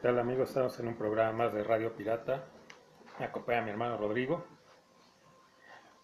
¿Qué 0.00 0.08
tal 0.08 0.18
amigos? 0.18 0.48
Estamos 0.48 0.80
en 0.80 0.88
un 0.88 0.96
programa 0.96 1.44
más 1.44 1.52
de 1.52 1.62
Radio 1.62 1.94
Pirata. 1.94 2.42
Me 3.18 3.26
acompaña 3.26 3.60
mi 3.60 3.68
hermano 3.68 3.98
Rodrigo. 3.98 4.42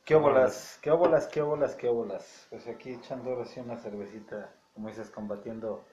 ¿Qué 0.04 0.14
óbolas? 0.14 0.78
¿Qué 0.82 0.90
óbolas? 0.90 1.26
¿Qué 1.28 1.40
óbolas? 1.40 1.74
¿Qué 1.76 1.88
óbolas? 1.88 2.46
Pues 2.50 2.68
aquí 2.68 2.92
echando 2.92 3.42
sí 3.46 3.58
una 3.58 3.78
cervecita, 3.78 4.52
como 4.74 4.88
dices, 4.88 5.08
combatiendo 5.08 5.86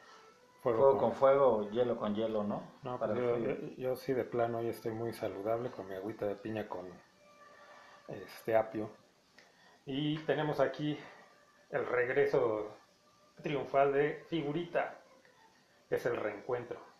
fuego, 0.61 0.97
con 0.97 1.13
fuego, 1.13 1.69
hielo 1.69 1.95
con 1.95 2.13
hielo, 2.13 2.43
¿no? 2.43 2.73
No, 2.83 2.99
pues 2.99 3.15
yo, 3.15 3.37
yo, 3.37 3.55
yo 3.77 3.95
sí 3.95 4.11
de 4.11 4.25
plano 4.25 4.57
hoy 4.57 4.67
estoy 4.67 4.91
muy 4.91 5.13
saludable 5.13 5.71
con 5.71 5.87
mi 5.87 5.95
agüita 5.95 6.25
de 6.25 6.35
piña 6.35 6.67
con 6.67 6.89
este 8.09 8.57
apio. 8.57 8.89
Y 9.85 10.17
tenemos 10.25 10.59
aquí 10.59 10.99
el 11.69 11.85
regreso 11.85 12.75
triunfal 13.41 13.93
de 13.93 14.25
Figurita, 14.27 14.99
que 15.87 15.95
es 15.95 16.05
el 16.05 16.17
reencuentro. 16.17 16.92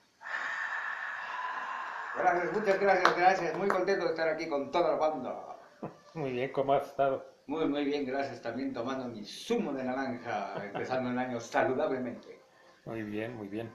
Gracias, 2.16 2.54
muchas 2.54 2.80
gracias, 2.80 3.18
gracias. 3.18 3.58
Muy 3.58 3.68
contento 3.68 4.06
de 4.06 4.12
estar 4.12 4.30
aquí 4.30 4.48
con 4.48 4.72
toda 4.72 4.90
la 4.92 4.96
banda. 4.96 5.58
Muy 6.14 6.32
bien, 6.32 6.52
¿cómo 6.52 6.74
has 6.74 6.88
estado? 6.88 7.26
Muy, 7.48 7.66
muy 7.66 7.84
bien, 7.86 8.06
gracias. 8.06 8.42
También 8.42 8.74
tomando 8.74 9.06
mi 9.08 9.26
zumo 9.26 9.74
de 9.74 9.84
naranja, 9.84 10.54
empezando 10.64 11.10
el 11.10 11.18
año 11.18 11.40
saludablemente. 11.40 12.40
Muy 12.86 13.04
bien, 13.04 13.36
muy 13.36 13.48
bien. 13.48 13.72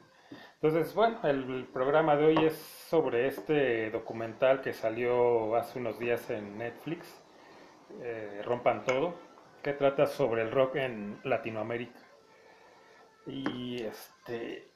Entonces, 0.61 0.95
bueno, 0.95 1.19
el 1.25 1.67
programa 1.73 2.17
de 2.17 2.27
hoy 2.27 2.47
es 2.47 2.55
sobre 2.89 3.27
este 3.27 3.91
documental 3.91 4.61
que 4.61 4.73
salió 4.73 5.57
hace 5.57 5.79
unos 5.79 5.99
días 5.99 6.31
en 6.31 6.59
Netflix, 6.59 7.07
eh, 8.01 8.43
Rompan 8.45 8.85
Todo, 8.85 9.15
que 9.63 9.73
trata 9.73 10.07
sobre 10.07 10.43
el 10.43 10.51
rock 10.51 10.77
en 10.77 11.19
Latinoamérica. 11.25 11.99
Y 13.27 13.83
este, 13.83 14.69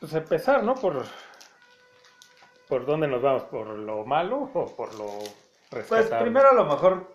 pues 0.00 0.14
empezar, 0.14 0.62
¿no? 0.62 0.74
Por, 0.74 1.04
por 2.68 2.86
dónde 2.86 3.08
nos 3.08 3.22
vamos, 3.22 3.44
por 3.44 3.68
lo 3.68 4.04
malo 4.04 4.50
o 4.54 4.66
por 4.66 4.94
lo 4.94 5.06
rescatable. 5.70 6.08
Pues 6.08 6.22
primero 6.22 6.50
a 6.50 6.54
lo 6.54 6.64
mejor 6.64 7.06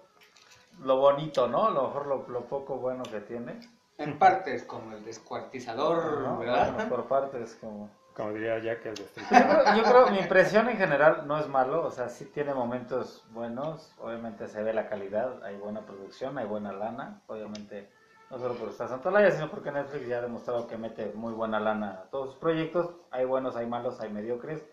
lo 0.83 0.97
bonito, 0.97 1.47
¿no? 1.47 1.67
A 1.67 1.71
lo 1.71 1.83
mejor 1.83 2.07
lo, 2.07 2.27
lo 2.27 2.41
poco 2.45 2.77
bueno 2.77 3.03
que 3.03 3.21
tiene. 3.21 3.59
En 3.97 4.17
partes, 4.17 4.63
como 4.63 4.95
el 4.95 5.03
descuartizador, 5.05 6.21
¿no? 6.21 6.39
¿verdad? 6.39 6.73
Bueno, 6.73 6.89
por 6.89 7.05
partes, 7.05 7.57
como... 7.61 7.89
Como 8.15 8.33
diría 8.33 8.59
Jack 8.59 8.85
el 8.87 8.95
Yo 8.95 9.03
destripador. 9.03 9.63
creo, 9.63 9.75
yo 9.75 9.83
creo 9.83 10.07
mi 10.07 10.19
impresión 10.19 10.67
en 10.69 10.77
general 10.77 11.27
no 11.27 11.39
es 11.39 11.47
malo, 11.47 11.85
o 11.85 11.91
sea, 11.91 12.09
sí 12.09 12.25
tiene 12.25 12.53
momentos 12.53 13.23
buenos, 13.31 13.93
obviamente 13.99 14.47
se 14.49 14.61
ve 14.63 14.73
la 14.73 14.89
calidad, 14.89 15.41
hay 15.43 15.55
buena 15.55 15.81
producción, 15.85 16.37
hay 16.37 16.45
buena 16.45 16.73
lana, 16.73 17.21
obviamente 17.27 17.89
no 18.29 18.37
solo 18.37 18.55
por 18.55 18.69
estar 18.69 18.89
Santolaya, 18.89 19.31
sino 19.31 19.49
porque 19.49 19.71
Netflix 19.71 20.07
ya 20.07 20.17
ha 20.17 20.21
demostrado 20.21 20.67
que 20.67 20.77
mete 20.77 21.11
muy 21.15 21.33
buena 21.33 21.59
lana 21.59 22.01
a 22.03 22.09
todos 22.09 22.31
sus 22.31 22.39
proyectos, 22.39 22.89
hay 23.11 23.25
buenos, 23.25 23.55
hay 23.55 23.65
malos, 23.67 24.01
hay 24.01 24.09
mediocres. 24.09 24.65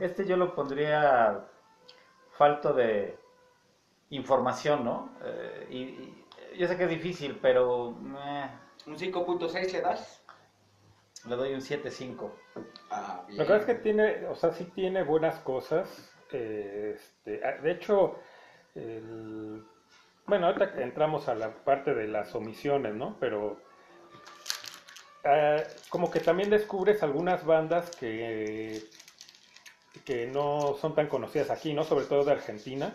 Este 0.00 0.24
yo 0.26 0.36
lo 0.36 0.54
pondría 0.54 1.44
falto 2.32 2.72
de 2.72 3.18
información, 4.10 4.84
¿no? 4.84 5.10
Eh, 5.24 5.66
y, 5.70 5.76
y 5.76 6.58
yo 6.58 6.66
sé 6.68 6.76
que 6.76 6.84
es 6.84 6.90
difícil, 6.90 7.38
pero 7.42 7.90
eh, 8.16 8.48
Un 8.86 8.96
5.6 8.96 9.72
le 9.72 9.80
das. 9.80 10.22
le 11.26 11.36
doy 11.36 11.52
un 11.54 11.60
7.5. 11.60 12.30
Ah, 12.90 13.24
bien. 13.26 13.38
La 13.38 13.44
verdad 13.44 13.58
es 13.60 13.66
que 13.66 13.74
tiene, 13.82 14.26
o 14.26 14.34
sea, 14.34 14.52
sí 14.52 14.64
tiene 14.74 15.02
buenas 15.02 15.38
cosas. 15.40 16.12
eh, 16.32 16.94
este, 16.96 17.40
ah, 17.44 17.60
de 17.62 17.70
hecho, 17.72 18.16
el- 18.74 19.64
bueno, 20.26 20.46
ahorita 20.46 20.80
entramos 20.82 21.28
a 21.28 21.34
la 21.34 21.50
parte 21.64 21.94
de 21.94 22.06
las 22.06 22.34
omisiones, 22.34 22.94
¿no? 22.94 23.16
Pero 23.20 23.58
ah, 25.24 25.62
como 25.90 26.10
que 26.10 26.20
también 26.20 26.50
descubres 26.50 27.02
algunas 27.02 27.44
bandas 27.44 27.90
que, 27.96 28.82
que 30.04 30.26
no 30.26 30.74
son 30.80 30.94
tan 30.94 31.06
conocidas 31.08 31.50
aquí, 31.50 31.72
¿no? 31.72 31.84
Sobre 31.84 32.06
todo 32.06 32.24
de 32.24 32.32
Argentina, 32.32 32.92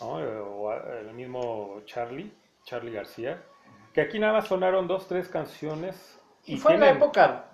¿no? 0.00 0.14
O 0.14 0.72
el 0.72 1.12
mismo 1.14 1.80
Charlie, 1.84 2.32
Charlie 2.64 2.92
García, 2.92 3.42
que 3.92 4.00
aquí 4.00 4.18
nada 4.18 4.34
más 4.34 4.48
sonaron 4.48 4.86
dos, 4.86 5.06
tres 5.08 5.28
canciones. 5.28 6.18
Y 6.46 6.56
fue 6.56 6.74
en 6.74 6.80
la 6.80 6.86
tienen- 6.86 7.02
época 7.02 7.44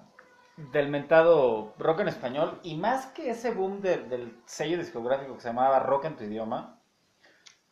del 0.56 0.88
mentado 0.88 1.74
rock 1.78 2.00
en 2.00 2.08
español, 2.08 2.60
y 2.62 2.76
más 2.76 3.06
que 3.06 3.30
ese 3.30 3.50
boom 3.50 3.80
de- 3.82 3.98
del 4.04 4.38
sello 4.46 4.78
discográfico 4.78 5.34
que 5.34 5.40
se 5.40 5.48
llamaba 5.48 5.80
Rock 5.80 6.06
en 6.06 6.16
tu 6.16 6.24
idioma, 6.24 6.75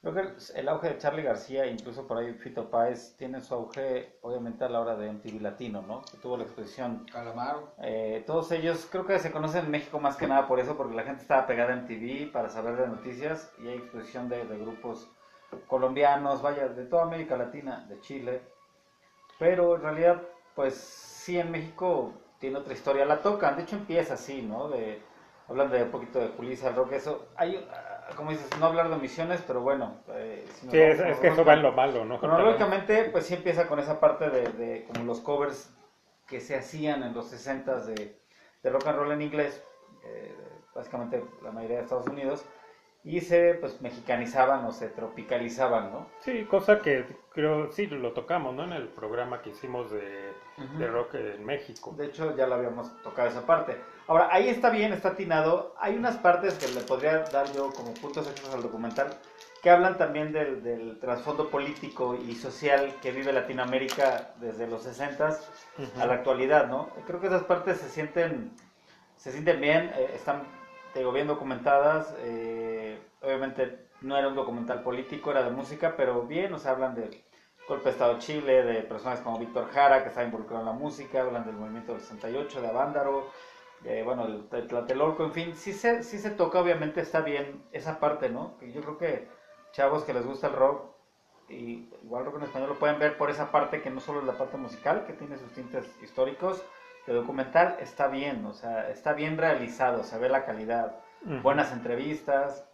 creo 0.04 0.14
que 0.14 0.58
el 0.60 0.68
auge 0.68 0.90
de 0.90 0.98
Charlie 0.98 1.22
García, 1.22 1.66
incluso 1.66 2.06
por 2.06 2.18
ahí 2.18 2.34
Fito 2.34 2.70
Páez, 2.70 3.16
tiene 3.16 3.40
su 3.40 3.54
auge 3.54 4.18
obviamente 4.20 4.64
a 4.64 4.68
la 4.68 4.80
hora 4.80 4.96
de 4.96 5.10
MTV 5.10 5.40
Latino, 5.40 5.82
¿no? 5.82 6.02
Que 6.02 6.18
tuvo 6.18 6.36
la 6.36 6.44
exposición. 6.44 7.06
Calamaro. 7.10 7.72
Eh, 7.78 8.22
todos 8.26 8.52
ellos 8.52 8.86
creo 8.90 9.06
que 9.06 9.18
se 9.18 9.32
conocen 9.32 9.64
en 9.64 9.70
México 9.70 9.98
más 9.98 10.16
que 10.16 10.26
nada 10.26 10.46
por 10.46 10.60
eso, 10.60 10.76
porque 10.76 10.94
la 10.94 11.04
gente 11.04 11.22
estaba 11.22 11.46
pegada 11.46 11.72
en 11.72 11.86
TV 11.86 12.30
para 12.32 12.50
saber 12.50 12.76
de 12.76 12.86
noticias, 12.86 13.50
y 13.58 13.68
hay 13.68 13.78
exposición 13.78 14.28
de, 14.28 14.44
de 14.44 14.58
grupos 14.58 15.10
colombianos, 15.66 16.42
vaya, 16.42 16.68
de 16.68 16.84
toda 16.84 17.04
América 17.04 17.36
Latina, 17.36 17.86
de 17.88 18.00
Chile. 18.00 18.42
Pero 19.38 19.76
en 19.76 19.82
realidad, 19.82 20.22
pues 20.54 20.74
sí, 20.74 21.38
en 21.38 21.50
México 21.50 22.12
tiene 22.38 22.58
otra 22.58 22.74
historia. 22.74 23.04
La 23.04 23.22
tocan, 23.22 23.56
de 23.56 23.62
hecho 23.62 23.76
empieza 23.76 24.14
así, 24.14 24.42
¿no? 24.42 24.68
De, 24.68 25.02
hablan 25.48 25.70
de 25.70 25.82
un 25.82 25.90
poquito 25.90 26.18
de 26.18 26.28
Julissa, 26.28 26.68
el 26.68 26.76
rock, 26.76 26.92
eso. 26.92 27.26
Hay, 27.36 27.66
como 28.16 28.30
dices, 28.30 28.48
no 28.58 28.66
hablar 28.66 28.88
de 28.88 28.94
omisiones, 28.94 29.42
pero 29.46 29.60
bueno. 29.60 29.96
eh, 30.08 30.44
si 30.60 30.70
Sí, 30.70 30.78
es, 30.78 31.00
es 31.00 31.16
que 31.18 31.28
eso 31.28 31.44
va 31.44 31.54
en 31.54 31.62
lo 31.62 31.72
malo, 31.72 32.04
¿no? 32.04 32.18
Cronológicamente, 32.20 33.04
pues 33.10 33.26
sí 33.26 33.34
empieza 33.34 33.66
con 33.66 33.78
esa 33.78 34.00
parte 34.00 34.30
de, 34.30 34.48
de 34.52 34.84
como 34.84 35.04
los 35.04 35.20
covers 35.20 35.70
que 36.28 36.40
se 36.40 36.56
hacían 36.56 37.02
en 37.02 37.14
los 37.14 37.28
60 37.28 37.80
de, 37.86 38.18
de 38.62 38.70
rock 38.70 38.86
and 38.86 38.98
roll 38.98 39.12
en 39.12 39.22
inglés, 39.22 39.62
eh, 40.04 40.34
básicamente 40.74 41.22
la 41.42 41.50
mayoría 41.52 41.78
de 41.78 41.82
Estados 41.82 42.06
Unidos, 42.06 42.44
y 43.04 43.20
se 43.20 43.54
pues 43.54 43.80
mexicanizaban 43.82 44.64
o 44.64 44.72
se 44.72 44.88
tropicalizaban, 44.88 45.92
¿no? 45.92 46.06
Sí, 46.20 46.44
cosa 46.44 46.80
que 46.80 47.04
creo, 47.32 47.70
sí, 47.70 47.86
lo 47.86 48.12
tocamos, 48.12 48.54
¿no? 48.54 48.64
En 48.64 48.72
el 48.72 48.88
programa 48.88 49.42
que 49.42 49.50
hicimos 49.50 49.90
de, 49.90 50.32
Ujú. 50.58 50.78
de 50.78 50.86
rock 50.86 51.14
en 51.14 51.44
México. 51.44 51.94
De 51.98 52.06
hecho, 52.06 52.34
ya 52.36 52.46
lo 52.46 52.54
habíamos 52.54 52.90
tocado 53.02 53.28
esa 53.28 53.44
parte. 53.44 53.76
Ahora, 54.08 54.28
ahí 54.32 54.48
está 54.48 54.70
bien, 54.70 54.92
está 54.92 55.10
atinado. 55.10 55.74
Hay 55.78 55.96
unas 55.96 56.16
partes 56.16 56.54
que 56.54 56.68
le 56.68 56.80
podría 56.80 57.18
dar 57.30 57.52
yo 57.54 57.74
como 57.74 57.92
puntos 57.94 58.26
extras 58.26 58.54
al 58.54 58.62
documental 58.62 59.18
que 59.62 59.70
hablan 59.70 59.96
también 59.96 60.32
del, 60.32 60.62
del 60.62 60.98
trasfondo 61.00 61.50
político 61.50 62.14
y 62.14 62.34
social 62.34 62.94
que 63.02 63.12
vive 63.12 63.32
Latinoamérica 63.32 64.34
desde 64.38 64.66
los 64.66 64.82
60 64.82 65.30
Ujú. 65.78 66.00
a 66.00 66.06
la 66.06 66.14
actualidad, 66.14 66.68
¿no? 66.68 66.90
Creo 67.06 67.20
que 67.20 67.28
esas 67.28 67.44
partes 67.44 67.78
se 67.78 67.88
sienten, 67.88 68.50
se 69.16 69.32
sienten 69.32 69.60
bien, 69.60 69.90
eh, 69.96 70.12
están, 70.14 70.42
te 70.92 70.98
digo, 71.00 71.12
bien 71.12 71.26
documentadas. 71.26 72.14
eh, 72.18 72.83
obviamente 73.24 73.88
no 74.00 74.16
era 74.16 74.28
un 74.28 74.34
documental 74.34 74.82
político, 74.82 75.30
era 75.30 75.42
de 75.42 75.50
música, 75.50 75.94
pero 75.96 76.22
bien, 76.22 76.52
o 76.52 76.58
sea, 76.58 76.72
hablan 76.72 76.94
del 76.94 77.24
golpe 77.68 77.84
de 77.84 77.90
Estado 77.90 78.14
de 78.14 78.18
Chile, 78.20 78.62
de 78.62 78.82
personas 78.82 79.20
como 79.20 79.38
Víctor 79.38 79.70
Jara, 79.70 80.02
que 80.02 80.08
está 80.10 80.22
involucrado 80.22 80.60
en 80.60 80.66
la 80.66 80.72
música, 80.72 81.22
hablan 81.22 81.46
del 81.46 81.56
movimiento 81.56 81.92
del 81.92 82.02
68, 82.02 82.60
de 82.60 82.68
Avándaro, 82.68 83.30
eh, 83.84 84.02
bueno, 84.04 84.26
el, 84.26 84.46
el 84.52 84.66
Tlatelolco, 84.66 85.24
en 85.24 85.32
fin, 85.32 85.56
sí 85.56 85.72
se, 85.72 86.02
sí 86.02 86.18
se 86.18 86.30
toca, 86.30 86.60
obviamente 86.60 87.00
está 87.00 87.20
bien 87.20 87.62
esa 87.72 87.98
parte, 88.00 88.28
¿no? 88.28 88.58
Yo 88.60 88.80
creo 88.82 88.98
que 88.98 89.28
chavos 89.72 90.04
que 90.04 90.14
les 90.14 90.24
gusta 90.26 90.48
el 90.48 90.54
rock, 90.54 90.94
y 91.48 91.90
igual 92.02 92.24
rock 92.24 92.36
en 92.38 92.44
español 92.44 92.70
lo 92.70 92.78
pueden 92.78 92.98
ver 92.98 93.16
por 93.16 93.30
esa 93.30 93.50
parte 93.50 93.82
que 93.82 93.90
no 93.90 94.00
solo 94.00 94.20
es 94.20 94.26
la 94.26 94.38
parte 94.38 94.56
musical, 94.56 95.04
que 95.06 95.12
tiene 95.12 95.36
sus 95.36 95.52
tintes 95.52 95.84
históricos, 96.02 96.64
de 97.06 97.12
documental 97.12 97.76
está 97.80 98.08
bien, 98.08 98.46
o 98.46 98.54
sea, 98.54 98.88
está 98.90 99.12
bien 99.12 99.36
realizado, 99.36 100.04
se 100.04 100.18
ve 100.18 100.28
la 100.28 100.44
calidad, 100.44 100.96
buenas 101.42 101.72
entrevistas, 101.72 102.66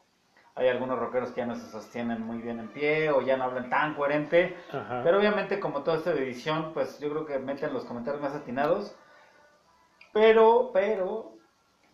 hay 0.61 0.69
algunos 0.69 0.99
rockeros 0.99 1.31
que 1.31 1.41
ya 1.41 1.47
no 1.47 1.57
se 1.57 1.71
sostienen 1.71 2.21
muy 2.21 2.39
bien 2.43 2.61
en 2.61 2.69
pie 2.69 3.11
o 3.11 3.23
ya 3.23 3.39
no 3.39 3.45
hablan 3.45 3.71
tan 3.71 3.95
coherente, 3.95 4.55
Ajá. 4.71 5.01
pero 5.03 5.19
obviamente 5.19 5.59
como 5.59 5.83
todo 5.83 5.95
esto 5.95 6.13
de 6.13 6.23
edición, 6.23 6.73
pues 6.75 7.01
yo 7.01 7.09
creo 7.09 7.25
que 7.25 7.39
meten 7.39 7.73
los 7.73 7.87
comentarios 7.87 8.23
más 8.23 8.35
atinados, 8.35 8.95
pero, 10.13 10.71
pero, 10.75 11.33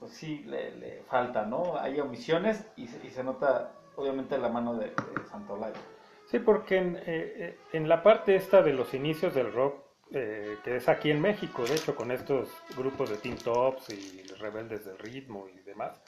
pues 0.00 0.12
sí, 0.12 0.42
le, 0.46 0.74
le 0.76 1.02
falta, 1.08 1.44
¿no? 1.44 1.78
Hay 1.78 2.00
omisiones 2.00 2.66
y 2.76 2.88
se, 2.88 3.06
y 3.06 3.10
se 3.10 3.22
nota 3.22 3.70
obviamente 3.94 4.36
la 4.36 4.48
mano 4.48 4.74
de, 4.74 4.86
de 4.86 5.24
Santolaya. 5.30 5.78
Sí, 6.26 6.40
porque 6.40 6.78
en, 6.78 6.96
eh, 6.96 7.02
eh, 7.06 7.58
en 7.72 7.88
la 7.88 8.02
parte 8.02 8.34
esta 8.34 8.62
de 8.62 8.72
los 8.72 8.94
inicios 8.94 9.32
del 9.32 9.52
rock, 9.52 9.76
eh, 10.10 10.58
que 10.64 10.76
es 10.76 10.88
aquí 10.88 11.12
en 11.12 11.20
México, 11.20 11.64
de 11.64 11.74
hecho, 11.74 11.94
con 11.94 12.10
estos 12.10 12.48
grupos 12.76 13.10
de 13.10 13.16
Teen 13.19 13.38
Tops 13.38 13.90
y 13.90 14.22
Rebeldes 14.40 14.84
del 14.84 14.98
Ritmo 14.98 15.46
y 15.54 15.60
demás, 15.60 16.02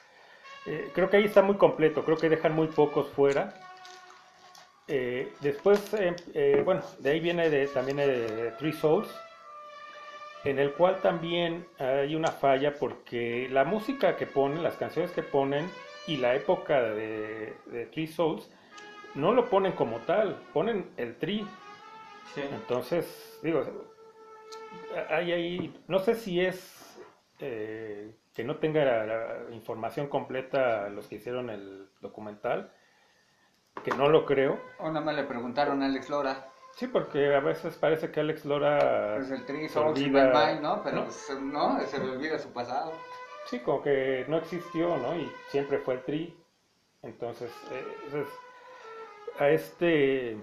eh, 0.66 0.90
creo 0.94 1.08
que 1.10 1.18
ahí 1.18 1.24
está 1.24 1.42
muy 1.42 1.56
completo, 1.56 2.04
creo 2.04 2.16
que 2.16 2.28
dejan 2.28 2.54
muy 2.54 2.68
pocos 2.68 3.08
fuera. 3.08 3.54
Eh, 4.86 5.32
después, 5.40 5.92
eh, 5.94 6.16
eh, 6.34 6.62
bueno, 6.64 6.82
de 6.98 7.10
ahí 7.10 7.20
viene 7.20 7.50
de, 7.50 7.66
también 7.68 7.98
eh, 8.00 8.52
Three 8.58 8.72
Souls, 8.72 9.08
en 10.44 10.58
el 10.58 10.72
cual 10.72 11.00
también 11.02 11.66
hay 11.78 12.14
una 12.14 12.30
falla 12.30 12.74
porque 12.74 13.48
la 13.50 13.64
música 13.64 14.16
que 14.16 14.26
ponen, 14.26 14.62
las 14.62 14.76
canciones 14.76 15.10
que 15.10 15.22
ponen 15.22 15.68
y 16.06 16.16
la 16.16 16.34
época 16.34 16.80
de, 16.80 17.54
de 17.66 17.86
Three 17.86 18.06
Souls 18.06 18.48
no 19.14 19.32
lo 19.32 19.50
ponen 19.50 19.72
como 19.72 19.98
tal, 19.98 20.36
ponen 20.54 20.90
el 20.96 21.16
tri. 21.16 21.46
Sí. 22.34 22.42
Entonces, 22.52 23.38
digo, 23.42 23.64
hay 25.10 25.32
ahí, 25.32 25.74
no 25.86 25.98
sé 25.98 26.14
si 26.14 26.40
es 26.40 26.98
que 28.38 28.44
no 28.44 28.58
tenga 28.58 28.84
la, 28.84 29.04
la 29.04 29.50
información 29.50 30.06
completa 30.06 30.88
los 30.90 31.08
que 31.08 31.16
hicieron 31.16 31.50
el 31.50 31.88
documental, 32.00 32.70
que 33.82 33.90
no 33.96 34.08
lo 34.08 34.24
creo. 34.26 34.60
O 34.78 34.86
nada 34.86 35.00
más 35.00 35.16
le 35.16 35.24
preguntaron 35.24 35.82
a 35.82 35.86
Alex 35.86 36.08
Lora. 36.08 36.46
Sí, 36.76 36.86
porque 36.86 37.34
a 37.34 37.40
veces 37.40 37.74
parece 37.74 38.12
que 38.12 38.20
Alex 38.20 38.44
Lora 38.44 39.16
Pues 39.16 39.32
el 39.32 39.44
Tri, 39.44 39.66
olvida, 39.74 40.30
Bye, 40.30 40.60
¿no? 40.60 40.84
Pero 40.84 40.98
¿no? 40.98 41.04
pues, 41.06 41.30
no, 41.40 41.80
se 41.80 41.98
le 41.98 42.12
olvida 42.12 42.38
su 42.38 42.52
pasado. 42.52 42.92
Sí, 43.46 43.58
como 43.58 43.82
que 43.82 44.24
no 44.28 44.36
existió, 44.36 44.96
¿no? 44.98 45.16
Y 45.16 45.28
siempre 45.48 45.78
fue 45.78 45.94
el 45.94 46.04
tri. 46.04 46.40
Entonces, 47.02 47.50
eh, 47.72 47.96
es- 48.14 49.40
a 49.40 49.48
este, 49.48 50.36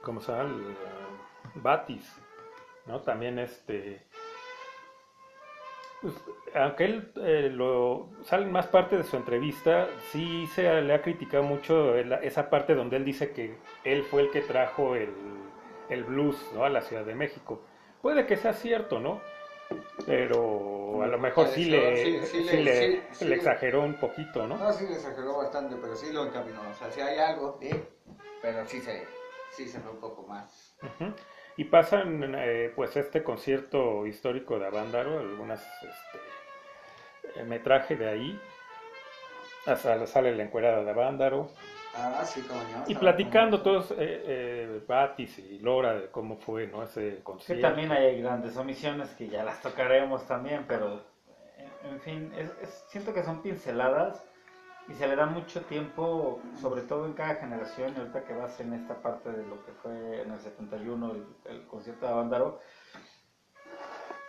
¿cómo 0.00 0.22
se 0.22 0.32
llama? 0.32 0.44
El, 0.44 0.70
eh, 0.70 1.50
Batis, 1.56 2.16
¿no? 2.86 3.02
También 3.02 3.38
este, 3.38 4.06
pues, 6.04 6.14
aunque 6.54 6.84
él 6.84 7.12
eh, 7.16 7.50
lo 7.52 8.08
salen 8.24 8.52
más 8.52 8.66
parte 8.66 8.96
de 8.98 9.04
su 9.04 9.16
entrevista, 9.16 9.88
sí 10.12 10.46
se 10.48 10.82
le 10.82 10.92
ha 10.94 11.02
criticado 11.02 11.42
mucho 11.42 11.96
esa 11.96 12.50
parte 12.50 12.74
donde 12.74 12.96
él 12.98 13.04
dice 13.04 13.30
que 13.32 13.54
él 13.84 14.04
fue 14.04 14.22
el 14.22 14.30
que 14.30 14.42
trajo 14.42 14.94
el, 14.94 15.08
el 15.88 16.04
blues, 16.04 16.36
¿no? 16.54 16.64
A 16.64 16.68
la 16.68 16.82
Ciudad 16.82 17.04
de 17.04 17.14
México. 17.14 17.60
Puede 18.02 18.26
que 18.26 18.36
sea 18.36 18.52
cierto, 18.52 19.00
¿no? 19.00 19.20
Pero 20.06 21.02
a 21.02 21.06
lo 21.06 21.18
mejor 21.18 21.48
sí 21.48 21.64
le, 21.64 22.04
Sí, 22.04 22.26
sí 22.26 22.44
sí 22.44 22.56
le- 22.56 22.64
le, 22.64 22.90
sí, 22.90 23.00
sí 23.14 23.24
le 23.24 23.30
le- 23.30 23.36
exageró 23.36 23.82
un 23.82 23.94
poquito, 23.94 24.46
¿no? 24.46 24.56
No, 24.58 24.72
sí 24.72 24.86
le 24.86 24.94
exageró 24.96 25.38
bastante, 25.38 25.76
pero 25.80 25.96
sí 25.96 26.12
lo 26.12 26.26
encaminó. 26.26 26.60
O 26.70 26.74
sea, 26.74 26.90
sí 26.90 27.00
hay 27.00 27.18
algo, 27.18 27.58
sí, 27.60 27.70
pero 28.42 28.66
sí 28.66 28.80
se, 28.80 29.08
sí 29.50 29.66
se 29.68 29.80
fue 29.80 29.92
un 29.92 30.00
poco 30.00 30.26
más. 30.26 30.74
Ujú. 30.82 31.12
Y 31.56 31.64
pasan 31.64 32.34
eh, 32.36 32.72
pues 32.74 32.96
este 32.96 33.22
concierto 33.22 34.06
histórico 34.06 34.58
de 34.58 34.66
Avándaro, 34.66 35.20
algunas 35.20 35.62
este, 35.62 37.40
eh, 37.40 37.44
metraje 37.44 37.94
de 37.96 38.08
ahí, 38.08 38.40
hasta 39.66 40.04
sale 40.06 40.34
la 40.34 40.42
encuerada 40.42 40.82
de 40.82 40.90
Avándaro, 40.90 41.48
Ah, 41.96 42.24
sí, 42.24 42.40
como 42.42 42.60
no. 42.60 42.84
y 42.88 42.94
platicando 42.96 43.62
como- 43.62 43.78
todos, 43.78 43.92
eh, 43.92 43.96
eh, 44.00 44.80
Batis 44.86 45.38
y 45.38 45.60
Lora, 45.60 45.94
de 45.94 46.06
cómo 46.08 46.36
fue 46.38 46.66
¿no? 46.66 46.82
ese 46.82 47.16
Sí, 47.18 47.22
concierto. 47.22 47.68
también 47.68 47.92
hay 47.92 48.20
grandes 48.20 48.56
omisiones 48.56 49.10
que 49.10 49.28
ya 49.28 49.44
las 49.44 49.62
tocaremos 49.62 50.26
también, 50.26 50.64
pero 50.66 51.04
en, 51.84 51.92
en 51.92 52.00
fin, 52.00 52.32
es- 52.36 52.50
es- 52.62 52.84
siento 52.88 53.14
que 53.14 53.22
son 53.22 53.42
pinceladas 53.42 54.20
y 54.88 54.94
se 54.94 55.06
le 55.06 55.16
da 55.16 55.26
mucho 55.26 55.62
tiempo, 55.62 56.40
sobre 56.60 56.82
todo 56.82 57.06
en 57.06 57.14
cada 57.14 57.36
generación, 57.36 57.94
y 57.94 57.98
ahorita 58.00 58.24
que 58.24 58.34
vas 58.34 58.60
en 58.60 58.74
esta 58.74 59.00
parte 59.00 59.30
de 59.30 59.46
lo 59.46 59.64
que 59.64 59.72
fue 59.72 60.22
en 60.22 60.32
el 60.32 60.40
71 60.40 61.12
el, 61.12 61.26
el 61.46 61.66
concierto 61.66 62.06
de 62.06 62.12
Avándaro, 62.12 62.60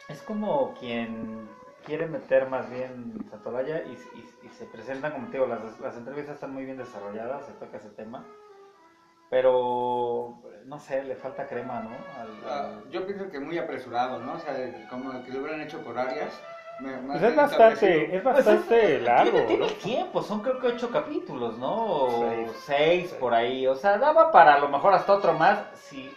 es 0.08 0.22
como 0.22 0.74
quien 0.76 1.50
quiere 1.86 2.08
meter 2.08 2.48
más 2.48 2.70
bien 2.70 3.18
Santolaya 3.30 3.84
y, 3.84 3.92
y- 3.92 4.46
y 4.46 4.50
se 4.50 4.66
presentan, 4.66 5.12
como 5.12 5.28
te 5.28 5.34
digo, 5.34 5.46
las, 5.48 5.80
las 5.80 5.98
entrevistas 5.98 6.36
están 6.36 6.54
muy 6.54 6.64
bien 6.66 6.78
desarrolladas, 6.78 7.46
se 7.46 7.54
toca 7.54 7.78
ese 7.78 7.90
tema, 7.90 8.24
pero 9.30 10.40
no 10.66 10.80
sé, 10.80 11.04
le 11.04 11.16
falta 11.16 11.48
crema, 11.48 11.82
¿no? 11.82 11.90
Al- 12.20 12.44
Ah, 12.48 12.66
al- 12.70 12.90
yo 12.92 13.06
pienso 13.06 13.30
que 13.30 13.40
muy 13.40 13.58
apresurado, 13.58 14.20
¿no? 14.20 14.34
O 14.34 14.40
sea, 14.40 14.56
como 14.90 15.24
que 15.24 15.32
lo 15.32 15.42
hubieran 15.42 15.62
hecho 15.62 15.84
por 15.84 15.98
áreas. 15.98 16.40
Me- 16.80 16.98
Pues 16.98 17.24
es 17.24 17.36
bastante, 17.36 17.74
establecido. 17.74 18.18
es 18.18 18.22
Pues 18.24 18.36
bastante 18.36 18.96
es- 18.98 19.02
largo, 19.04 19.32
Tiene, 19.32 19.48
tiene 19.48 19.66
¿no? 19.68 19.74
tiempo, 19.74 20.22
son 20.22 20.42
creo 20.42 20.60
que 20.60 20.68
ocho 20.68 20.90
capítulos, 20.90 21.58
¿no? 21.58 21.76
O 21.76 22.30
Seis. 22.30 22.52
seis, 22.66 23.10
Seis. 23.10 23.14
por 23.20 23.34
ahí. 23.34 23.66
O 23.68 23.76
sea, 23.76 23.98
daba 23.98 24.32
para 24.32 24.56
a 24.56 24.60
lo 24.60 24.70
mejor 24.70 24.94
hasta 24.94 25.14
otro 25.14 25.34
más 25.34 25.60
si 25.76 26.14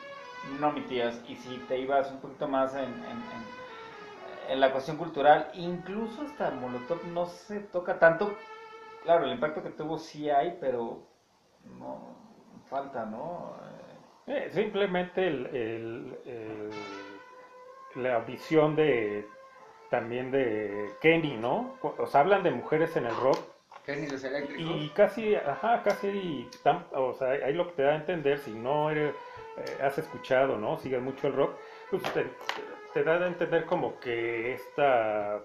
no 0.58 0.68
omitías 0.68 1.20
y 1.28 1.36
si 1.36 1.58
te 1.68 1.78
ibas 1.78 2.10
un 2.10 2.18
poquito 2.20 2.48
más 2.48 2.74
en, 2.74 2.84
en- 2.84 2.90
en- 2.92 3.58
en 4.52 4.60
la 4.60 4.72
cuestión 4.72 4.96
cultural. 4.96 5.50
Incluso 5.54 6.22
hasta 6.22 6.50
Molotov 6.50 7.04
no 7.12 7.26
se 7.26 7.60
toca 7.60 7.98
tanto. 7.98 8.34
Claro, 9.04 9.24
el 9.26 9.32
impacto 9.32 9.62
que 9.62 9.70
tuvo 9.70 9.98
sí 9.98 10.28
hay, 10.30 10.56
pero 10.60 11.02
no 11.78 12.16
falta, 12.68 13.04
¿no? 13.04 13.52
Eh, 14.26 14.46
Eh, 14.46 14.50
simplemente 14.52 15.26
el, 15.26 15.46
el- 15.46 16.18
el- 16.26 18.02
la 18.02 18.18
visión 18.20 18.76
de 18.76 19.26
también 19.90 20.30
de 20.30 20.90
Kenny, 21.00 21.36
¿no? 21.36 21.74
O 21.82 22.06
sea, 22.06 22.20
hablan 22.20 22.42
de 22.42 22.50
mujeres 22.50 22.96
en 22.96 23.06
el 23.06 23.16
rock 23.16 23.38
Kenny 23.86 24.06
los 24.08 24.22
eléctricos. 24.22 24.76
y 24.76 24.88
casi, 24.90 25.34
ajá, 25.34 25.82
casi, 25.82 26.48
tan- 26.62 26.84
o 26.94 27.14
sea, 27.14 27.28
ahí 27.30 27.54
lo 27.54 27.66
que 27.68 27.72
te 27.72 27.82
da 27.84 27.92
a 27.92 27.96
entender, 27.96 28.38
si 28.38 28.50
no 28.52 28.90
eres, 28.90 29.14
eh, 29.56 29.78
has 29.82 29.96
escuchado, 29.96 30.56
¿no? 30.58 30.76
Sigues 30.76 31.00
mucho 31.00 31.28
el 31.28 31.32
rock, 31.34 31.52
pues 31.90 32.02
te, 32.12 32.26
te 32.92 33.02
da 33.02 33.14
a 33.14 33.26
entender 33.26 33.64
como 33.64 33.98
que 33.98 34.52
esta 34.54 35.40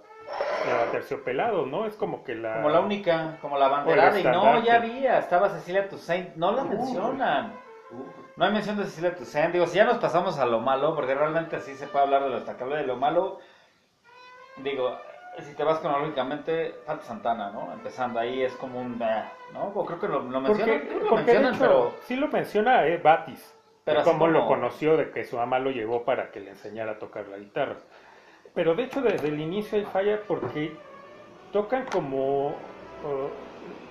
la 0.68 0.92
terciopelado, 0.92 1.66
¿no? 1.66 1.86
Es 1.86 1.96
como 1.96 2.24
que 2.24 2.36
la... 2.36 2.56
Como 2.56 2.70
la 2.70 2.80
única, 2.80 3.38
como 3.42 3.58
la 3.58 3.68
banderada. 3.68 4.20
Y 4.20 4.24
no, 4.24 4.62
ya 4.64 4.76
había, 4.76 5.20
estaba 5.20 5.50
Cecilia 5.50 5.88
Toussaint. 5.90 6.36
No 6.36 6.52
la 6.54 6.64
Uh. 6.64 6.70
mencionan. 6.70 7.54
Uh, 7.92 8.04
No 8.38 8.46
hay 8.46 8.52
mención 8.54 8.78
de 8.78 8.86
Cecilia 8.86 9.16
Toussaint. 9.16 9.52
Digo, 9.54 9.68
si 9.68 9.76
ya 9.78 9.84
nos 9.86 9.98
pasamos 9.98 10.40
a 10.40 10.46
lo 10.46 10.60
malo, 10.62 10.96
porque 10.96 11.14
realmente 11.14 11.58
así 11.58 11.76
se 11.76 11.88
puede 11.88 12.06
hablar 12.06 12.24
de 12.24 12.30
lo 12.30 12.36
destacable 12.36 12.78
de 12.78 12.88
lo 12.88 12.96
malo. 12.96 13.40
Digo, 14.58 14.98
si 15.40 15.54
te 15.56 15.64
vas 15.64 15.80
cronológicamente, 15.80 16.76
falta 16.86 17.04
Santana, 17.06 17.52
¿no? 17.52 17.74
Empezando 17.74 18.20
ahí 18.20 18.44
es 18.44 18.54
como 18.56 18.80
un... 18.80 19.00
bah, 19.00 19.32
¿no? 19.54 19.66
O 19.74 19.86
creo 19.86 20.00
que 20.00 20.08
lo, 20.08 20.20
lo 20.20 20.42
mencionan, 20.42 20.82
lo 21.02 21.10
porque 21.10 21.32
hecho, 21.38 21.52
pero... 21.60 21.94
sí 22.04 22.16
lo 22.16 22.28
menciona 22.28 22.86
eh, 22.86 22.98
Batis, 22.98 23.54
Pero 23.84 24.04
cómo 24.04 24.28
lo 24.28 24.40
como- 24.42 24.56
conoció, 24.56 24.96
de 24.98 25.10
que 25.12 25.24
su 25.24 25.38
mamá 25.38 25.60
lo 25.60 25.72
llevó 25.72 26.04
para 26.04 26.32
que 26.32 26.40
le 26.40 26.52
enseñara 26.52 26.94
a 26.94 27.00
tocar 27.00 27.28
la 27.28 27.38
guitarra. 27.38 27.78
Pero 28.54 28.76
de 28.76 28.84
hecho 28.84 29.02
desde 29.02 29.28
el 29.30 29.40
inicio 29.40 29.80
hay 29.80 29.86
falla 29.86 30.20
porque 30.28 30.76
tocan 31.52 31.86
como 31.92 32.56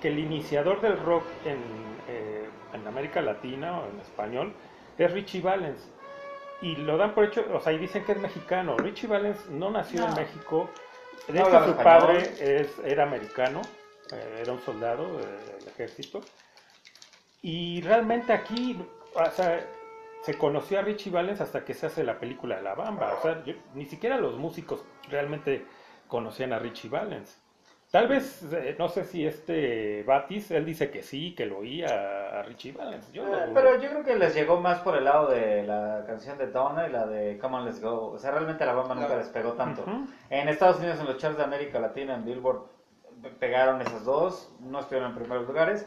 que 0.00 0.08
el 0.08 0.18
iniciador 0.18 0.81
del 0.81 0.98
rock 1.02 1.24
en, 1.44 1.58
eh, 2.08 2.48
en 2.72 2.86
América 2.86 3.20
Latina 3.20 3.81
o 3.81 3.88
en 3.88 4.00
español 4.00 4.52
es 4.98 5.12
Richie 5.12 5.40
Valens. 5.40 5.90
Y 6.62 6.76
lo 6.76 6.96
dan 6.96 7.12
por 7.14 7.24
hecho, 7.24 7.44
o 7.52 7.60
sea, 7.60 7.72
y 7.72 7.78
dicen 7.78 8.04
que 8.04 8.12
es 8.12 8.19
mexicano. 8.19 8.76
Richie 8.76 9.08
Valens 9.08 9.48
no 9.50 9.70
nació 9.70 10.04
en 10.04 10.10
No. 10.10 10.16
México. 10.16 10.70
De 11.28 11.38
No 11.40 11.48
hecho, 11.48 11.64
su 11.66 11.76
padre 11.76 12.32
es, 12.40 12.78
era 12.84 13.02
americano, 13.04 13.62
eh, 14.12 14.38
era 14.42 14.52
un 14.52 14.60
soldado 14.60 15.19
del 15.19 15.69
ejército. 15.69 16.20
Y 17.42 17.81
realmente 17.82 18.32
aquí, 18.32 18.81
o 19.14 19.31
sea, 19.31 19.66
se 20.22 20.38
conoció 20.38 20.78
a 20.78 20.82
Richie 20.82 21.10
Valens 21.10 21.40
hasta 21.40 21.64
que 21.64 21.74
se 21.74 21.86
hace 21.86 22.04
la 22.04 22.19
película 22.20 22.56
de 22.56 22.62
La 22.62 22.74
Bamba. 22.74 23.14
O 23.19 23.22
sea, 23.22 23.42
yo- 23.44 23.54
ni 23.74 23.86
siquiera 23.86 24.16
los 24.19 24.36
músicos 24.36 24.84
realmente 25.08 25.66
conocían 26.06 26.52
a 26.52 26.58
Richie 26.60 26.88
Valens. 26.88 27.42
Tal 27.93 28.08
vez, 28.08 28.43
eh, 28.53 28.75
no 28.79 28.89
sé 28.89 29.05
si 29.05 29.27
este 29.27 30.03
Batis, 30.05 30.51
él 30.51 30.65
dice 30.65 30.91
que 30.91 31.03
sí, 31.03 31.34
que 31.34 31.44
lo 31.44 31.58
oía 31.58 32.39
a 32.39 32.43
Richie 32.43 32.72
Valens. 32.72 33.13
Yo 33.13 33.22
Eh. 33.27 33.51
Pero 33.53 33.79
yo 33.82 33.91
creo 33.91 34.03
que 34.03 34.17
les 34.17 34.34
llegó 34.34 34.58
más 34.58 34.81
por 34.81 34.96
el 34.96 35.05
lado 35.05 35.29
de 35.29 35.63
la 35.63 36.03
canción 36.06 36.39
de 36.39 36.46
Donna 36.46 36.89
y 36.89 36.91
la 36.91 37.06
de 37.06 37.37
Come 37.39 37.58
On 37.58 37.65
Let's 37.67 37.82
Go. 37.82 38.06
O 38.13 38.19
sea, 38.19 38.31
realmente 38.31 38.65
la 38.65 38.72
bamba 38.72 38.94
nunca 38.94 39.08
Claro. 39.08 39.20
les 39.20 39.29
pegó 39.31 39.53
tanto. 39.53 39.84
En 40.31 40.49
Estados 40.49 40.79
Unidos, 40.79 41.01
en 41.01 41.06
los 41.06 41.19
charts 41.19 41.37
de 41.37 41.44
América 41.44 41.79
Latina, 41.81 42.15
en 42.15 42.25
Billboard, 42.25 42.63
pe- 43.22 43.29
pegaron 43.29 43.82
esas 43.82 44.06
dos. 44.06 44.56
No 44.61 44.81
estuvieron 44.81 45.11
en 45.11 45.19
primeros 45.19 45.46
lugares. 45.46 45.87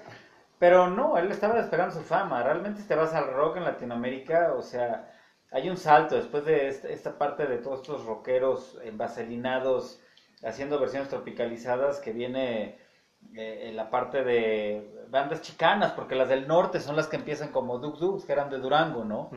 Pero 0.59 0.87
no, 0.91 1.17
él 1.17 1.31
estaba 1.31 1.55
despegando 1.55 1.95
su 1.95 2.01
fama. 2.01 2.43
Realmente, 2.43 2.81
si 2.81 2.87
te 2.87 2.93
vas 2.95 3.15
al 3.15 3.33
rock 3.33 3.57
en 3.57 3.63
Latinoamérica, 3.63 4.53
o 4.53 4.61
sea, 4.61 5.11
hay 5.51 5.69
un 5.71 5.75
salto 5.77 6.13
después 6.15 6.45
de 6.45 6.67
esta, 6.67 6.87
esta 6.87 7.17
parte 7.17 7.47
de 7.47 7.57
todos 7.57 7.81
estos 7.81 8.05
rockeros 8.05 8.79
envaselinados 8.83 10.01
haciendo 10.45 10.79
versiones 10.79 11.09
tropicalizadas 11.09 11.99
que 11.99 12.11
viene 12.11 12.77
eh, 13.35 13.69
en 13.69 13.75
la 13.75 13.89
parte 13.89 14.23
de 14.23 15.05
bandas 15.09 15.41
chicanas, 15.41 15.91
porque 15.93 16.15
las 16.15 16.29
del 16.29 16.47
norte 16.47 16.79
son 16.79 16.95
las 16.95 17.07
que 17.07 17.15
empiezan 17.15 17.49
como 17.51 17.79
Duk 17.79 17.97
Duk, 17.99 18.25
que 18.25 18.31
eran 18.33 18.49
de 18.49 18.59
Durango, 18.59 19.03
¿no? 19.03 19.29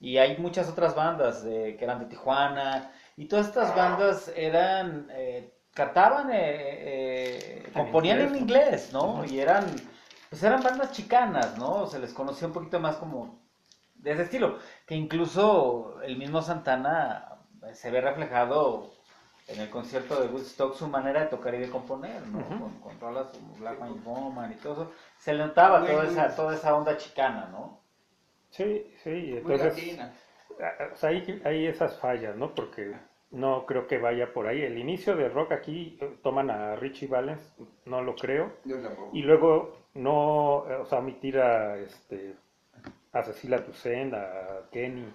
Y 0.00 0.18
hay 0.18 0.36
muchas 0.38 0.68
otras 0.68 0.94
bandas 0.94 1.44
de- 1.44 1.76
que 1.76 1.84
eran 1.84 1.98
de 2.00 2.06
Tijuana. 2.06 2.90
Y 3.16 3.26
todas 3.26 3.46
estas 3.48 3.74
bandas 3.76 4.32
eran. 4.36 5.08
eh, 5.12 5.54
cantaban, 5.74 6.30
eh, 6.30 6.36
eh, 6.40 7.62
componían 7.72 8.18
en 8.20 8.36
inglés, 8.36 8.90
¿no? 8.92 9.24
Y 9.24 9.38
eran. 9.40 9.64
Pues 10.30 10.42
eran 10.42 10.62
bandas 10.62 10.92
chicanas, 10.92 11.56
¿no? 11.58 11.86
Se 11.86 11.98
les 11.98 12.12
conocía 12.12 12.48
un 12.48 12.54
poquito 12.54 12.80
más 12.80 12.96
como. 12.96 13.40
de 13.94 14.12
ese 14.12 14.22
estilo. 14.22 14.58
Que 14.86 14.94
incluso 14.94 16.00
el 16.02 16.16
mismo 16.16 16.42
Santana 16.42 17.38
eh, 17.66 17.74
se 17.74 17.90
ve 17.90 18.00
reflejado 18.00 18.92
en 19.48 19.60
el 19.60 19.70
concierto 19.70 20.20
de 20.20 20.28
Woodstock 20.28 20.74
su 20.76 20.86
manera 20.88 21.20
de 21.22 21.26
tocar 21.26 21.54
y 21.54 21.58
de 21.58 21.70
componer, 21.70 22.20
¿no? 22.28 22.46
Con, 22.58 22.78
con 22.80 23.00
rolas 23.00 23.28
como 23.28 23.54
Black 23.56 23.80
White 23.80 24.00
Woman 24.04 24.52
y 24.52 24.56
todo 24.56 24.72
eso. 24.82 24.92
Se 25.18 25.32
le 25.34 25.44
notaba 25.46 25.80
Muy, 25.80 25.88
toda 25.88 26.04
muy- 26.04 26.12
esa, 26.12 26.36
toda 26.36 26.54
esa 26.54 26.74
onda 26.76 26.96
chicana, 26.96 27.48
¿no? 27.50 27.80
Sí, 28.50 28.90
sí, 29.02 29.34
entonces 29.36 29.74
latina. 29.74 30.12
o 30.92 30.96
sea, 30.96 31.10
hay, 31.10 31.42
hay 31.44 31.66
esas 31.66 31.98
fallas, 31.98 32.36
¿no? 32.36 32.54
Porque 32.54 32.94
no 33.30 33.66
creo 33.66 33.86
que 33.86 33.98
vaya 33.98 34.32
por 34.32 34.46
ahí. 34.46 34.62
El 34.62 34.78
inicio 34.78 35.14
del 35.16 35.32
rock 35.32 35.52
aquí 35.52 35.98
eh, 36.00 36.18
toman 36.22 36.50
a 36.50 36.76
Richie 36.76 37.08
Valens, 37.08 37.40
no 37.84 38.02
lo 38.02 38.14
creo. 38.16 38.52
Yo 38.64 38.78
tampoco. 38.80 39.10
Y 39.12 39.22
luego 39.22 39.76
no, 39.94 40.64
eh, 40.68 40.74
o 40.76 40.84
sea, 40.86 40.98
omitir 40.98 41.38
a, 41.38 41.76
este, 41.78 42.34
a 43.12 43.22
Cecilia 43.22 43.64
Toussaint, 43.64 44.14
a 44.14 44.68
Kenny. 44.72 45.12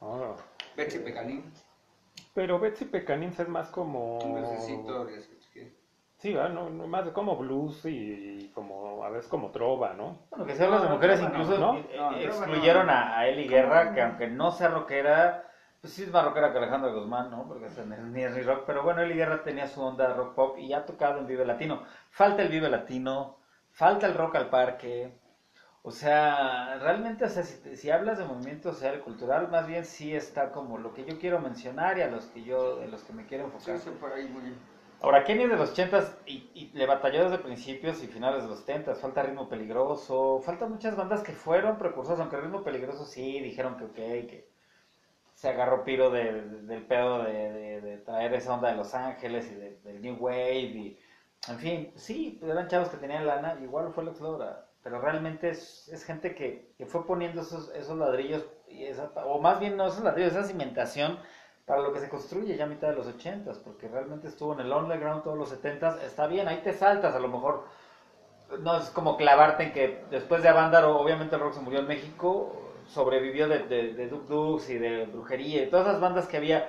¿no? 0.00 0.36
Betsy 0.76 0.98
Pecanín. 0.98 1.50
Pero 2.34 2.58
Betsy 2.58 2.86
Pecanins 2.86 3.38
es 3.40 3.48
más 3.48 3.68
como... 3.68 4.18
De- 4.18 5.42
Sí, 6.18 6.32
¿verdad? 6.32 6.50
No, 6.50 6.70
no, 6.70 6.86
más 6.86 7.10
como 7.10 7.36
blues 7.36 7.84
y, 7.84 8.44
y 8.44 8.48
como 8.54 9.02
a 9.04 9.10
veces 9.10 9.28
como 9.28 9.50
trova, 9.50 9.92
¿no? 9.94 10.18
Bueno, 10.30 10.46
que 10.46 10.54
si 10.54 10.62
hablas 10.62 10.82
de 10.82 10.88
mujeres, 10.88 11.20
no, 11.20 11.26
incluso 11.28 11.58
no. 11.58 11.74
eh, 11.74 11.96
No, 11.98 12.10
no, 12.12 12.22
excluyeron 12.22 12.86
no. 12.86 12.92
a, 12.92 13.18
a 13.18 13.28
Eli 13.28 13.48
Guerra, 13.48 13.92
que 13.92 14.00
aunque 14.02 14.28
no 14.28 14.52
sea 14.52 14.68
rockera, 14.68 15.44
pues 15.80 15.92
sí 15.92 16.04
es 16.04 16.12
más 16.12 16.24
rockera 16.24 16.52
que 16.52 16.58
Alejandra 16.58 16.92
Guzmán, 16.92 17.28
¿no? 17.30 17.48
Porque 17.48 17.66
es- 17.66 17.86
ni 17.86 18.22
es 18.22 18.32
ni 18.36 18.42
rock, 18.42 18.62
pero 18.66 18.84
bueno, 18.84 19.00
Eli 19.02 19.14
Guerra 19.16 19.42
tenía 19.42 19.66
su 19.66 19.82
onda 19.82 20.14
rock 20.14 20.34
pop 20.36 20.58
y 20.58 20.72
ha 20.72 20.86
tocado 20.86 21.18
en 21.18 21.26
Vive 21.26 21.44
Latino. 21.44 21.82
Falta 22.10 22.42
el 22.42 22.48
Vive 22.50 22.68
Latino, 22.68 23.38
falta 23.72 24.06
el 24.06 24.14
rock 24.14 24.36
al 24.36 24.48
parque. 24.48 25.12
O 25.84 25.90
sea, 25.90 26.78
realmente, 26.80 27.24
o 27.24 27.28
sea, 27.28 27.42
si, 27.42 27.76
si 27.76 27.90
hablas 27.90 28.18
de 28.18 28.24
movimiento 28.24 28.72
social 28.72 28.96
y 28.98 29.00
cultural, 29.00 29.48
más 29.48 29.66
bien 29.66 29.84
sí 29.84 30.14
está 30.14 30.50
como 30.52 30.78
lo 30.78 30.94
que 30.94 31.04
yo 31.04 31.18
quiero 31.18 31.40
mencionar 31.40 31.98
y 31.98 32.02
a 32.02 32.08
los 32.10 32.26
que 32.26 32.42
yo, 32.44 32.76
de 32.76 32.88
los 32.88 33.02
que 33.02 33.12
me 33.12 33.26
quiero 33.26 33.44
enfocar. 33.44 33.78
Sí, 33.78 33.90
sí, 33.90 33.96
por 34.00 34.12
ahí 34.12 34.28
muy 34.28 34.42
bien. 34.42 34.54
Ahora, 35.00 35.24
Kenny 35.24 35.46
de 35.46 35.56
los 35.56 35.70
80s 35.72 36.16
y, 36.26 36.48
y 36.54 36.70
le 36.72 36.86
batalló 36.86 37.24
desde 37.24 37.38
principios 37.42 38.02
y 38.04 38.06
finales 38.06 38.44
de 38.44 38.48
los 38.48 38.58
70s. 38.60 39.00
Falta 39.00 39.22
Ritmo 39.24 39.48
Peligroso, 39.48 40.40
faltan 40.44 40.70
muchas 40.70 40.94
bandas 40.96 41.22
que 41.22 41.32
fueron 41.32 41.76
precursores, 41.76 42.20
aunque 42.20 42.36
Ritmo 42.36 42.62
Peligroso 42.62 43.04
sí 43.04 43.40
dijeron 43.40 43.76
que 43.76 43.84
ok, 43.84 43.94
que 44.30 44.48
se 45.34 45.48
agarró 45.50 45.84
piro 45.84 46.10
de- 46.10 46.42
de- 46.42 46.62
del 46.62 46.86
pedo 46.86 47.22
de, 47.24 47.80
de- 47.82 47.98
traer 47.98 48.34
esa 48.34 48.54
onda 48.54 48.70
de 48.70 48.76
Los 48.76 48.94
Ángeles 48.94 49.50
y 49.50 49.54
de- 49.56 49.78
del 49.84 50.00
New 50.02 50.16
Wave. 50.20 50.62
Y, 50.84 50.98
en 51.48 51.58
fin, 51.58 51.92
sí, 51.96 52.38
eran 52.42 52.68
chavos 52.68 52.88
que 52.90 52.98
tenían 52.98 53.26
lana, 53.26 53.58
igual 53.62 53.92
fue 53.92 54.04
Lex 54.04 54.20
Lora. 54.20 54.66
Pero 54.82 55.00
realmente 55.00 55.50
es, 55.50 55.88
es 55.88 56.04
gente 56.04 56.34
que, 56.34 56.72
que 56.76 56.86
fue 56.86 57.06
poniendo 57.06 57.42
esos, 57.42 57.70
esos 57.74 57.96
ladrillos, 57.98 58.44
y 58.68 58.84
esa, 58.84 59.10
o 59.26 59.40
más 59.40 59.60
bien 59.60 59.76
no 59.76 59.86
esos 59.86 60.02
ladrillos, 60.04 60.32
esa 60.32 60.44
cimentación 60.44 61.18
para 61.66 61.80
lo 61.82 61.92
que 61.92 62.00
se 62.00 62.08
construye 62.08 62.56
ya 62.56 62.64
a 62.64 62.68
mitad 62.68 62.88
de 62.88 62.96
los 62.96 63.06
80s, 63.06 63.60
porque 63.62 63.88
realmente 63.88 64.26
estuvo 64.28 64.52
en 64.54 64.60
el 64.60 64.72
underground 64.72 65.22
todos 65.22 65.38
los 65.38 65.52
70s, 65.52 66.00
está 66.02 66.26
bien, 66.26 66.48
ahí 66.48 66.58
te 66.62 66.72
saltas, 66.72 67.14
a 67.14 67.20
lo 67.20 67.28
mejor 67.28 67.64
no 68.60 68.76
es 68.76 68.90
como 68.90 69.16
clavarte 69.16 69.62
en 69.64 69.72
que 69.72 70.04
después 70.10 70.42
de 70.42 70.48
Avándaro, 70.48 70.98
obviamente 70.98 71.36
el 71.36 71.40
rock 71.42 71.54
se 71.54 71.60
murió 71.60 71.80
en 71.80 71.86
México, 71.86 72.74
sobrevivió 72.86 73.48
de, 73.48 73.60
de, 73.60 73.94
de 73.94 74.08
Duk 74.08 74.26
Dukes 74.26 74.68
y 74.70 74.78
de 74.78 75.06
Brujería 75.06 75.62
y 75.62 75.70
todas 75.70 75.86
esas 75.86 76.00
bandas 76.00 76.26
que 76.28 76.36
había, 76.36 76.68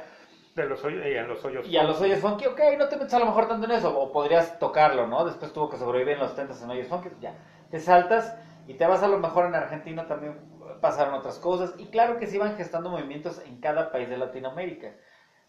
De 0.56 0.66
los 0.66 0.84
hoyos, 0.84 1.06
y 1.06 1.18
a 1.18 1.24
los 1.24 1.44
hoyos. 1.46 1.66
y 1.66 1.78
a 1.78 1.84
los 1.84 2.00
Hoyos 2.00 2.20
Funky, 2.20 2.46
ok, 2.46 2.60
no 2.78 2.88
te 2.90 2.98
metes 2.98 3.14
a 3.14 3.20
lo 3.20 3.26
mejor 3.26 3.48
tanto 3.48 3.66
en 3.66 3.72
eso, 3.72 3.98
o 3.98 4.12
podrías 4.12 4.60
tocarlo, 4.60 5.08
¿no? 5.08 5.26
Después 5.26 5.52
tuvo 5.54 5.70
que 5.70 5.78
sobrevivir 5.78 6.14
en 6.14 6.20
los 6.20 6.32
70s 6.36 6.62
en 6.64 6.70
Hoyos 6.70 6.88
Funky, 6.88 7.10
ya, 7.20 7.34
te 7.74 7.80
saltas 7.80 8.32
y 8.68 8.76
te 8.76 8.86
vas 8.88 9.04
a 9.04 9.08
lo 9.08 9.18
mejor 9.18 9.46
en 9.48 9.56
Argentina 9.56 10.08
también 10.08 10.38
pasaron 10.82 11.14
otras 11.16 11.40
cosas, 11.40 11.74
y 11.78 11.88
claro 11.88 12.18
que 12.18 12.28
se 12.28 12.36
iban 12.38 12.56
gestando 12.56 12.90
movimientos 12.90 13.42
en 13.46 13.60
cada 13.60 13.92
país 13.92 14.10
de 14.10 14.18
Latinoamérica, 14.18 14.94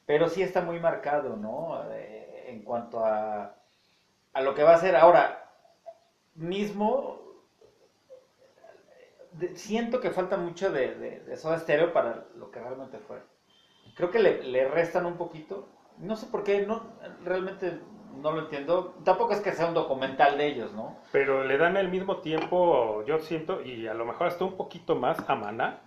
pero 0.07 0.29
sí 0.29 0.43
está 0.43 0.63
muy 0.63 0.81
marcado, 0.81 1.37
¿no? 1.37 1.83
Eh, 1.93 2.47
en 2.51 2.63
cuanto 2.65 3.05
a, 3.05 3.55
a 4.35 4.41
lo 4.43 4.55
que 4.55 4.65
va 4.65 4.75
a 4.75 4.79
ser 4.79 4.97
ahora, 4.97 5.51
mismo 6.37 7.21
siento 9.55 10.01
que 10.01 10.11
falta 10.11 10.37
mucho 10.37 10.71
de, 10.71 10.95
de, 10.95 11.21
de 11.21 11.37
Soda 11.37 11.59
Stereo 11.59 11.93
para 11.93 12.25
lo 12.37 12.51
que 12.51 12.61
realmente 12.61 12.99
fue. 12.99 13.19
Creo 13.97 14.11
que 14.11 14.21
le, 14.21 14.43
le 14.45 14.65
restan 14.65 15.07
un 15.07 15.17
poquito. 15.17 15.69
No 15.99 16.17
sé 16.17 16.27
por 16.27 16.45
qué, 16.45 16.61
no, 16.61 16.83
realmente 17.25 17.79
no 18.19 18.33
lo 18.33 18.41
entiendo. 18.43 18.95
Tampoco 19.05 19.33
es 19.33 19.41
que 19.41 19.53
sea 19.53 19.67
un 19.67 19.75
documental 19.75 20.37
de 20.39 20.47
ellos, 20.47 20.73
¿no? 20.73 20.97
Pero 21.13 21.45
le 21.45 21.57
dan 21.59 21.77
el 21.77 21.89
mismo 21.89 22.19
tiempo, 22.19 23.03
yo 23.07 23.19
siento, 23.19 23.63
y 23.63 23.87
a 23.87 23.95
lo 23.95 24.05
mejor 24.05 24.27
hasta 24.29 24.45
un 24.45 24.57
poquito 24.57 24.95
más 24.97 25.19
a 25.29 25.35
Maná, 25.35 25.81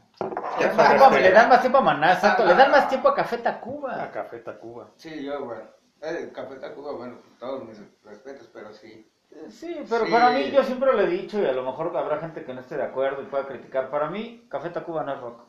Le 0.59 0.65
dan 0.67 0.75
más 0.77 0.89
tiempo, 0.89 1.09
le 1.17 1.31
dan 1.31 1.49
más 1.49 1.61
tiempo 1.61 1.77
a 1.77 1.81
Maná, 1.81 2.13
exacto. 2.13 2.45
Le 2.45 2.55
dan 2.55 2.71
más 2.71 2.89
tiempo 2.89 3.07
a 3.09 3.15
Café 3.15 3.35
a 3.37 3.43
Tacuba. 3.43 4.11
Café 4.11 4.39
Tacuba. 4.39 4.87
Sí, 4.95 5.23
yo, 5.23 5.45
bueno. 5.45 5.63
El 6.01 6.31
Café 6.31 6.55
Tacuba, 6.55 6.93
bueno, 6.93 7.17
todos 7.39 7.63
mis 7.63 7.79
respetos, 8.03 8.49
pero 8.53 8.71
sí. 8.71 9.09
Sí, 9.49 9.77
pero 9.89 10.05
Sí. 10.05 10.11
para 10.11 10.29
mí 10.31 10.49
yo 10.51 10.63
siempre 10.63 10.93
lo 10.93 11.01
he 11.01 11.07
dicho 11.07 11.39
y 11.41 11.45
a 11.45 11.51
lo 11.51 11.63
mejor 11.63 11.95
habrá 11.95 12.17
gente 12.19 12.43
que 12.45 12.53
no 12.53 12.61
esté 12.61 12.77
de 12.77 12.83
acuerdo 12.83 13.21
y 13.21 13.25
pueda 13.25 13.45
criticar. 13.45 13.89
Para 13.91 14.09
mí, 14.09 14.45
Café 14.49 14.69
Tacuba 14.69 15.03
no 15.03 15.13
es 15.13 15.19
rock. 15.21 15.41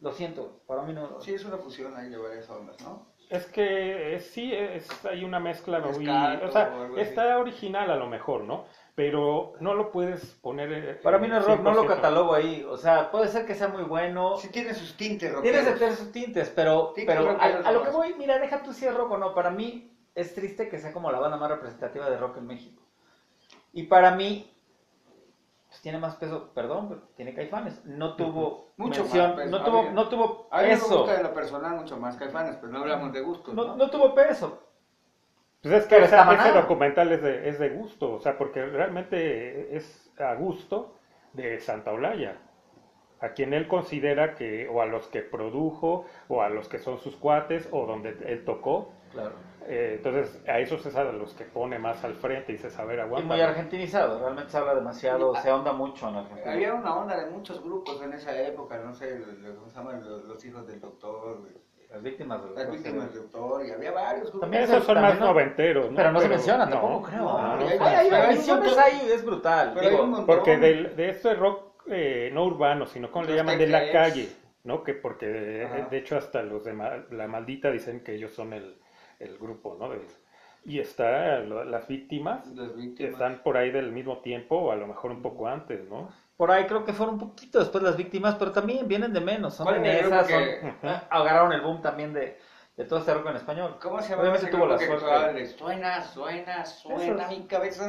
Lo 0.00 0.12
siento, 0.12 0.60
para 0.66 0.82
mí 0.82 0.92
no. 0.92 1.18
Sí, 1.20 1.32
es 1.34 1.44
una 1.44 1.56
fusión 1.56 1.96
ahí 1.96 2.10
de 2.10 2.18
varias 2.18 2.48
ondas, 2.50 2.76
¿no? 2.82 3.06
Es 3.28 3.46
que 3.46 4.14
eh, 4.14 4.20
sí, 4.20 4.52
es, 4.54 5.04
hay 5.04 5.24
una 5.24 5.40
mezcla 5.40 5.80
muy... 5.80 6.08
O 6.08 6.50
sea, 6.50 6.70
o 6.92 6.96
está 6.96 7.38
original 7.38 7.90
a 7.90 7.96
lo 7.96 8.06
mejor, 8.06 8.44
¿no? 8.44 8.66
Pero 8.94 9.54
no 9.60 9.74
lo 9.74 9.90
puedes 9.90 10.24
poner... 10.36 11.00
Para 11.02 11.18
mí 11.18 11.28
no 11.28 11.38
es 11.38 11.44
rock, 11.44 11.60
no 11.60 11.74
lo 11.74 11.84
100%. 11.84 11.86
catalogo 11.86 12.34
ahí. 12.34 12.64
O 12.68 12.76
sea, 12.76 13.10
puede 13.10 13.28
ser 13.28 13.44
que 13.46 13.54
sea 13.54 13.68
muy 13.68 13.82
bueno. 13.82 14.36
Sí 14.38 14.48
tiene 14.48 14.74
sus 14.74 14.96
tintes 14.96 15.30
Tienes 15.42 15.64
rockeros. 15.64 15.72
que 15.74 15.78
tener 15.78 15.96
sus 15.96 16.12
tintes, 16.12 16.48
pero, 16.50 16.92
Tintes 16.94 17.14
pero 17.14 17.30
a, 17.30 17.44
a 17.44 17.72
lo 17.72 17.82
que 17.82 17.90
voy, 17.90 18.14
mira, 18.14 18.38
deja 18.38 18.62
tú 18.62 18.72
si 18.72 18.86
es 18.86 18.94
rock 18.94 19.10
o 19.12 19.18
no. 19.18 19.34
Para 19.34 19.50
mí 19.50 19.92
es 20.14 20.34
triste 20.34 20.68
que 20.68 20.78
sea 20.78 20.92
como 20.92 21.10
la 21.12 21.18
banda 21.20 21.36
más 21.36 21.50
representativa 21.50 22.08
de 22.08 22.16
rock 22.16 22.38
en 22.38 22.46
México. 22.46 22.82
Y 23.72 23.82
para 23.84 24.12
mí, 24.12 24.55
pues 25.76 25.82
tiene 25.82 25.98
más 25.98 26.16
peso, 26.16 26.52
perdón, 26.54 26.88
pero 26.88 27.02
tiene 27.16 27.34
caifanes. 27.34 27.84
No 27.84 28.16
tuvo 28.16 28.72
Mucho 28.78 29.02
mención, 29.02 29.26
más 29.28 29.36
peso. 29.36 29.50
no 29.50 29.62
tuvo, 29.64 29.82
no 29.90 30.08
tuvo 30.08 30.48
A 30.50 30.62
mí 30.62 30.68
me 30.68 30.76
gusta 30.76 31.16
en 31.16 31.22
lo 31.22 31.34
personal 31.34 31.76
mucho 31.76 31.96
más 31.98 32.16
Caifanes, 32.16 32.56
pero 32.56 32.72
no 32.72 32.78
hablamos 32.78 33.12
de 33.12 33.20
gustos, 33.20 33.54
No, 33.54 33.64
¿no? 33.66 33.76
no 33.76 33.90
tuvo 33.90 34.14
peso. 34.14 34.62
Pues 35.62 35.74
es 35.74 35.86
que 35.86 35.98
esa- 35.98 36.32
ese 36.32 36.52
documental 36.52 37.12
es 37.12 37.20
de, 37.22 37.48
es 37.48 37.58
de 37.58 37.70
gusto, 37.70 38.14
o 38.14 38.20
sea, 38.20 38.38
porque 38.38 38.64
realmente 38.64 39.76
es 39.76 40.10
a 40.18 40.34
gusto 40.34 40.94
de 41.34 41.60
Santa 41.60 41.92
Olaya, 41.92 42.38
a 43.20 43.30
quien 43.30 43.54
él 43.54 43.66
considera 43.68 44.34
que, 44.34 44.68
o 44.68 44.82
a 44.82 44.86
los 44.86 45.06
que 45.08 45.22
produjo, 45.22 46.04
o 46.28 46.42
a 46.42 46.48
los 46.48 46.68
que 46.68 46.78
son 46.78 46.98
sus 46.98 47.16
cuates, 47.16 47.68
o 47.72 47.86
donde 47.86 48.10
él 48.26 48.44
tocó. 48.44 48.90
Claro. 49.12 49.32
Eh, 49.68 49.94
entonces, 49.96 50.40
a 50.46 50.60
esos 50.60 50.84
es 50.86 50.94
a 50.94 51.02
los 51.04 51.34
que 51.34 51.44
pone 51.44 51.76
más 51.78 52.04
al 52.04 52.14
frente 52.14 52.52
y 52.52 52.56
dice 52.56 52.70
saber 52.70 52.98
Y 52.98 53.00
aguanta. 53.00 53.26
muy 53.34 53.40
argentinizado, 53.40 54.20
realmente 54.20 54.50
se 54.52 54.58
habla 54.58 54.74
demasiado, 54.76 55.34
se 55.36 55.50
ahonda 55.50 55.72
mucho 55.72 56.08
en 56.08 56.16
Argentina. 56.16 56.52
Había 56.52 56.74
una 56.74 56.94
onda 56.94 57.16
de 57.16 57.30
muchos 57.30 57.60
grupos 57.64 58.00
en 58.02 58.12
esa 58.12 58.40
época, 58.42 58.78
no 58.78 58.94
sé, 58.94 59.18
los, 59.18 59.26
los- 59.38 59.56
¿cómo 59.56 59.68
se 59.70 59.76
llaman? 59.76 60.04
Los, 60.08 60.24
los 60.24 60.44
hijos 60.44 60.66
del 60.68 60.80
doctor, 60.80 61.40
Las 61.90 62.02
víctimas 62.02 62.44
del 62.44 62.54
las 62.54 62.70
víctimas 62.70 63.12
del 63.12 63.22
doctor, 63.22 63.64
y 63.66 63.70
había 63.72 63.90
varios 63.92 64.24
grupos. 64.24 64.40
También 64.42 64.62
Esos 64.64 64.84
son 64.84 64.94
También 64.96 65.12
más 65.14 65.20
no- 65.20 65.26
noventeros, 65.32 65.90
¿no? 65.90 65.96
Pero 65.96 66.12
no 66.12 66.20
se 66.20 66.28
mencionan, 66.28 66.68
no, 66.70 66.76
tampoco 66.80 67.02
creo. 67.08 67.18
no, 67.22 67.38
no, 67.42 67.56
no. 67.56 67.66
hay- 67.66 67.78
Hay, 67.78 67.94
hay 67.94 68.08
Pero 68.10 68.80
hay 68.80 69.10
es 69.12 69.24
brutal. 69.24 69.70
Pero 69.74 69.84
hay 69.86 69.90
digo, 69.92 70.02
un 70.04 70.10
montón. 70.10 70.26
Porque 70.26 70.56
del- 70.58 70.94
de 70.94 71.08
esto 71.10 71.28
de 71.28 71.34
rock 71.36 71.65
eh, 71.88 72.30
no 72.32 72.44
urbano, 72.44 72.86
sino 72.86 73.10
como 73.10 73.26
le 73.26 73.34
llaman 73.36 73.58
de 73.58 73.66
la 73.68 73.90
calle, 73.92 74.28
¿no? 74.64 74.82
Que 74.82 74.94
porque 74.94 75.26
de, 75.26 75.84
de 75.90 75.98
hecho 75.98 76.16
hasta 76.16 76.42
los 76.42 76.64
de 76.64 76.72
Ma- 76.72 77.04
la 77.10 77.26
maldita 77.28 77.70
dicen 77.70 78.00
que 78.02 78.14
ellos 78.14 78.32
son 78.32 78.52
el, 78.52 78.76
el 79.20 79.38
grupo, 79.38 79.76
¿no? 79.78 79.90
De- 79.90 80.00
y 80.64 80.80
está 80.80 81.38
las 81.38 81.86
víctimas 81.86 82.44
Las 82.48 82.70
que 82.72 82.76
víctimas. 82.76 83.12
están 83.12 83.40
por 83.44 83.56
ahí 83.56 83.70
del 83.70 83.92
mismo 83.92 84.18
tiempo 84.18 84.56
o 84.56 84.72
a 84.72 84.76
lo 84.76 84.88
mejor 84.88 85.12
un 85.12 85.22
poco 85.22 85.46
antes, 85.46 85.88
¿no? 85.88 86.08
Por 86.36 86.50
ahí 86.50 86.64
creo 86.66 86.84
que 86.84 86.92
fueron 86.92 87.14
un 87.14 87.20
poquito 87.20 87.60
después 87.60 87.82
las 87.84 87.96
víctimas, 87.96 88.34
pero 88.34 88.50
también 88.52 88.86
vienen 88.88 89.12
de 89.12 89.20
menos. 89.20 89.54
Son 89.54 89.64
¿Cuál 89.64 89.82
de 89.82 90.00
esas, 90.00 90.28
son- 90.28 90.42
que- 90.42 90.74
ah, 90.82 91.04
agarraron 91.08 91.52
el 91.52 91.60
boom 91.60 91.80
también 91.80 92.12
de, 92.12 92.36
de 92.76 92.84
todo 92.84 92.98
este 92.98 93.14
rock 93.14 93.28
en 93.30 93.36
español. 93.36 93.78
¿Cómo 93.80 94.02
se 94.02 94.10
llama 94.10 94.22
Obviamente 94.22 94.48
tuvo 94.48 94.66
la 94.66 94.78
suerte. 94.78 95.46
Suena, 95.46 96.02
suena, 96.02 96.64
suena 96.66 97.28
mi 97.28 97.46
cabeza. 97.46 97.88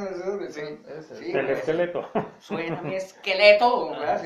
Sí, 0.49 0.61
Ese. 0.87 1.15
sí, 1.15 1.31
güey. 1.33 1.51
esqueleto. 1.51 2.09
Suena 2.39 2.81
mi 2.81 2.95
esqueleto. 2.95 3.89
¿verdad? 3.89 4.21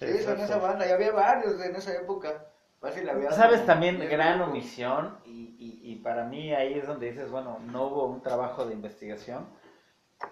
sí, 0.00 0.18
son 0.24 0.40
esa 0.40 0.58
banda, 0.58 0.86
y 0.88 0.90
había 0.90 1.12
varios 1.12 1.60
en 1.60 1.76
esa 1.76 1.94
época. 1.94 2.46
Había 2.82 3.30
Sabes 3.30 3.60
como 3.60 3.66
también, 3.66 4.00
gran 4.10 4.40
omisión, 4.42 5.16
y, 5.24 5.54
y, 5.56 5.92
y 5.92 5.96
para 5.96 6.24
mí 6.24 6.52
ahí 6.52 6.74
es 6.74 6.86
donde 6.88 7.12
dices, 7.12 7.30
bueno, 7.30 7.60
no 7.60 7.86
hubo 7.86 8.06
un 8.06 8.22
trabajo 8.22 8.66
de 8.66 8.74
investigación. 8.74 9.46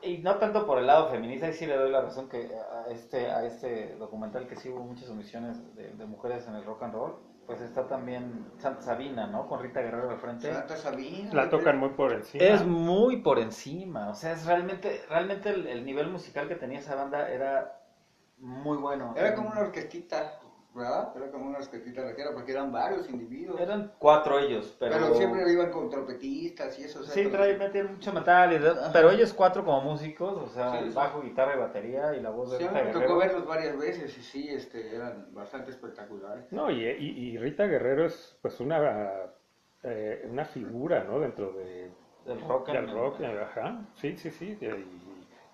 Y 0.03 0.19
no 0.19 0.37
tanto 0.39 0.67
por 0.67 0.79
el 0.79 0.87
lado 0.89 1.11
feminista, 1.11 1.47
ahí 1.47 1.53
sí 1.53 1.67
le 1.67 1.77
doy 1.77 1.91
la 1.93 2.01
razón 2.01 2.29
que 2.29 2.51
a 2.57 2.91
este, 2.91 3.31
a 3.31 3.45
este 3.45 3.95
documental 3.97 4.49
que 4.49 4.57
sí 4.57 4.69
hubo 4.69 4.81
muchas 4.83 5.09
omisiones 5.11 5.75
de, 5.77 5.93
de 5.93 6.07
mujeres 6.07 6.47
en 6.49 6.57
el 6.57 6.65
rock 6.65 6.83
and 6.83 6.95
roll, 6.95 7.30
pues 7.51 7.63
está 7.63 7.89
también 7.89 8.47
Santa 8.59 8.81
Sabina, 8.81 9.27
¿no? 9.27 9.49
Con 9.49 9.61
Rita 9.61 9.81
Guerrero 9.81 10.09
al 10.09 10.19
frente. 10.19 10.55
Santa 10.55 10.77
Sabina. 10.77 11.35
La 11.35 11.51
tocan 11.51 11.79
muy 11.79 11.89
por 11.91 12.13
encima. 12.13 12.45
Es 12.45 12.65
muy 12.65 13.23
por 13.23 13.41
encima, 13.41 14.09
o 14.11 14.15
sea, 14.15 14.35
es 14.35 14.47
realmente, 14.47 15.03
realmente 15.09 15.49
el, 15.49 15.67
el 15.67 15.85
nivel 15.85 16.11
musical 16.11 16.47
que 16.47 16.55
tenía 16.55 16.79
esa 16.79 16.95
banda 16.95 17.29
era 17.29 17.83
muy 18.39 18.79
bueno. 18.79 19.15
Era 19.17 19.35
como 19.35 19.51
una 19.51 19.63
orquestita, 19.63 20.39
¿verdad? 20.75 21.13
Era 21.17 21.31
como 21.31 21.47
una 21.49 21.59
orquestita 21.59 22.03
rockera 22.03 22.31
porque 22.33 22.53
eran 22.53 22.71
varios 22.71 23.09
individuos. 23.11 23.61
Eran 23.61 23.93
cuatro 23.99 24.39
ellos, 24.39 24.77
pero... 24.79 24.95
pero... 24.95 25.15
siempre 25.15 25.53
iban 25.53 25.71
con 25.71 25.91
trompetistas 25.91 26.79
y 26.79 26.85
eso. 26.85 27.01
o 27.01 27.03
sea, 27.03 27.13
Sí, 27.15 27.27
trae, 27.29 27.57
metían 27.57 27.93
mucho 27.95 28.13
metal, 28.13 28.53
y 28.53 28.93
pero 28.93 29.11
ellos 29.11 29.33
cuatro 29.33 29.65
como 29.65 29.81
músicos, 29.81 30.37
o 30.37 30.49
sea, 30.49 30.73
Sí, 30.73 30.79
el 30.85 30.91
sí. 30.91 30.95
bajo, 30.97 31.23
guitarra 31.23 31.57
y 31.57 31.59
batería 31.59 32.15
y 32.15 32.21
la 32.21 32.31
voz 32.31 32.53
de 32.53 32.59
Sí, 32.59 32.63
Rita 32.65 32.75
me 32.75 32.85
Guerrero. 32.85 33.01
tocó 33.01 33.19
verlos 33.19 33.47
varias 33.47 33.79
veces 33.79 34.17
y 34.17 34.23
sí, 34.23 34.49
este, 34.49 34.95
eran 34.95 35.35
bastante 35.35 35.71
espectaculares. 35.73 36.51
No, 36.53 36.71
y, 36.71 36.85
y- 36.87 37.31
y 37.33 37.39
Rita 37.39 37.67
Guerrero 37.67 38.07
es 38.07 38.39
pues 38.41 38.61
una, 38.61 39.33
eh, 39.83 40.27
una 40.31 40.45
figura, 40.45 41.05
¿no? 41.05 41.19
Dentro 41.19 41.53
de, 41.53 41.91
Del 42.25 42.41
rock. 42.43 42.69
del 42.71 42.91
rock, 42.93 43.21
eh, 43.21 43.41
ajá, 43.43 43.81
sí, 43.97 44.17
sí, 44.17 44.31
sí, 44.31 44.57
y, 44.61 44.67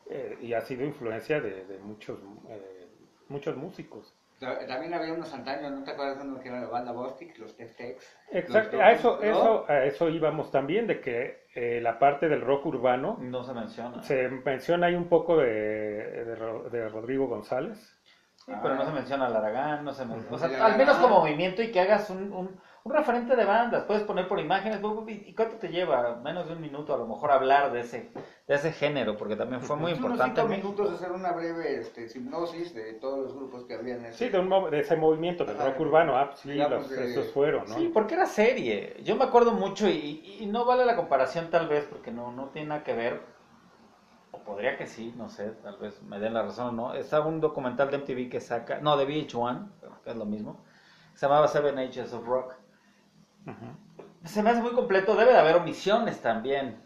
eh, 0.09 0.39
y 0.41 0.53
ha 0.53 0.61
sido 0.61 0.85
influencia 0.85 1.41
de, 1.41 1.65
de 1.65 1.79
muchos, 1.79 2.19
eh, 2.49 2.87
muchos 3.29 3.57
músicos. 3.57 4.15
Ta- 4.39 4.67
También 4.67 4.93
había 4.93 5.15
unos 5.15 5.33
antaños, 5.33 5.73
¿no 5.73 5.83
te 5.83 5.93
acuerdas 5.93 6.19
uno 6.23 6.39
que 6.41 6.49
era 6.49 6.61
la 6.61 6.69
banda 6.69 6.93
Bostic, 6.93 7.39
los 7.39 7.57
Tex-Tex? 7.57 8.17
Exacto, 8.33 8.81
a 8.81 8.93
eso, 8.93 9.11
Locos, 9.13 9.25
eso, 9.25 9.45
¿no? 9.69 9.73
a 9.75 9.85
eso 9.85 10.09
íbamos 10.11 10.51
también, 10.51 10.87
de 10.87 11.01
que 11.01 11.47
eh, 11.55 11.81
la 11.81 11.99
parte 11.99 12.29
del 12.29 12.43
rock 12.43 12.67
urbano, 12.67 13.17
No 13.21 13.43
se 13.43 13.55
menciona. 13.55 14.03
se 14.03 14.29
menciona 14.29 14.89
ahí 14.89 14.95
un 14.95 15.09
poco 15.09 15.39
de, 15.39 15.47
de, 15.47 16.71
de 16.71 16.89
Rodrigo 16.89 17.27
González. 17.29 17.79
Sí, 18.45 18.53
pero 18.63 18.75
no 18.77 18.85
se 18.85 18.93
menciona 18.93 19.27
al 19.27 19.37
Aragán, 19.37 19.85
no 19.85 19.93
se 19.93 20.05
menciona. 20.05 20.37
O 20.37 20.39
sea, 20.39 20.67
al 20.67 20.77
menos 20.77 20.97
como 20.99 21.21
movimiento 21.21 21.63
y 21.63 21.73
que 21.73 21.81
hagas 21.81 22.11
un, 22.11 22.31
un, 22.33 22.61
un 22.87 22.93
referente 22.93 23.35
de 23.35 23.45
bandas. 23.45 23.83
Puedes 23.85 24.05
poner 24.05 24.29
por 24.29 24.39
imágenes. 24.39 24.81
¿Y 25.09 25.35
cuánto 25.35 25.57
te 25.57 25.69
lleva? 25.69 26.21
Menos 26.23 26.47
de 26.47 26.53
un 26.55 26.61
minuto 26.61 26.95
a 26.95 26.97
lo 26.99 27.07
mejor 27.09 27.33
hablar 27.33 27.73
de 27.73 27.81
ese, 27.81 28.13
de 28.47 28.55
ese 28.55 28.71
género, 28.73 29.17
porque 29.17 29.35
también 29.35 29.61
fue 29.61 29.75
muy 29.75 29.93
Unos 29.93 30.05
importante. 30.05 30.41
cinco 30.41 30.41
en 30.43 30.49
México. 30.51 30.69
minutos 30.69 30.95
hacer 30.95 31.11
una 31.11 31.33
breve 31.33 31.81
este, 31.81 32.07
hipnosis 32.17 32.75
de 32.75 32.93
todos 32.95 33.19
los 33.19 33.35
grupos 33.35 33.65
que 33.65 33.75
había 33.75 33.97
en 33.97 34.07
ese. 34.07 34.27
Sí, 34.27 34.29
de, 34.31 34.39
un, 34.39 34.71
de 34.71 34.79
ese 34.79 34.95
movimiento 34.95 35.45
del 35.45 35.59
rock 35.59 35.81
urbano, 35.81 36.17
ah, 36.17 36.31
sí, 36.37 36.55
los- 36.55 36.89
de- 36.89 37.11
esos 37.11 37.33
fueron, 37.33 37.69
¿no? 37.69 37.75
Sí, 37.75 37.91
porque 37.93 38.15
era 38.15 38.27
serie. 38.27 38.97
Yo 39.03 39.17
me 39.17 39.25
acuerdo 39.25 39.51
mucho 39.53 39.89
y, 39.89 40.37
y 40.41 40.47
no 40.47 40.65
vale 40.65 40.85
la 40.87 40.95
comparación 40.95 41.51
tal 41.51 41.67
vez 41.69 41.85
porque 41.91 42.13
no, 42.13 42.31
no 42.31 42.51
tiene 42.51 42.69
nada 42.69 42.85
que 42.85 42.95
ver. 42.95 43.21
O 44.31 44.39
podría 44.45 44.77
que 44.77 44.87
sí, 44.87 45.13
no 45.17 45.29
sé, 45.29 45.51
tal 45.65 45.77
vez 45.79 46.01
me 46.03 46.21
den 46.21 46.35
la 46.35 46.43
razón 46.43 46.69
o 46.69 46.73
no. 46.73 46.95
Estaba 46.95 47.27
un 47.27 47.41
documental 47.41 47.91
de 47.91 47.97
MTV 47.99 48.31
que 48.31 48.41
saca, 48.41 48.79
no, 48.81 48.97
de 48.97 49.07
VH1, 49.09 49.71
pero 49.81 50.01
que 50.03 50.11
es 50.11 50.17
lo 50.17 50.25
mismo. 50.25 50.63
Se 51.15 51.27
llamaba 51.27 51.49
Seven 51.49 51.79
Ages 51.79 52.13
of 52.13 52.25
Rock. 52.27 52.55
Se 54.25 54.43
me 54.43 54.51
hace 54.51 54.61
muy 54.63 54.73
completo, 54.73 55.15
debe 55.17 55.33
de 55.33 55.39
haber 55.39 55.57
omisiones 55.57 56.21
también. 56.21 56.77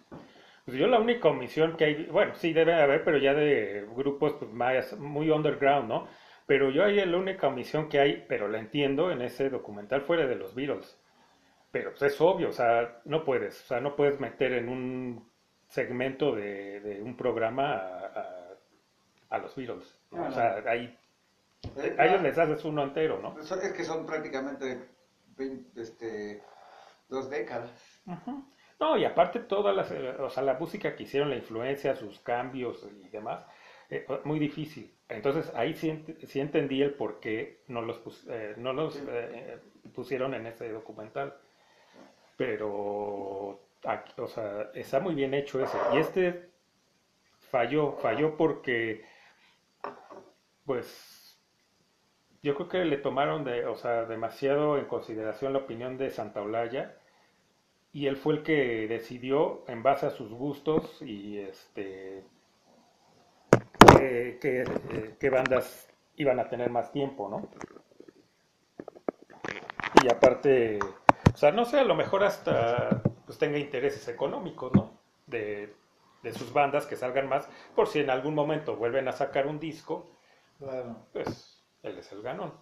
Pues 0.64 0.76
yo 0.76 0.86
la 0.86 1.00
única 1.00 1.28
omisión 1.28 1.76
que 1.76 1.84
hay, 1.84 2.04
bueno, 2.06 2.34
sí 2.34 2.52
debe 2.52 2.72
de 2.74 2.82
haber, 2.82 3.04
pero 3.04 3.18
ya 3.18 3.34
de 3.34 3.86
grupos 3.94 4.34
pues, 4.34 4.50
más, 4.52 4.96
muy 4.98 5.30
underground, 5.30 5.88
¿no? 5.88 6.06
Pero 6.46 6.70
yo 6.70 6.84
ahí 6.84 7.04
la 7.04 7.16
única 7.16 7.48
omisión 7.48 7.88
que 7.88 7.98
hay, 8.00 8.24
pero 8.28 8.48
la 8.48 8.58
entiendo 8.58 9.10
en 9.10 9.22
ese 9.22 9.48
documental 9.50 10.02
fuera 10.02 10.26
de 10.26 10.36
los 10.36 10.54
Beatles. 10.54 10.98
Pero 11.72 11.90
pues, 11.92 12.02
es 12.14 12.20
obvio, 12.20 12.50
o 12.50 12.52
sea, 12.52 13.00
no 13.04 13.24
puedes, 13.24 13.62
o 13.62 13.66
sea, 13.66 13.80
no 13.80 13.96
puedes 13.96 14.20
meter 14.20 14.52
en 14.54 14.68
un 14.68 15.30
segmento 15.68 16.34
de, 16.34 16.80
de 16.80 17.02
un 17.02 17.16
programa 17.16 17.74
a, 17.74 18.06
a- 18.06 18.36
a 19.30 19.38
los 19.38 19.54
Beatles. 19.56 20.00
O 20.10 20.30
sea, 20.32 20.62
ahí, 20.66 20.96
Eh, 21.76 21.94
a 21.98 22.06
ellos 22.06 22.22
les 22.22 22.38
haces 22.38 22.64
uno 22.64 22.82
entero, 22.82 23.20
¿no? 23.20 23.38
Es 23.40 23.72
que 23.72 23.84
son 23.84 24.06
prácticamente 24.06 24.88
20, 25.36 25.80
este, 25.80 26.42
dos 27.10 27.30
décadas. 27.30 28.02
No, 28.80 28.96
y 28.96 29.04
aparte 29.04 29.40
todas 29.40 29.76
las, 29.76 29.90
eh, 29.92 30.10
o 30.20 30.30
sea, 30.30 30.42
la 30.42 30.54
música 30.54 30.96
que 30.96 31.02
hicieron, 31.04 31.30
la 31.30 31.36
influencia, 31.36 31.94
sus 31.96 32.18
cambios 32.20 32.86
y 33.04 33.08
demás, 33.10 33.44
eh, 33.90 34.06
muy 34.24 34.38
difícil. 34.38 34.94
Entonces 35.08 35.52
ahí 35.54 35.74
sí, 35.74 36.04
sí 36.26 36.40
entendí 36.40 36.82
el 36.82 36.94
por 36.94 37.20
qué 37.20 37.62
no 37.68 37.82
los, 37.82 37.98
pus- 37.98 38.26
eh, 38.30 38.54
no 38.56 38.72
los 38.72 38.96
eh, 39.08 39.58
pusieron 39.94 40.34
en 40.34 40.46
ese 40.46 40.70
documental. 40.70 41.34
Pero, 42.36 43.60
aquí, 43.84 44.12
o 44.18 44.26
sea, 44.26 44.70
está 44.74 45.00
muy 45.00 45.14
bien 45.14 45.34
hecho 45.34 45.62
ese. 45.62 45.76
Y 45.94 45.98
este 45.98 46.50
falló, 47.50 47.92
falló 47.92 48.36
porque, 48.36 49.04
pues, 50.64 51.38
yo 52.42 52.54
creo 52.54 52.68
que 52.68 52.84
le 52.84 52.96
tomaron 52.98 53.44
de, 53.44 53.66
o 53.66 53.76
sea, 53.76 54.04
demasiado 54.04 54.78
en 54.78 54.86
consideración 54.86 55.52
la 55.52 55.60
opinión 55.60 55.98
de 55.98 56.10
Santaolalla 56.10 56.96
y 57.92 58.06
él 58.06 58.16
fue 58.16 58.34
el 58.34 58.42
que 58.42 58.86
decidió 58.88 59.64
en 59.68 59.82
base 59.82 60.06
a 60.06 60.10
sus 60.10 60.30
gustos 60.32 61.02
y 61.02 61.38
este 61.38 62.24
qué, 63.88 64.38
qué, 64.40 64.62
eh, 64.62 65.16
qué 65.18 65.30
bandas 65.30 65.88
iban 66.16 66.38
a 66.40 66.48
tener 66.48 66.70
más 66.70 66.92
tiempo, 66.92 67.28
¿no? 67.28 67.48
Y 70.02 70.08
aparte, 70.08 70.78
o 71.34 71.36
sea, 71.36 71.52
no 71.52 71.64
sé, 71.64 71.80
a 71.80 71.84
lo 71.84 71.94
mejor 71.94 72.24
hasta 72.24 73.02
pues 73.26 73.38
tenga 73.38 73.58
intereses 73.58 74.06
económicos, 74.08 74.72
¿no? 74.72 74.98
De, 75.26 75.74
de 76.22 76.32
sus 76.32 76.52
bandas 76.52 76.86
que 76.86 76.96
salgan 76.96 77.28
más, 77.28 77.48
por 77.74 77.86
si 77.88 78.00
en 78.00 78.10
algún 78.10 78.34
momento 78.34 78.76
vuelven 78.76 79.08
a 79.08 79.12
sacar 79.12 79.46
un 79.46 79.60
disco, 79.60 80.10
Claro. 80.58 81.06
pues 81.12 81.64
él 81.82 81.98
es 81.98 82.12
el 82.12 82.22
ganón. 82.22 82.54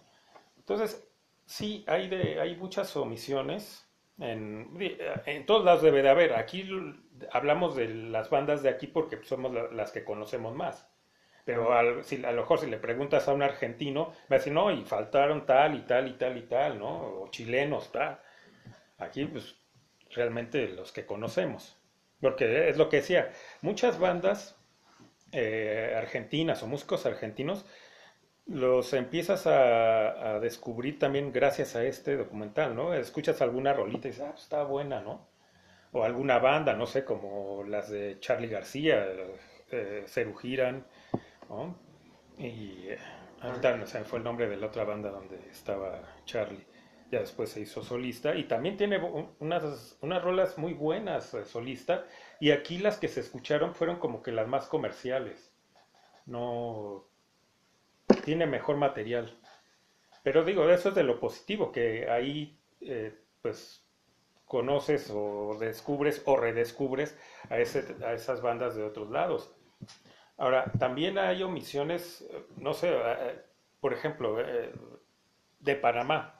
Entonces, 0.57 1.07
sí, 1.45 1.85
hay, 1.87 2.09
de, 2.09 2.39
hay 2.41 2.55
muchas 2.57 2.95
omisiones. 2.97 3.88
En, 4.19 4.77
en 5.25 5.45
todos 5.45 5.63
lados 5.65 5.81
debe 5.81 6.01
de 6.01 6.09
haber. 6.09 6.33
Aquí 6.33 6.67
hablamos 7.31 7.75
de 7.75 7.87
las 7.87 8.29
bandas 8.29 8.61
de 8.63 8.69
aquí 8.69 8.87
porque 8.87 9.23
somos 9.23 9.53
la- 9.53 9.69
las 9.71 9.91
que 9.91 10.03
conocemos 10.03 10.55
más. 10.55 10.87
Pero 11.45 11.73
al- 11.73 12.03
si, 12.03 12.23
a 12.25 12.31
lo 12.31 12.41
mejor 12.41 12.59
si 12.59 12.67
le 12.67 12.77
preguntas 12.77 13.27
a 13.27 13.33
un 13.33 13.43
argentino, 13.43 14.07
va 14.31 14.35
a 14.35 14.39
decir, 14.39 14.53
no, 14.53 14.71
y 14.71 14.83
faltaron 14.85 15.45
tal 15.45 15.75
y 15.75 15.81
tal 15.81 16.07
y 16.09 16.13
tal 16.13 16.37
y 16.37 16.43
tal, 16.43 16.79
¿no? 16.79 17.21
O 17.23 17.29
chilenos, 17.31 17.91
tal. 17.91 18.19
Aquí, 18.97 19.25
pues, 19.25 19.55
realmente 20.11 20.67
los 20.69 20.91
que 20.91 21.05
conocemos. 21.05 21.77
Porque 22.21 22.69
es 22.69 22.77
lo 22.77 22.89
que 22.89 22.97
decía, 22.97 23.31
muchas 23.61 23.99
bandas 23.99 24.57
eh, 25.31 25.93
argentinas 25.97 26.63
o 26.63 26.67
músicos 26.67 27.05
argentinos 27.05 27.65
los 28.49 28.93
empiezas 28.93 29.45
a, 29.45 30.39
descubrir 30.39 30.97
también 30.97 31.31
gracias 31.31 31.75
a 31.75 31.83
este 31.83 32.17
documental, 32.17 32.75
¿no? 32.75 32.93
Escuchas 32.93 33.41
alguna 33.41 33.73
rolita 33.73 34.07
y 34.07 34.11
dices, 34.11 34.25
ah, 34.25 34.31
pues, 34.31 34.43
está 34.43 34.63
buena, 34.63 35.01
¿no? 35.01 35.27
O 35.91 36.03
alguna 36.03 36.39
banda, 36.39 36.73
no 36.73 36.85
sé, 36.85 37.05
como 37.05 37.63
las 37.67 37.89
de 37.89 38.17
Charlie 38.19 38.47
García, 38.47 39.05
eh, 39.71 40.05
¿no? 41.49 41.75
Y 42.37 42.87
eh, 42.87 42.97
ahorita 43.41 43.71
no 43.71 43.85
me 43.85 44.03
fue 44.05 44.19
el 44.19 44.23
nombre 44.23 44.47
de 44.47 44.57
la 44.57 44.67
otra 44.67 44.83
banda 44.83 45.11
donde 45.11 45.37
estaba 45.49 46.01
Charlie. 46.25 46.65
Ya 47.11 47.19
después 47.19 47.49
se 47.49 47.61
hizo 47.61 47.83
solista 47.83 48.35
y 48.35 48.43
también 48.43 48.77
tiene 48.77 48.99
unas, 49.39 49.97
unas 50.01 50.23
rolas 50.23 50.57
muy 50.57 50.73
buenas 50.73 51.33
eh, 51.33 51.45
solista. 51.45 52.05
Y 52.39 52.51
aquí 52.51 52.77
las 52.77 52.97
que 52.97 53.07
se 53.07 53.19
escucharon 53.19 53.75
fueron 53.75 53.97
como 53.97 54.21
que 54.21 54.31
las 54.31 54.47
más 54.47 54.67
comerciales. 54.67 55.51
No 56.25 57.09
tiene 58.23 58.45
mejor 58.47 58.77
material. 58.77 59.37
Pero 60.23 60.43
digo, 60.43 60.69
eso 60.69 60.89
es 60.89 60.95
de 60.95 61.03
lo 61.03 61.19
positivo, 61.19 61.71
que 61.71 62.09
ahí 62.09 62.59
eh, 62.81 63.13
pues 63.41 63.85
conoces 64.45 65.11
o 65.13 65.57
descubres 65.59 66.21
o 66.25 66.35
redescubres 66.37 67.17
a, 67.49 67.57
ese, 67.59 67.85
a 68.05 68.13
esas 68.13 68.41
bandas 68.41 68.75
de 68.75 68.83
otros 68.83 69.09
lados. 69.11 69.53
Ahora, 70.37 70.71
también 70.79 71.17
hay 71.17 71.43
omisiones, 71.43 72.25
no 72.57 72.73
sé, 72.73 72.89
eh, 72.93 73.41
por 73.81 73.93
ejemplo, 73.93 74.39
eh, 74.41 74.73
de 75.59 75.75
Panamá. 75.75 76.35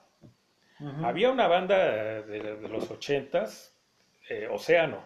Había 1.02 1.30
una 1.30 1.46
banda 1.46 1.76
de, 2.22 2.56
de 2.56 2.68
los 2.68 2.90
ochentas, 2.90 3.76
eh, 4.30 4.48
Océano, 4.50 5.04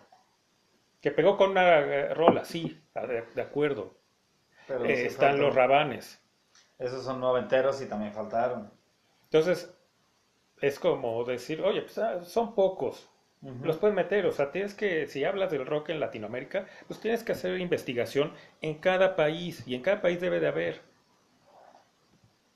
que 1.00 1.10
pegó 1.10 1.36
con 1.36 1.50
una 1.50 2.14
rola, 2.14 2.44
sí, 2.44 2.80
de, 2.94 3.22
de 3.34 3.42
acuerdo. 3.42 3.98
Pero 4.68 4.84
Eh, 4.84 5.06
están 5.06 5.32
faltan- 5.32 5.40
los 5.40 5.54
rabanes. 5.54 6.23
Esos 6.78 7.04
son 7.04 7.18
noventeros 7.20 7.80
y 7.82 7.86
también 7.86 8.12
faltaron. 8.12 8.70
Entonces, 9.24 9.74
es 10.60 10.78
como 10.80 11.24
decir, 11.24 11.62
oye, 11.62 11.82
pues 11.82 11.98
ah, 11.98 12.24
son 12.24 12.54
pocos, 12.54 13.08
los 13.62 13.78
puedes 13.78 13.96
meter, 13.96 14.26
o 14.26 14.32
sea, 14.32 14.52
tienes 14.52 14.74
que, 14.74 15.06
si 15.08 15.24
hablas 15.24 15.50
del 15.52 15.66
rock 15.66 15.90
en 15.90 16.00
Latinoamérica, 16.00 16.66
pues 16.88 17.00
tienes 17.00 17.24
que 17.24 17.32
hacer 17.32 17.58
investigación 17.60 18.32
en 18.62 18.78
cada 18.80 19.16
país, 19.16 19.64
y 19.66 19.74
en 19.76 19.82
cada 19.82 20.02
país 20.02 20.20
debe 20.20 20.40
de 20.40 20.48
haber. 20.48 20.82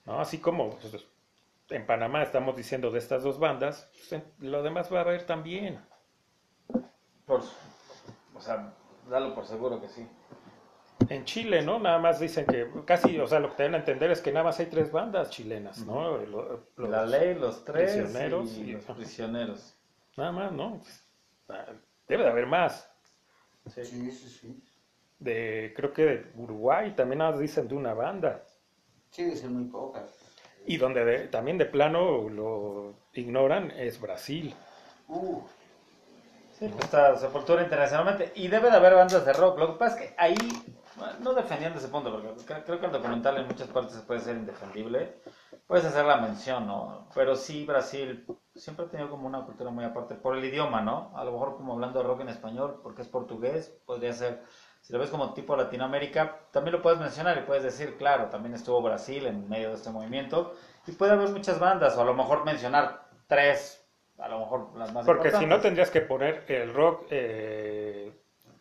¿No? 0.06 0.18
Así 0.20 0.38
como 0.38 0.70
pues, 0.70 1.06
en 1.70 1.86
Panamá 1.86 2.22
estamos 2.22 2.56
diciendo 2.56 2.90
de 2.90 2.98
estas 2.98 3.22
dos 3.22 3.38
bandas, 3.38 3.88
pues, 3.92 4.12
en- 4.12 4.24
lo 4.40 4.62
demás 4.62 4.92
va 4.92 4.98
a 4.98 5.02
haber 5.02 5.24
también. 5.26 5.80
Por, 7.26 7.42
o 8.34 8.40
sea, 8.40 8.72
dalo 9.08 9.34
por 9.34 9.46
seguro 9.46 9.80
que 9.80 9.88
sí. 9.88 10.06
En 11.08 11.24
Chile, 11.24 11.62
¿no? 11.62 11.78
Nada 11.78 11.98
más 11.98 12.20
dicen 12.20 12.44
que 12.46 12.68
casi, 12.84 13.18
o 13.18 13.26
sea, 13.26 13.40
lo 13.40 13.50
que 13.50 13.56
te 13.56 13.62
a 13.64 13.66
entender 13.66 14.10
es 14.10 14.20
que 14.20 14.30
nada 14.32 14.44
más 14.44 14.58
hay 14.60 14.66
tres 14.66 14.92
bandas 14.92 15.30
chilenas, 15.30 15.78
¿no? 15.86 16.18
Los- 16.18 16.60
La 16.76 17.06
ley, 17.06 17.34
los 17.34 17.64
tres 17.64 17.96
prisioneros 17.96 18.56
y 18.56 18.60
y- 18.62 18.72
los 18.72 18.84
prisioneros. 18.84 19.74
Nada 20.16 20.32
más, 20.32 20.52
¿no? 20.52 20.80
Ah, 21.48 21.64
Debe 22.06 22.24
de 22.24 22.30
haber 22.30 22.46
más. 22.46 22.90
Sí. 23.74 23.84
Sí, 23.84 24.10
sí. 24.10 24.62
De, 25.18 25.72
creo 25.76 25.92
que 25.92 26.02
de 26.04 26.32
Uruguay 26.36 26.94
también 26.94 27.18
nada 27.18 27.32
más 27.32 27.40
dicen 27.40 27.68
de 27.68 27.74
una 27.74 27.92
banda. 27.94 28.44
Sí, 29.10 29.24
dicen 29.24 29.52
muy 29.54 29.64
pocas. 29.70 30.04
Y 30.66 30.76
donde 30.78 31.04
de- 31.04 31.28
también 31.28 31.58
de 31.58 31.66
plano 31.66 32.28
lo 32.28 32.94
ignoran 33.14 33.70
es 33.72 34.00
Brasil. 34.00 34.54
Uh, 35.08 35.40
Sí, 36.58 36.66
pues 36.68 36.84
está 36.86 37.16
Sepultura 37.16 37.62
internacionalmente. 37.62 38.32
Y 38.34 38.48
debe 38.48 38.68
de 38.70 38.76
haber 38.76 38.94
bandas 38.94 39.24
de 39.24 39.32
rock. 39.32 39.58
Lo 39.60 39.72
que 39.74 39.78
pasa 39.78 39.96
es 40.00 40.08
que 40.08 40.14
ahí, 40.18 40.36
no 41.20 41.34
defendiendo 41.34 41.78
ese 41.78 41.88
punto, 41.88 42.10
porque 42.10 42.28
cre- 42.46 42.64
creo 42.64 42.80
que 42.80 42.86
el 42.86 42.92
documental 42.92 43.36
en 43.38 43.46
muchas 43.46 43.68
partes 43.68 43.96
puede 44.06 44.20
ser 44.20 44.36
indefendible. 44.36 45.16
Puedes 45.66 45.84
hacer 45.84 46.04
la 46.04 46.16
mención, 46.18 46.66
¿no? 46.66 47.08
Pero 47.14 47.36
sí, 47.36 47.64
Brasil 47.64 48.26
siempre 48.54 48.86
ha 48.86 48.88
tenido 48.88 49.10
como 49.10 49.26
una 49.26 49.44
cultura 49.44 49.70
muy 49.70 49.84
aparte 49.84 50.14
por 50.14 50.36
el 50.36 50.44
idioma, 50.44 50.80
¿no? 50.80 51.12
A 51.16 51.24
lo 51.24 51.32
mejor 51.32 51.56
como 51.56 51.74
hablando 51.74 52.00
de 52.00 52.06
rock 52.06 52.20
en 52.22 52.28
español, 52.30 52.80
porque 52.82 53.02
es 53.02 53.08
portugués, 53.08 53.76
podría 53.86 54.12
ser 54.12 54.42
si 54.80 54.92
lo 54.92 54.98
ves 55.00 55.10
como 55.10 55.34
tipo 55.34 55.56
Latinoamérica, 55.56 56.38
también 56.52 56.76
lo 56.76 56.82
puedes 56.82 56.98
mencionar 56.98 57.36
y 57.36 57.42
puedes 57.42 57.62
decir, 57.64 57.96
claro, 57.98 58.26
también 58.26 58.54
estuvo 58.54 58.80
Brasil 58.80 59.26
en 59.26 59.48
medio 59.48 59.68
de 59.70 59.74
este 59.74 59.90
movimiento 59.90 60.54
y 60.86 60.92
puede 60.92 61.12
haber 61.12 61.28
muchas 61.30 61.58
bandas, 61.58 61.96
o 61.96 62.00
a 62.00 62.04
lo 62.04 62.14
mejor 62.14 62.44
mencionar 62.44 63.08
tres, 63.26 63.84
a 64.18 64.28
lo 64.28 64.38
mejor 64.40 64.76
las 64.76 64.92
más 64.94 65.04
Porque 65.04 65.30
si 65.32 65.46
no 65.46 65.60
tendrías 65.60 65.90
que 65.90 66.00
poner 66.00 66.44
el 66.48 66.72
rock 66.72 67.06
eh, 67.10 68.12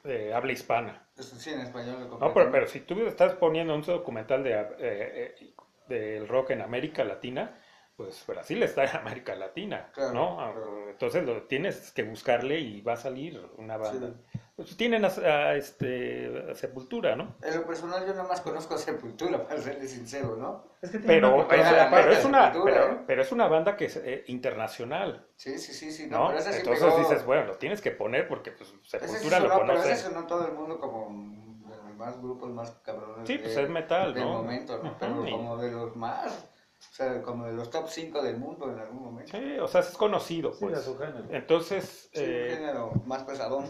de 0.03 0.33
habla 0.33 0.51
hispana. 0.51 1.06
Pues 1.17 1.29
sí, 1.29 1.49
en 1.49 1.61
español 1.61 2.07
lo 2.11 2.19
No, 2.19 2.31
pero, 2.31 2.51
pero 2.51 2.67
si 2.67 2.81
tú 2.81 2.93
estás 3.07 3.33
poniendo 3.33 3.73
un 3.73 3.81
documental 3.81 4.43
de, 4.43 4.51
eh, 4.53 4.65
eh, 4.79 5.53
del 5.89 6.27
rock 6.27 6.51
en 6.51 6.61
América 6.61 7.03
Latina, 7.03 7.59
pues 7.97 8.23
Brasil 8.27 8.61
está 8.61 8.83
en 8.85 8.95
América 8.95 9.33
Latina, 9.35 9.89
Claro, 9.91 10.13
¿no? 10.13 10.35
claro. 10.37 10.89
Entonces 10.91 11.25
lo 11.25 11.41
tienes 11.43 11.91
que 11.91 12.03
buscarle 12.03 12.59
y 12.59 12.81
va 12.81 12.93
a 12.93 12.97
salir 12.97 13.43
una 13.57 13.75
banda. 13.77 14.13
Pues 14.55 14.77
tienen 14.77 15.03
a, 15.03 15.07
a, 15.07 15.55
este, 15.55 16.51
a 16.51 16.55
Sepultura, 16.55 17.15
¿no? 17.15 17.35
En 17.43 17.55
lo 17.55 17.65
personal 17.65 18.01
yo 18.05 18.13
nada 18.13 18.27
más 18.27 18.41
conozco 18.41 18.75
a 18.75 18.77
Sepultura, 18.77 19.43
para 19.47 19.59
serle 19.59 19.87
sincero, 19.87 20.35
¿no? 20.35 20.63
Es 20.81 20.91
que 20.91 20.99
tiene 20.99 21.15
Pero, 21.15 21.35
una- 21.35 21.47
pero, 21.47 21.63
Bueno, 21.63 21.77
la 21.77 21.89
pero 21.89 22.11
es 22.11 22.25
una, 22.25 22.45
Sepultura, 22.53 22.73
pero, 22.81 22.93
¿eh? 22.93 22.97
pero 23.07 23.21
es 23.23 23.31
una 23.31 23.47
banda 23.47 23.75
que 23.75 23.85
es 23.85 23.97
eh, 23.97 24.23
internacional, 24.27 25.27
Sí, 25.35 25.57
sí, 25.57 25.73
sí, 25.73 25.91
sí. 25.91 26.07
No, 26.07 26.19
¿no? 26.19 26.27
pero 26.27 26.39
esa 26.39 26.51
sí 26.51 26.59
Entonces 26.59 26.85
pegó- 26.85 26.99
dices, 26.99 27.25
bueno, 27.25 27.45
lo 27.45 27.57
tienes 27.57 27.81
que 27.81 27.91
poner 27.91 28.27
porque 28.27 28.51
pues, 28.51 28.69
ese 28.69 28.99
sí 28.99 29.07
Sepultura 29.07 29.39
lo 29.39 29.49
sonó, 29.49 29.59
pero 29.61 29.67
conoce. 29.73 29.91
ese 29.91 30.03
sonó 30.03 30.27
todo 30.27 30.45
el 30.47 30.53
mundo 30.53 30.79
como 30.79 31.67
de 31.67 31.75
los 31.77 31.95
más 31.95 32.21
grupos 32.21 32.49
más 32.51 32.71
cabrones. 32.83 33.27
Sí, 33.27 33.37
de- 33.37 33.43
pues 33.43 33.57
es 33.57 33.69
metal, 33.69 34.13
del 34.13 34.23
¿no? 34.23 34.33
momento, 34.33 34.79
¿no? 34.83 34.95
Pero 34.99 35.27
y- 35.27 35.31
como 35.31 35.57
de 35.57 35.71
los 35.71 35.95
más, 35.95 36.51
o 36.79 36.93
sea, 36.93 37.21
como 37.21 37.45
de 37.45 37.53
los 37.53 37.69
top 37.69 37.87
5 37.87 38.21
del 38.21 38.37
mundo 38.37 38.71
en 38.71 38.79
algún 38.79 39.03
momento. 39.03 39.37
Sí, 39.37 39.57
o 39.59 39.67
sea, 39.67 39.81
es 39.81 39.89
conocido, 39.97 40.53
Sí, 40.53 40.65
pues. 40.65 40.81
su 40.81 40.97
género. 40.97 41.25
Entonces, 41.29 42.09
Sí, 42.13 42.19
un 42.23 42.25
eh, 42.29 42.47
género 42.55 42.91
más 43.05 43.23
pesadón. 43.23 43.65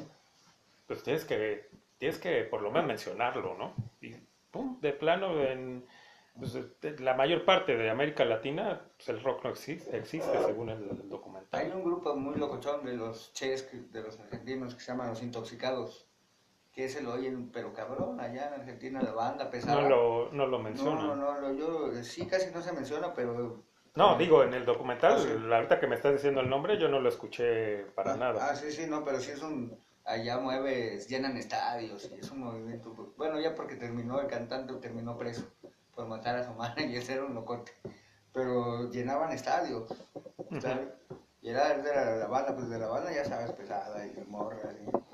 pues 0.87 1.03
tienes 1.03 1.25
que, 1.25 1.69
tienes 1.97 2.17
que 2.19 2.43
por 2.43 2.61
lo 2.61 2.71
menos 2.71 2.87
mencionarlo, 2.87 3.55
¿no? 3.57 3.73
Y 4.01 4.13
pum, 4.51 4.79
de 4.81 4.93
plano, 4.93 5.41
en 5.41 5.85
pues, 6.37 6.53
de- 6.53 6.99
la 6.99 7.13
mayor 7.15 7.43
parte 7.45 7.75
de 7.75 7.89
América 7.89 8.23
Latina, 8.25 8.81
pues 8.95 9.09
el 9.09 9.23
rock 9.23 9.43
no 9.43 9.49
existe, 9.49 9.97
existe 9.97 10.37
según 10.45 10.69
el, 10.69 10.83
el 10.83 10.89
Hay 11.01 11.07
documental. 11.09 11.71
un 11.75 11.83
grupo 11.83 12.15
muy 12.15 12.35
locochón 12.35 12.85
de 12.85 12.93
los 12.93 13.33
ches, 13.33 13.67
de 13.91 14.01
los 14.03 14.19
argentinos, 14.19 14.75
que 14.75 14.81
se 14.81 14.91
llaman 14.91 15.09
Los 15.09 15.23
Intoxicados. 15.23 16.06
Que 16.77 16.85
ese 16.85 17.01
lo 17.01 17.13
oyen, 17.13 17.49
pero 17.51 17.73
cabrón, 17.73 18.19
allá 18.19 18.49
en 18.49 18.61
Argentina 18.61 19.01
la 19.01 19.11
banda 19.11 19.49
pesada. 19.49 19.81
No 19.81 19.89
lo, 19.89 20.31
no 20.31 20.45
lo 20.45 20.59
no, 20.59 20.63
menciona. 20.63 21.01
no, 21.01 21.15
no, 21.15 21.39
lo- 21.39 21.53
yo 21.53 22.03
sí 22.03 22.27
casi 22.27 22.51
no 22.51 22.61
se 22.61 22.71
menciona, 22.71 23.15
pero... 23.15 23.63
No, 23.95 24.15
digo, 24.15 24.43
en 24.43 24.53
el 24.53 24.63
documental, 24.63 25.13
Ah, 25.13 25.19
sí. 25.19 25.53
ahorita 25.53 25.79
que 25.79 25.87
me 25.87 25.95
estás 25.95 26.13
diciendo 26.13 26.39
el 26.39 26.47
nombre, 26.51 26.77
yo 26.77 26.87
no 26.87 26.99
lo 26.99 27.09
escuché 27.09 27.85
para 27.95 28.13
Ah, 28.13 28.17
nada. 28.17 28.47
Ah, 28.51 28.55
sí, 28.55 28.71
sí, 28.71 28.85
no, 28.87 29.03
pero 29.03 29.19
sí 29.19 29.31
es 29.31 29.41
un... 29.41 29.75
Allá 30.05 30.37
mueve, 30.37 30.99
llenan 31.09 31.35
estadios 31.35 32.11
y 32.15 32.19
es 32.19 32.29
un 32.29 32.41
movimiento... 32.41 32.93
pues, 32.93 33.09
Bueno, 33.17 33.39
ya 33.41 33.55
porque 33.55 33.75
terminó 33.75 34.21
el 34.21 34.27
cantante, 34.27 34.71
terminó 34.75 35.17
preso 35.17 35.45
por 35.95 36.05
matar 36.05 36.35
a 36.35 36.43
su 36.45 36.53
madre 36.53 36.85
y 36.85 36.95
ese 36.95 37.13
era 37.13 37.25
un 37.25 37.33
locote. 37.33 37.71
Pero 38.31 38.91
llenaban 38.91 39.31
estadios, 39.31 39.91
¿sabes? 40.61 40.89
Y 41.41 41.49
era 41.49 41.75
de 41.75 41.91
la, 41.91 42.15
la 42.17 42.27
banda, 42.27 42.53
pues 42.55 42.69
de 42.69 42.77
la 42.77 42.87
banda 42.87 43.11
ya 43.11 43.25
sabes, 43.25 43.51
pesada 43.53 44.05
y 44.05 44.13
morras 44.27 44.75
y 44.79 45.06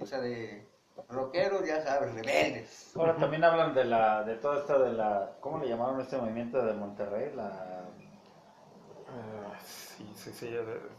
o 0.00 0.06
sea, 0.06 0.20
de 0.20 0.66
rockeros, 1.08 1.66
ya 1.66 1.82
sabes, 1.82 2.14
rebeldes. 2.14 2.92
Ahora 2.96 3.16
también 3.16 3.44
hablan 3.44 3.74
de 3.74 3.84
la, 3.84 4.22
de 4.24 4.36
toda 4.36 4.58
esta 4.60 4.78
de 4.78 4.92
la, 4.92 5.32
¿cómo 5.40 5.58
le 5.58 5.68
llamaron 5.68 6.00
este 6.00 6.16
movimiento 6.16 6.64
de 6.64 6.74
Monterrey? 6.74 7.32
La, 7.34 7.84
Ah, 9.08 9.58
sí, 9.62 10.10
sí, 10.16 10.32
sí, 10.32 10.56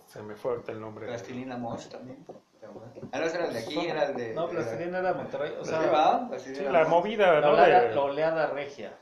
se 0.08 0.22
me 0.22 0.36
fue 0.36 0.52
ahorita 0.52 0.72
el 0.72 0.80
nombre. 0.82 1.08
Plastilina 1.08 1.58
Mosh 1.58 1.88
también. 1.88 2.24
Ah, 3.12 3.18
no, 3.20 3.26
era 3.26 3.46
el 3.48 3.54
de 3.54 3.60
aquí, 3.60 3.88
era 3.88 4.04
el 4.06 4.16
de... 4.16 4.34
no, 4.34 4.48
Plastilina 4.48 5.00
era 5.00 5.14
Monterrey, 5.14 5.54
o 5.60 5.66
sea, 5.66 5.80
¿va? 5.90 6.28
Plastilina 6.30 6.68
Sí, 6.68 6.72
la 6.72 6.86
movida, 6.86 7.40
la 7.40 7.42
¿no? 7.42 7.54
oleada, 7.54 7.82
De- 7.82 7.96
la 7.96 8.02
oleada 8.02 8.48
regia. 8.48 8.94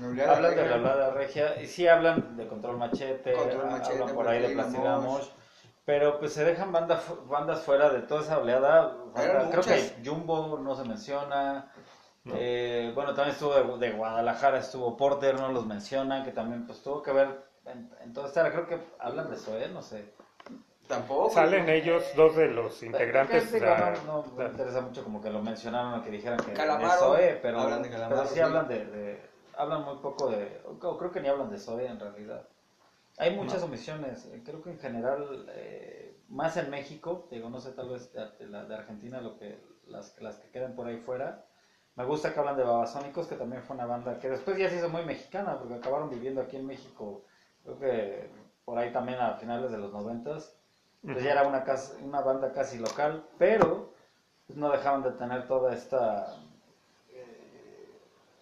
La 0.00 0.06
oleada 0.08 0.32
Hablan 0.36 0.54
de 0.54 0.62
regia. 0.62 0.76
la 0.76 0.82
oleada 0.82 1.10
regia 1.10 1.62
y 1.62 1.66
sí 1.66 1.86
hablan 1.86 2.36
de 2.36 2.46
Control 2.48 2.78
Machete, 2.78 3.32
Control 3.32 3.66
ha- 3.66 3.70
Machete, 3.70 4.00
hablan 4.02 4.14
por 4.16 4.28
ahí 4.28 4.40
de 4.42 4.48
Plastilina 4.48 4.98
Plastilina 4.98 5.18
Mosh. 5.18 5.28
Pero 5.86 6.18
pues 6.18 6.32
se 6.34 6.44
dejan 6.44 6.72
banda 6.72 6.96
fu- 6.96 7.24
bandas 7.26 7.62
fuera 7.62 7.88
de 7.88 8.00
toda 8.02 8.20
esa 8.20 8.38
oleada. 8.38 8.92
Creo 9.14 9.62
que 9.62 9.94
Jumbo 10.04 10.58
no 10.58 10.74
se 10.74 10.84
menciona. 10.84 11.72
No. 12.24 12.34
Eh, 12.36 12.90
bueno, 12.94 13.14
también 13.14 13.30
estuvo 13.34 13.54
de, 13.54 13.86
de 13.86 13.92
Guadalajara, 13.96 14.58
estuvo 14.58 14.96
Porter, 14.96 15.36
no 15.40 15.52
los 15.52 15.64
mencionan, 15.64 16.24
que 16.24 16.32
también 16.32 16.66
pues 16.66 16.82
tuvo 16.82 17.00
que 17.00 17.12
ver 17.12 17.28
en, 17.66 17.88
en 18.02 18.12
toda 18.12 18.26
esta, 18.26 18.50
creo 18.50 18.66
que 18.66 18.80
hablan 18.98 19.30
de 19.30 19.36
Zoé, 19.36 19.68
no 19.68 19.80
sé. 19.80 20.12
Tampoco. 20.88 21.30
Salen 21.30 21.66
¿no? 21.66 21.72
ellos, 21.72 22.04
dos 22.16 22.34
de 22.36 22.48
los 22.48 22.82
integrantes. 22.82 23.44
Que, 23.46 23.60
digo, 23.60 23.66
la- 23.66 23.92
no, 24.06 24.24
no 24.26 24.32
me 24.36 24.42
la- 24.44 24.50
interesa 24.50 24.80
mucho 24.80 25.04
como 25.04 25.22
que 25.22 25.30
lo 25.30 25.40
mencionaron 25.40 26.00
o 26.00 26.02
que 26.02 26.10
dijeran 26.10 26.38
que 26.40 26.52
Calamaro, 26.52 26.90
de 26.92 26.98
Zoé, 26.98 27.38
pero, 27.40 27.60
hablan 27.60 27.82
de 27.82 27.90
Calamaro, 27.90 28.16
pero 28.16 28.28
sí, 28.28 28.34
sí. 28.34 28.40
hablan 28.40 28.66
de, 28.68 28.84
de- 28.86 29.30
hablan 29.56 29.84
muy 29.84 29.96
poco 29.98 30.28
de, 30.28 30.60
o 30.82 30.98
creo 30.98 31.12
que 31.12 31.20
ni 31.20 31.28
hablan 31.28 31.48
de 31.48 31.58
Zoé 31.58 31.86
en 31.86 32.00
realidad. 32.00 32.42
Hay 33.18 33.34
muchas 33.34 33.62
omisiones, 33.62 34.26
eh, 34.26 34.42
creo 34.44 34.62
que 34.62 34.70
en 34.70 34.78
general, 34.78 35.46
eh, 35.54 36.16
más 36.28 36.56
en 36.58 36.70
México, 36.70 37.26
digo, 37.30 37.48
no 37.48 37.60
sé, 37.60 37.72
tal 37.72 37.88
vez 37.88 38.12
de, 38.12 38.46
de 38.48 38.74
Argentina, 38.74 39.20
lo 39.20 39.38
que 39.38 39.58
las, 39.86 40.20
las 40.20 40.36
que 40.38 40.50
quedan 40.50 40.74
por 40.74 40.86
ahí 40.86 40.98
fuera. 40.98 41.44
Me 41.94 42.04
gusta 42.04 42.32
que 42.34 42.40
hablan 42.40 42.58
de 42.58 42.64
Babasónicos, 42.64 43.26
que 43.26 43.36
también 43.36 43.62
fue 43.62 43.74
una 43.76 43.86
banda 43.86 44.18
que 44.18 44.28
después 44.28 44.58
ya 44.58 44.68
se 44.68 44.76
hizo 44.76 44.90
muy 44.90 45.02
mexicana, 45.04 45.58
porque 45.58 45.74
acabaron 45.76 46.10
viviendo 46.10 46.42
aquí 46.42 46.56
en 46.56 46.66
México, 46.66 47.24
creo 47.64 47.78
que 47.78 48.30
por 48.66 48.78
ahí 48.78 48.92
también 48.92 49.18
a 49.18 49.34
finales 49.34 49.70
de 49.72 49.78
los 49.78 49.92
noventas. 49.92 50.54
Pues 51.10 51.22
ya 51.24 51.32
era 51.32 51.46
una, 51.48 51.62
cas- 51.64 51.96
una 52.02 52.20
banda 52.20 52.52
casi 52.52 52.78
local, 52.78 53.24
pero 53.38 53.92
no 54.48 54.70
dejaban 54.70 55.02
de 55.04 55.12
tener 55.12 55.46
toda 55.46 55.72
esta 55.74 56.34
eh, 57.12 57.88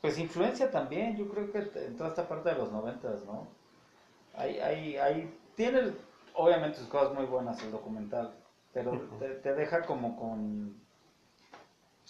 pues 0.01 0.19
influencia 0.19 0.71
también, 0.71 1.17
yo 1.17 1.29
creo 1.29 1.51
que 1.53 1.59
en 1.59 1.97
toda 1.97 2.11
esta 2.11 2.29
parte 2.29 2.51
de 2.51 2.57
los 2.57 2.73
noventas, 2.73 3.25
¿no? 3.27 3.47
Hay, 4.37 4.59
hay, 4.61 4.97
hay, 4.97 5.39
tiene 5.55 5.93
obviamente 6.35 6.79
sus 6.79 6.89
cosas 6.89 7.15
muy 7.15 7.27
buenas 7.27 7.63
el 7.63 7.71
documental, 7.71 8.35
pero 8.73 8.93
te, 9.19 9.29
te 9.37 9.55
deja 9.55 9.83
como 9.83 10.17
con 10.17 10.83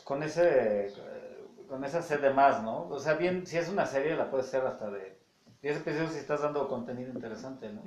con 0.05 0.23
ese 0.23 0.87
eh, 0.87 1.45
con 1.69 1.85
esa 1.85 2.03
sed 2.03 2.21
de 2.21 2.31
más, 2.31 2.63
¿no? 2.63 2.89
O 2.89 2.99
sea, 2.99 3.15
bien, 3.15 3.47
si 3.47 3.57
es 3.59 3.69
una 3.69 3.87
serie 3.87 4.17
la 4.17 4.31
puedes 4.31 4.47
hacer 4.49 4.67
hasta 4.67 4.91
de 4.91 5.19
10 5.63 5.79
episodios 5.79 6.13
si 6.13 6.19
estás 6.19 6.43
dando 6.43 6.69
contenido 6.69 7.11
interesante, 7.13 7.71
¿no? 7.73 7.83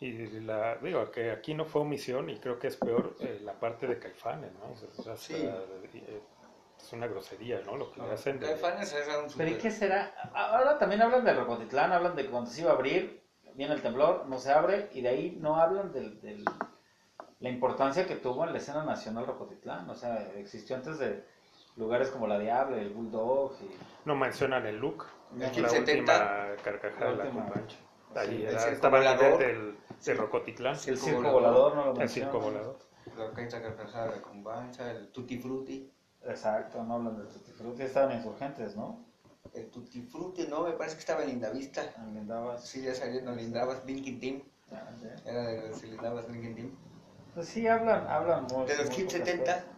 Y 0.00 0.12
la, 0.40 0.76
digo 0.76 1.10
que 1.12 1.30
aquí 1.30 1.54
no 1.54 1.64
fue 1.64 1.82
omisión 1.82 2.28
y 2.28 2.38
creo 2.40 2.58
que 2.58 2.66
es 2.66 2.76
peor 2.76 3.14
eh, 3.20 3.40
la 3.42 3.52
parte 3.54 3.86
de 3.86 3.98
Caifanes, 4.00 4.52
¿no? 4.54 4.72
O 4.72 4.76
sea, 4.76 4.88
es, 4.88 4.98
hasta- 4.98 5.16
Sí. 5.16 5.34
eh, 5.36 6.20
es 6.78 6.92
una 6.92 7.06
grosería, 7.06 7.60
¿no? 7.64 7.76
Lo 7.76 7.92
que 7.92 8.02
le 8.02 8.10
hacen. 8.10 8.40
de- 8.40 8.46
Caifanes 8.46 8.92
era 8.92 9.20
un 9.20 9.28
Pero 9.36 9.50
¿y 9.50 9.52
super- 9.54 9.58
qué 9.62 9.70
será? 9.70 10.12
Ahora 10.34 10.78
también 10.78 11.00
hablan 11.00 11.24
de 11.24 11.32
Rocotitlán, 11.32 11.92
hablan 11.92 12.16
de 12.16 12.26
cuando 12.28 12.50
se 12.50 12.62
iba 12.62 12.72
a 12.72 12.74
abrir, 12.74 13.22
viene 13.54 13.74
el 13.74 13.82
temblor, 13.82 14.26
no 14.26 14.38
se 14.38 14.52
abre, 14.52 14.88
y 14.92 15.00
de 15.00 15.08
ahí 15.08 15.38
no 15.40 15.56
hablan 15.56 15.92
del, 15.92 16.20
del- 16.20 16.44
la 17.40 17.48
importancia 17.50 18.06
que 18.06 18.16
tuvo 18.16 18.44
en 18.44 18.52
la 18.52 18.58
escena 18.58 18.84
nacional 18.84 19.26
Rocotitlán. 19.26 19.88
O 19.90 19.94
sea, 19.94 20.30
existió 20.36 20.76
antes 20.76 20.98
de 20.98 21.24
lugares 21.76 22.08
como 22.10 22.26
la 22.26 22.38
Diable, 22.38 22.80
el 22.80 22.90
Bulldog, 22.90 23.52
y 23.60 23.70
No 24.06 24.14
mencionan 24.16 24.64
el 24.66 24.78
look. 24.78 25.04
El 25.34 25.40
la 25.40 25.50
Kid 25.50 25.66
70. 25.66 26.12
última 26.12 26.62
carcajada 26.62 27.10
de 27.10 27.16
La. 27.16 27.76
Ahí 28.16 28.28
Sí, 28.28 28.34
el 28.44 28.48
era, 28.48 28.68
estaba 28.68 28.98
el 28.98 29.04
volador. 29.04 29.40
líder 29.40 29.56
del, 29.56 29.76
de 30.04 30.14
Rocotitlán. 30.14 30.74
el 30.74 30.78
Circo 30.96 31.16
volador. 31.32 31.32
volador, 31.42 31.74
no 31.74 31.84
lo 31.86 31.92
El 31.92 31.98
mencionan. 31.98 32.32
circo 32.32 32.44
volador. 32.44 32.78
La 33.18 33.30
carcajada 33.60 34.12
de 34.12 34.20
Cumbancha, 34.22 34.90
el 34.90 35.08
Tutti 35.08 35.38
Frutti. 35.38 35.90
Exacto, 36.26 36.82
no 36.84 36.94
hablan 36.94 37.18
de 37.18 37.24
Tutti 37.24 37.50
Frutti, 37.52 37.82
estaban 37.82 38.12
insurgentes, 38.16 38.76
¿no? 38.76 39.04
El 39.52 39.70
Tutti 39.70 40.02
Frutti, 40.02 40.46
no, 40.48 40.64
me 40.64 40.72
parece 40.72 40.96
que 40.96 41.00
estaba 41.00 41.22
en 41.22 41.28
Lindavista. 41.28 41.82
Lindavas. 42.12 42.66
Sí, 42.66 42.82
ya 42.82 42.94
saliendo 42.94 43.32
Lindavas 43.32 43.84
Linkin 43.84 44.18
Team. 44.18 44.42
Ya. 44.70 44.94
Era 45.24 45.42
de 45.42 45.68
los 45.68 45.82
Lindavas 45.82 46.28
Linkin 46.28 46.54
Team. 46.54 46.76
Pues 47.34 47.48
sí, 47.48 47.66
hablan, 47.66 48.06
hablan 48.06 48.44
mucho. 48.44 48.64
De 48.66 48.76
los 48.76 48.86
muy 48.86 48.96
Kid 48.96 49.04
pocas 49.06 49.18
70. 49.26 49.44
cosas. 49.44 49.74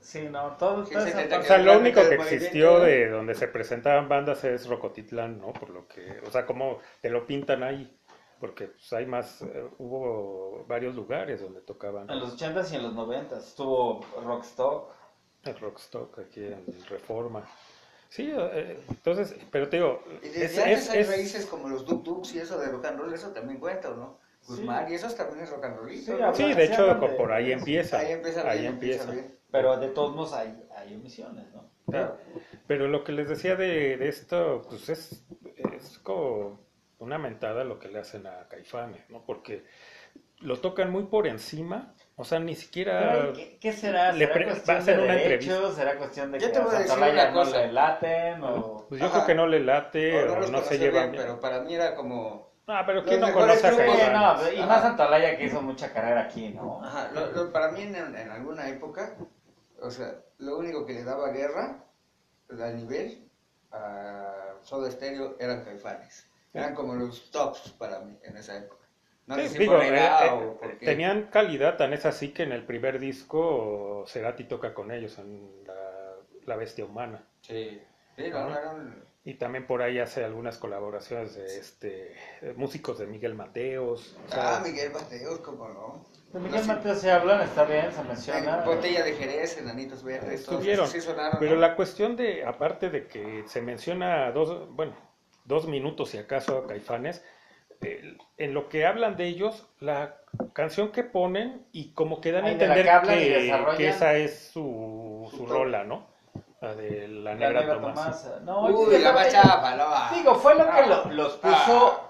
Sí, 0.00 0.28
no, 0.30 0.56
todo, 0.56 0.86
70 0.86 1.38
O 1.38 1.42
sea, 1.42 1.58
lo 1.58 1.78
único 1.78 2.00
que 2.00 2.14
existió 2.14 2.80
de 2.80 3.08
donde 3.08 3.34
se 3.34 3.48
presentaban 3.48 4.08
bandas 4.08 4.42
es 4.44 4.66
Rocotitlán, 4.66 5.38
¿no? 5.38 5.52
Por 5.52 5.70
lo 5.70 5.86
que, 5.86 6.20
o 6.26 6.30
sea, 6.30 6.46
como 6.46 6.78
te 7.00 7.10
lo 7.10 7.26
pintan 7.26 7.62
ahí. 7.62 7.94
Porque 8.40 8.68
pues, 8.68 8.92
hay 8.92 9.04
más, 9.04 9.42
eh, 9.42 9.68
hubo 9.78 10.64
varios 10.66 10.94
lugares 10.94 11.40
donde 11.40 11.60
tocaban 11.60 12.08
En 12.08 12.20
los 12.20 12.40
80s 12.40 12.72
y 12.72 12.76
en 12.76 12.84
los 12.84 12.94
90s 12.94 13.38
estuvo 13.38 14.00
Rockstock. 14.24 14.92
el 15.44 15.58
Rockstock 15.58 16.18
aquí 16.20 16.44
en 16.44 16.64
Reforma. 16.88 17.44
Sí, 18.08 18.32
eh, 18.34 18.80
entonces, 18.88 19.36
pero 19.50 19.68
te 19.68 19.76
digo, 19.76 20.02
Y 20.22 20.28
desde 20.28 20.44
es, 20.46 20.58
antes 20.58 20.78
es- 20.84 20.90
hay 20.90 21.00
es- 21.00 21.08
raíces 21.08 21.46
como 21.46 21.68
los 21.68 21.84
Duk 21.86 22.02
Duks 22.04 22.34
y 22.34 22.38
eso 22.38 22.58
de 22.58 22.68
rock 22.68 22.86
and 22.86 22.98
roll, 23.00 23.12
eso 23.12 23.30
también 23.32 23.58
cuenta, 23.60 23.90
¿o 23.90 23.96
¿no? 23.96 24.18
Guzmán, 24.46 24.90
y 24.90 24.94
esos 24.94 25.14
también 25.14 25.40
es 25.44 25.50
rock 25.50 25.64
and 25.64 25.76
roll. 25.76 25.90
Sí, 25.90 25.98
sí, 25.98 26.12
habla- 26.12 26.32
de 26.32 26.66
sí 26.66 26.72
hecho, 26.72 26.86
de- 26.94 27.08
por 27.10 27.32
ahí 27.32 27.52
empieza. 27.52 27.98
Ahí 27.98 28.12
empieza 28.12 28.48
ahí 28.48 28.64
empieza 28.66 29.02
empieza. 29.04 29.10
bien. 29.12 29.38
Pero 29.50 29.76
de 29.78 29.88
todos 29.88 30.14
modos 30.14 30.32
hay, 30.32 30.58
hay 30.74 30.94
omisiones, 30.94 31.52
¿no? 31.52 31.70
Claro. 31.86 32.18
Pero 32.66 32.88
lo 32.88 33.04
que 33.04 33.12
les 33.12 33.28
decía 33.28 33.56
de, 33.56 33.96
de 33.98 34.08
esto, 34.08 34.64
pues 34.68 34.88
es, 34.88 35.24
es 35.76 35.98
como 35.98 36.60
una 36.98 37.18
mentada 37.18 37.64
lo 37.64 37.78
que 37.78 37.88
le 37.88 37.98
hacen 37.98 38.26
a 38.26 38.46
Caifanes, 38.48 39.08
¿no? 39.10 39.24
Porque 39.26 39.64
lo 40.40 40.60
tocan 40.60 40.90
muy 40.90 41.04
por 41.04 41.26
encima 41.26 41.94
O 42.16 42.24
sea, 42.24 42.38
ni 42.38 42.54
siquiera... 42.54 43.32
¿Qué, 43.34 43.58
qué 43.60 43.72
será? 43.72 44.12
Le 44.12 44.26
¿Será 44.26 44.32
pre- 44.34 44.46
va 44.46 44.52
a 44.78 44.82
de 44.82 44.92
una 44.94 45.14
derechos? 45.14 45.48
entrevista. 45.54 45.72
¿Será 45.76 45.98
cuestión 45.98 46.32
de 46.32 46.40
Yo 46.40 46.46
que 46.48 46.52
te 46.52 46.60
voy 46.60 46.74
a 46.74 46.76
a 46.76 46.80
decir 46.80 46.98
una 46.98 47.30
no 47.30 47.32
cosa. 47.32 47.58
le 47.58 47.72
laten? 47.72 48.42
O... 48.42 48.86
Pues 48.88 49.00
yo 49.00 49.06
Ajá. 49.06 49.14
creo 49.16 49.26
que 49.26 49.34
no 49.34 49.46
le 49.46 49.60
late 49.60 50.28
O 50.28 50.32
o 50.32 50.36
no 50.40 50.46
no, 50.48 50.62
se 50.62 50.78
llevan 50.78 51.10
bien, 51.10 51.12
bien. 51.12 51.22
pero 51.24 51.40
para 51.40 51.60
mí 51.60 51.74
era 51.74 51.94
como... 51.94 52.48
Ah, 52.66 52.82
pero 52.86 53.02
¿quién 53.04 53.20
no 53.20 53.32
conoce 53.32 53.66
a 53.66 53.76
Caifanes? 53.76 54.12
no, 54.12 54.52
y 54.52 54.66
más 54.66 54.82
Santaolalla 54.82 55.36
que 55.38 55.44
hizo 55.44 55.62
mucha 55.62 55.92
carrera 55.92 56.22
aquí, 56.22 56.50
¿no? 56.50 56.82
Ajá, 56.84 57.10
lo- 57.14 57.32
lo- 57.32 57.52
para 57.52 57.70
mí 57.70 57.82
en, 57.82 57.94
en 57.94 58.30
alguna 58.30 58.68
época, 58.68 59.14
o 59.80 59.90
sea, 59.90 60.16
lo 60.38 60.58
único 60.58 60.84
que 60.84 60.92
le 60.94 61.04
daba 61.04 61.30
guerra 61.30 61.84
al 62.50 62.76
nivel 62.76 63.30
a 63.72 64.54
Soda 64.62 64.90
Stereo 64.90 65.36
eran 65.38 65.64
Caifanes. 65.64 66.28
Eran 66.52 66.74
como 66.74 66.94
los 66.94 67.30
tops 67.30 67.70
para 67.78 68.00
mí 68.00 68.18
en 68.22 68.36
esa 68.36 68.56
época. 68.56 68.77
No 69.28 69.34
Sí, 69.36 69.42
sé 69.42 69.48
si 69.50 69.58
digo, 69.58 69.74
por 69.74 69.84
la 69.84 69.88
edad 69.88 70.24
eh, 70.24 70.28
eh, 70.28 70.32
o 70.32 70.58
tenían 70.84 71.28
calidad, 71.30 71.76
tan 71.76 71.92
es 71.92 72.06
así 72.06 72.30
que 72.32 72.42
en 72.44 72.52
el 72.52 72.64
primer 72.64 72.98
disco 72.98 74.04
Cerati 74.08 74.44
toca 74.44 74.74
con 74.74 74.90
ellos 74.90 75.18
en 75.18 75.64
La, 75.66 75.74
La 76.46 76.56
Bestia 76.56 76.84
Humana. 76.86 77.22
Sí, 77.42 77.80
sí, 78.16 78.28
no, 78.30 78.48
no 78.48 78.58
eran... 78.58 79.04
Y 79.24 79.34
también 79.34 79.66
por 79.66 79.82
ahí 79.82 79.98
hace 79.98 80.24
algunas 80.24 80.56
colaboraciones 80.56 81.34
de 81.34 81.58
este 81.58 82.16
de 82.40 82.54
músicos 82.54 82.98
de 82.98 83.06
Miguel 83.06 83.34
Mateos. 83.34 84.16
o 84.26 84.32
sea, 84.32 84.56
Ah, 84.56 84.60
Miguel 84.64 84.90
Mateos, 84.92 85.40
cómo 85.40 85.68
no. 85.68 86.06
De 86.32 86.38
Miguel 86.40 86.54
No, 86.56 86.62
sí. 86.62 86.68
Mateo 86.68 86.94
se 86.94 87.10
hablan, 87.10 87.42
está 87.42 87.64
bien, 87.64 87.92
se 87.92 88.02
menciona. 88.04 88.62
Eh, 88.62 88.64
Botella 88.64 89.04
de 89.04 89.12
Jerez, 89.14 89.58
Enanitos 89.58 90.02
Verdes, 90.02 90.40
Estuvieron, 90.40 90.88
sí 90.88 91.02
sonaron, 91.02 91.38
Pero 91.38 91.56
¿no? 91.56 91.60
la 91.60 91.76
cuestión 91.76 92.16
de, 92.16 92.44
aparte 92.44 92.88
de 92.88 93.06
que 93.06 93.44
se 93.46 93.60
menciona 93.60 94.30
dos, 94.32 94.70
bueno, 94.70 94.94
dos 95.44 95.66
minutos 95.66 96.10
si 96.10 96.16
acaso 96.18 96.56
a 96.58 96.66
Caifanes, 96.66 97.22
eh, 97.82 98.16
en 98.36 98.54
lo 98.54 98.68
que 98.68 98.86
hablan 98.86 99.16
de 99.16 99.26
ellos, 99.26 99.66
la 99.80 100.16
canción 100.52 100.90
que 100.90 101.04
ponen 101.04 101.66
y 101.72 101.92
como 101.92 102.20
que 102.20 102.32
dan 102.32 102.44
a 102.44 102.46
de 102.48 102.52
entender 102.52 102.86
que 103.76 103.88
esa 103.88 104.14
es 104.14 104.50
su, 104.52 105.28
su 105.36 105.46
rola, 105.46 105.84
¿no? 105.84 106.06
La 106.60 106.74
de 106.74 107.06
la 107.08 107.34
La 107.34 107.50
negra. 107.52 107.80
Tomasa. 107.80 108.40
No, 108.40 108.66
Uy, 108.66 108.98
la 108.98 109.12
bachapa, 109.12 109.74
no 109.76 109.84
va. 109.90 110.10
Digo, 110.14 110.34
fue 110.34 110.54
lo 110.56 110.64
que 110.64 110.70
Ah. 110.80 110.86
lo- 111.06 111.12
los 111.12 111.34
puso 111.34 112.00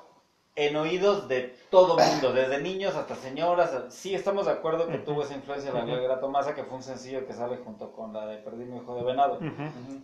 en 0.57 0.75
oídos 0.75 1.29
de 1.29 1.55
todo 1.71 1.97
mundo, 1.99 2.33
desde 2.33 2.61
niños 2.61 2.97
hasta 2.97 3.15
señoras. 3.15 3.71
Sí, 3.91 4.15
estamos 4.15 4.47
de 4.47 4.53
acuerdo 4.53 4.89
que 4.89 4.99
tuvo 4.99 5.23
esa 5.23 5.35
influencia 5.35 5.71
la 5.73 5.85
negra 5.85 6.19
Tomasa, 6.19 6.55
que 6.55 6.65
fue 6.65 6.79
un 6.79 6.83
sencillo 6.83 7.27
que 7.27 7.33
sale 7.35 7.59
junto 7.59 7.93
con 7.93 8.13
la 8.15 8.27
de 8.27 8.39
Perdí 8.39 8.65
mi 8.65 8.79
hijo 8.79 8.97
de 8.97 9.03
venado. 9.05 9.39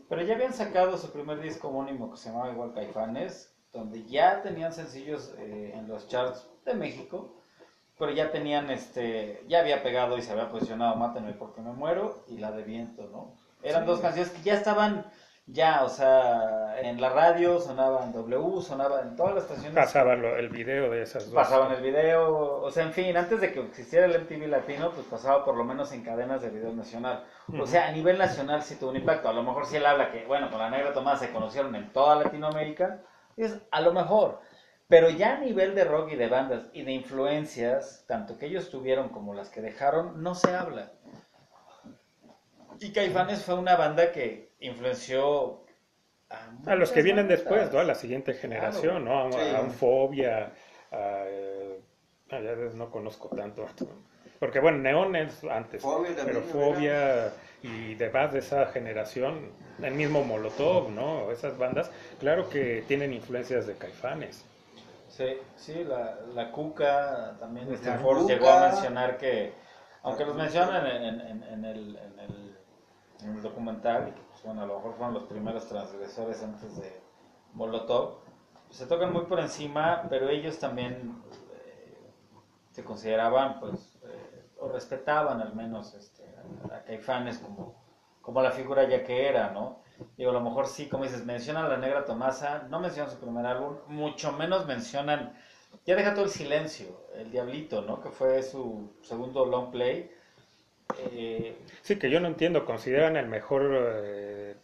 Pero 0.09 0.23
ya 0.23 0.35
habían 0.35 0.53
sacado 0.53 0.97
su 0.99 1.11
primer 1.11 1.41
disco 1.41 1.69
homónimo 1.69 2.11
que 2.11 2.19
se 2.19 2.29
llamaba 2.31 2.51
igual 2.53 2.73
Caifanes, 2.75 3.54
donde 3.75 4.05
ya 4.05 4.41
tenían 4.43 4.73
sencillos 4.73 5.35
eh, 5.39 5.73
en 5.75 5.89
los 5.89 6.09
charts 6.09 6.49
de 6.65 6.75
México, 6.75 7.35
pero 7.99 8.13
ya 8.13 8.31
tenían, 8.31 8.71
este, 8.71 9.45
ya 9.49 9.61
había 9.61 9.83
pegado 9.83 10.17
y 10.17 10.23
se 10.23 10.33
había 10.33 10.49
posicionado 10.49 10.97
Mátenme 10.97 11.33
porque 11.35 11.61
me 11.61 11.73
muero 11.73 12.25
y 12.29 12.39
la 12.39 12.51
de 12.53 12.63
Viento, 12.63 13.09
¿no? 13.13 13.35
Eran 13.63 13.85
dos 13.87 14.01
canciones 14.01 14.31
que 14.31 14.43
ya 14.43 14.55
estaban, 14.55 15.07
ya, 15.47 15.85
o 15.85 15.89
sea, 15.89 16.81
en 16.81 17.01
la 17.01 17.09
radio 17.11 17.61
sonaba 17.61 18.05
en 18.05 18.13
W, 18.13 18.61
sonaba 18.63 19.01
en 19.03 19.15
todas 19.17 19.35
las 19.35 19.45
estaciones. 19.45 19.75
Pasaban 19.75 20.23
lo- 20.23 20.37
el 20.37 20.49
video 20.51 20.91
de 20.91 21.03
esas 21.03 21.25
dos. 21.27 21.35
Pasaban 21.35 21.73
el 21.73 21.83
video, 21.83 22.61
o 22.63 22.71
sea, 22.71 22.85
en 22.85 22.93
fin, 22.93 23.17
antes 23.17 23.41
de 23.41 23.53
que 23.53 23.61
existiera 23.61 24.07
el 24.07 24.15
MTV 24.17 24.49
latino, 24.49 24.91
pues 24.91 25.07
pasaba 25.07 25.45
por 25.45 25.57
lo 25.57 25.65
menos 25.65 25.93
en 25.93 26.03
cadenas 26.03 26.43
de 26.43 26.51
video 26.51 26.73
nacional. 26.73 27.25
O 27.61 27.67
sea, 27.67 27.89
a 27.89 27.93
nivel 27.93 28.19
nacional 28.19 28.63
sí 28.63 28.77
tuvo 28.77 28.91
un 28.91 28.97
impacto. 28.97 29.29
A 29.29 29.33
lo 29.33 29.43
mejor 29.43 29.67
si 29.67 29.77
él 29.77 29.87
habla 29.87 30.11
que, 30.11 30.25
bueno, 30.27 30.51
con 30.51 30.59
la 30.59 30.69
Negra 30.71 30.93
Tomás 30.93 31.21
se 31.21 31.31
conocieron 31.31 31.75
en 31.75 31.91
toda 31.93 32.17
Latinoamérica, 32.17 33.01
es 33.37 33.59
a 33.71 33.81
lo 33.81 33.93
mejor. 33.93 34.41
Pero 34.87 35.09
ya 35.11 35.37
a 35.37 35.41
nivel 35.41 35.75
de 35.75 35.85
rock 35.85 36.13
y 36.13 36.17
de 36.17 36.29
bandas 36.29 36.69
y 36.73 36.83
de 36.83 36.93
influencias, 36.93 38.05
tanto 38.07 38.37
que 38.39 38.47
ellos 38.47 38.69
tuvieron 38.71 39.09
como 39.09 39.33
las 39.35 39.49
que 39.51 39.61
dejaron, 39.63 40.23
no 40.23 40.35
se 40.35 40.55
habla. 40.55 40.93
Y 42.81 42.93
Caifanes 42.93 43.43
fue 43.45 43.55
una 43.55 43.77
banda 43.77 44.13
que 44.13 44.53
influenció 44.61 45.65
a, 46.29 46.51
A 46.71 46.75
los 46.75 46.91
que 46.93 47.03
vienen 47.03 47.27
bandas. 47.29 47.41
después, 47.41 47.73
¿no? 47.73 47.79
A 47.79 47.85
la 47.85 47.95
siguiente 47.95 48.35
generación, 48.35 49.05
¿no? 49.05 49.27
A, 49.29 49.33
Sí. 49.33 49.39
a 49.57 49.61
un 49.61 49.71
Fobia, 49.71 50.53
a, 50.91 51.23
eh, 51.27 51.81
a- 52.31 52.41
ya 52.41 52.55
no 52.75 52.91
conozco 52.91 53.29
tanto. 53.35 53.67
Porque 54.41 54.61
bueno, 54.61 54.79
Neon 54.79 55.15
es 55.17 55.45
antes, 55.45 55.83
Fobia 55.83 56.11
pero. 56.25 56.43
Fobia 56.43 57.33
y 57.65 57.95
demás 57.95 58.31
de 58.31 58.41
esa 58.41 58.67
generación, 58.67 59.51
el 59.83 59.95
mismo 59.95 60.23
Molotov, 60.23 60.91
¿no? 60.91 61.31
Esas 61.31 61.57
bandas, 61.57 61.91
claro 62.21 62.51
que 62.51 62.85
tienen 62.87 63.15
influencias 63.15 63.67
de 63.67 63.75
Caifanes. 63.75 64.45
Sí, 65.09 65.39
sí, 65.57 65.83
la, 65.85 66.19
la 66.35 66.53
Cuca, 66.53 67.37
también 67.41 67.73
este 67.73 67.89
llegó 68.29 68.51
a 68.51 68.69
mencionar 68.69 69.17
que, 69.17 69.55
aunque 70.03 70.27
los 70.27 70.37
mencionan 70.37 70.87
en, 70.87 71.03
en- 71.05 71.21
en- 71.23 71.43
en 71.45 71.65
el, 71.65 71.97
en, 71.97 72.19
el, 72.21 72.59
en 73.23 73.37
el 73.37 73.43
documental, 73.43 74.09
y 74.09 74.13
que, 74.13 74.21
pues, 74.29 74.43
bueno, 74.43 74.63
a 74.63 74.67
lo 74.67 74.77
mejor 74.77 74.95
fueron 74.97 75.15
los 75.15 75.25
primeros 75.25 75.67
transgresores 75.67 76.43
antes 76.43 76.77
de 76.79 77.01
Molotov, 77.55 78.17
pues, 78.67 78.77
se 78.77 78.87
tocan 78.87 79.11
muy 79.11 79.23
por 79.25 79.41
encima, 79.41 80.07
pero 80.11 80.29
ellos 80.29 80.59
también 80.59 81.17
eh, 81.55 81.97
se 82.73 82.85
consideraban, 82.85 83.59
pues, 83.61 83.97
eh, 84.05 84.51
o 84.59 84.69
respetaban 84.69 85.41
al 85.41 85.55
menos 85.55 85.95
este, 85.95 86.24
a, 86.73 86.81
Caifanes 86.81 87.39
como, 87.39 87.75
como 88.21 88.43
la 88.43 88.51
figura 88.51 88.89
ya 88.89 89.05
que 89.05 89.27
era, 89.29 89.51
¿no? 89.51 89.83
Digo, 90.17 90.31
a 90.31 90.35
lo 90.35 90.41
mejor 90.41 90.67
sí, 90.67 90.89
como 90.89 91.05
dices, 91.05 91.25
mencionan 91.25 91.67
a 91.67 91.69
la 91.69 91.77
Negra 91.77 92.05
Tomasa, 92.05 92.67
no 92.69 92.81
mencionan 92.81 93.13
su 93.13 93.19
primer 93.19 93.47
álbum, 93.47 93.77
mucho 93.87 94.33
menos 94.33 94.67
mencionan, 94.67 95.33
ya 95.87 95.95
deja 95.95 96.15
todo 96.15 96.25
el 96.25 96.31
silencio, 96.31 96.87
El 97.15 97.31
Diablito, 97.31 97.83
¿no? 97.83 98.01
Que 98.03 98.11
fue 98.11 98.43
su 98.43 98.93
segundo 99.03 99.45
long 99.47 99.71
play. 99.71 100.11
Eh, 100.99 101.57
Sí, 101.83 101.97
que 101.97 102.11
yo 102.11 102.21
no 102.21 102.29
entiendo, 102.29 102.65
consideran 102.65 103.17
el 103.17 103.29
mejor 103.29 103.71
eh, 103.73 104.57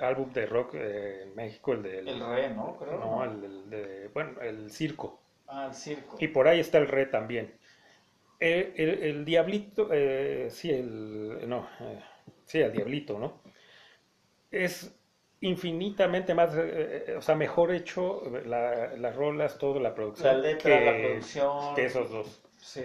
álbum 0.00 0.32
de 0.32 0.46
rock 0.46 0.74
eh, 0.74 1.24
en 1.24 1.34
México 1.34 1.72
el 1.72 1.82
del... 1.82 2.08
el 2.08 2.20
Re, 2.20 2.50
¿no? 2.50 2.76
Creo. 2.78 2.98
no, 2.98 3.24
el, 3.24 3.44
el 3.44 3.70
de, 3.70 4.08
bueno, 4.14 4.40
el 4.40 4.70
circo. 4.70 5.20
Ah, 5.46 5.66
el 5.66 5.74
circo. 5.74 6.16
Y 6.20 6.28
por 6.28 6.48
ahí 6.48 6.60
está 6.60 6.78
el 6.78 6.88
re 6.88 7.06
también. 7.06 7.52
Eh, 8.40 8.72
el, 8.76 8.90
el 9.04 9.24
diablito, 9.24 9.88
eh, 9.92 10.48
sí, 10.50 10.70
el, 10.70 11.48
no, 11.48 11.68
eh, 11.80 12.00
sí, 12.46 12.58
el 12.60 12.72
diablito, 12.72 13.18
¿no? 13.18 13.40
Es 14.50 14.94
infinitamente 15.40 16.34
más, 16.34 16.54
eh, 16.54 17.04
eh, 17.08 17.16
o 17.16 17.22
sea, 17.22 17.34
mejor 17.34 17.72
hecho 17.72 18.22
la- 18.44 18.96
las 18.96 19.16
rolas, 19.16 19.58
toda 19.58 19.80
la 19.80 19.94
producción. 19.94 20.28
La 20.28 20.34
letra, 20.34 20.58
que, 20.58 20.80
la 20.80 21.00
producción. 21.00 21.74
que 21.74 21.84
esos 21.86 22.10
dos. 22.10 22.42
Sí, 22.60 22.84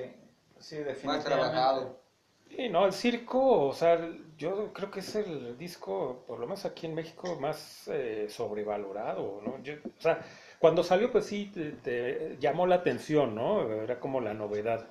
sí, 0.59 0.77
Más 1.03 1.23
definitivamente. 1.23 1.23
trabajado. 1.23 1.99
Sí, 2.49 2.69
no, 2.69 2.85
el 2.85 2.93
circo, 2.93 3.67
o 3.69 3.73
sea, 3.73 3.99
yo 4.37 4.73
creo 4.73 4.91
que 4.91 5.01
es 5.01 5.15
el 5.15 5.57
disco, 5.57 6.23
por 6.27 6.39
lo 6.39 6.47
menos 6.47 6.65
aquí 6.65 6.87
en 6.87 6.95
México, 6.95 7.37
más 7.39 7.87
eh, 7.89 8.27
sobrevalorado, 8.29 9.41
¿no? 9.43 9.61
Yo- 9.63 9.75
o 9.75 10.01
sea, 10.01 10.21
cuando 10.59 10.83
salió, 10.83 11.11
pues 11.11 11.25
sí, 11.27 11.51
te, 11.53 11.71
te 11.73 12.37
llamó 12.39 12.67
la 12.67 12.75
atención, 12.77 13.35
¿no? 13.35 13.71
Era 13.73 13.99
como 13.99 14.21
la 14.21 14.33
novedad. 14.33 14.87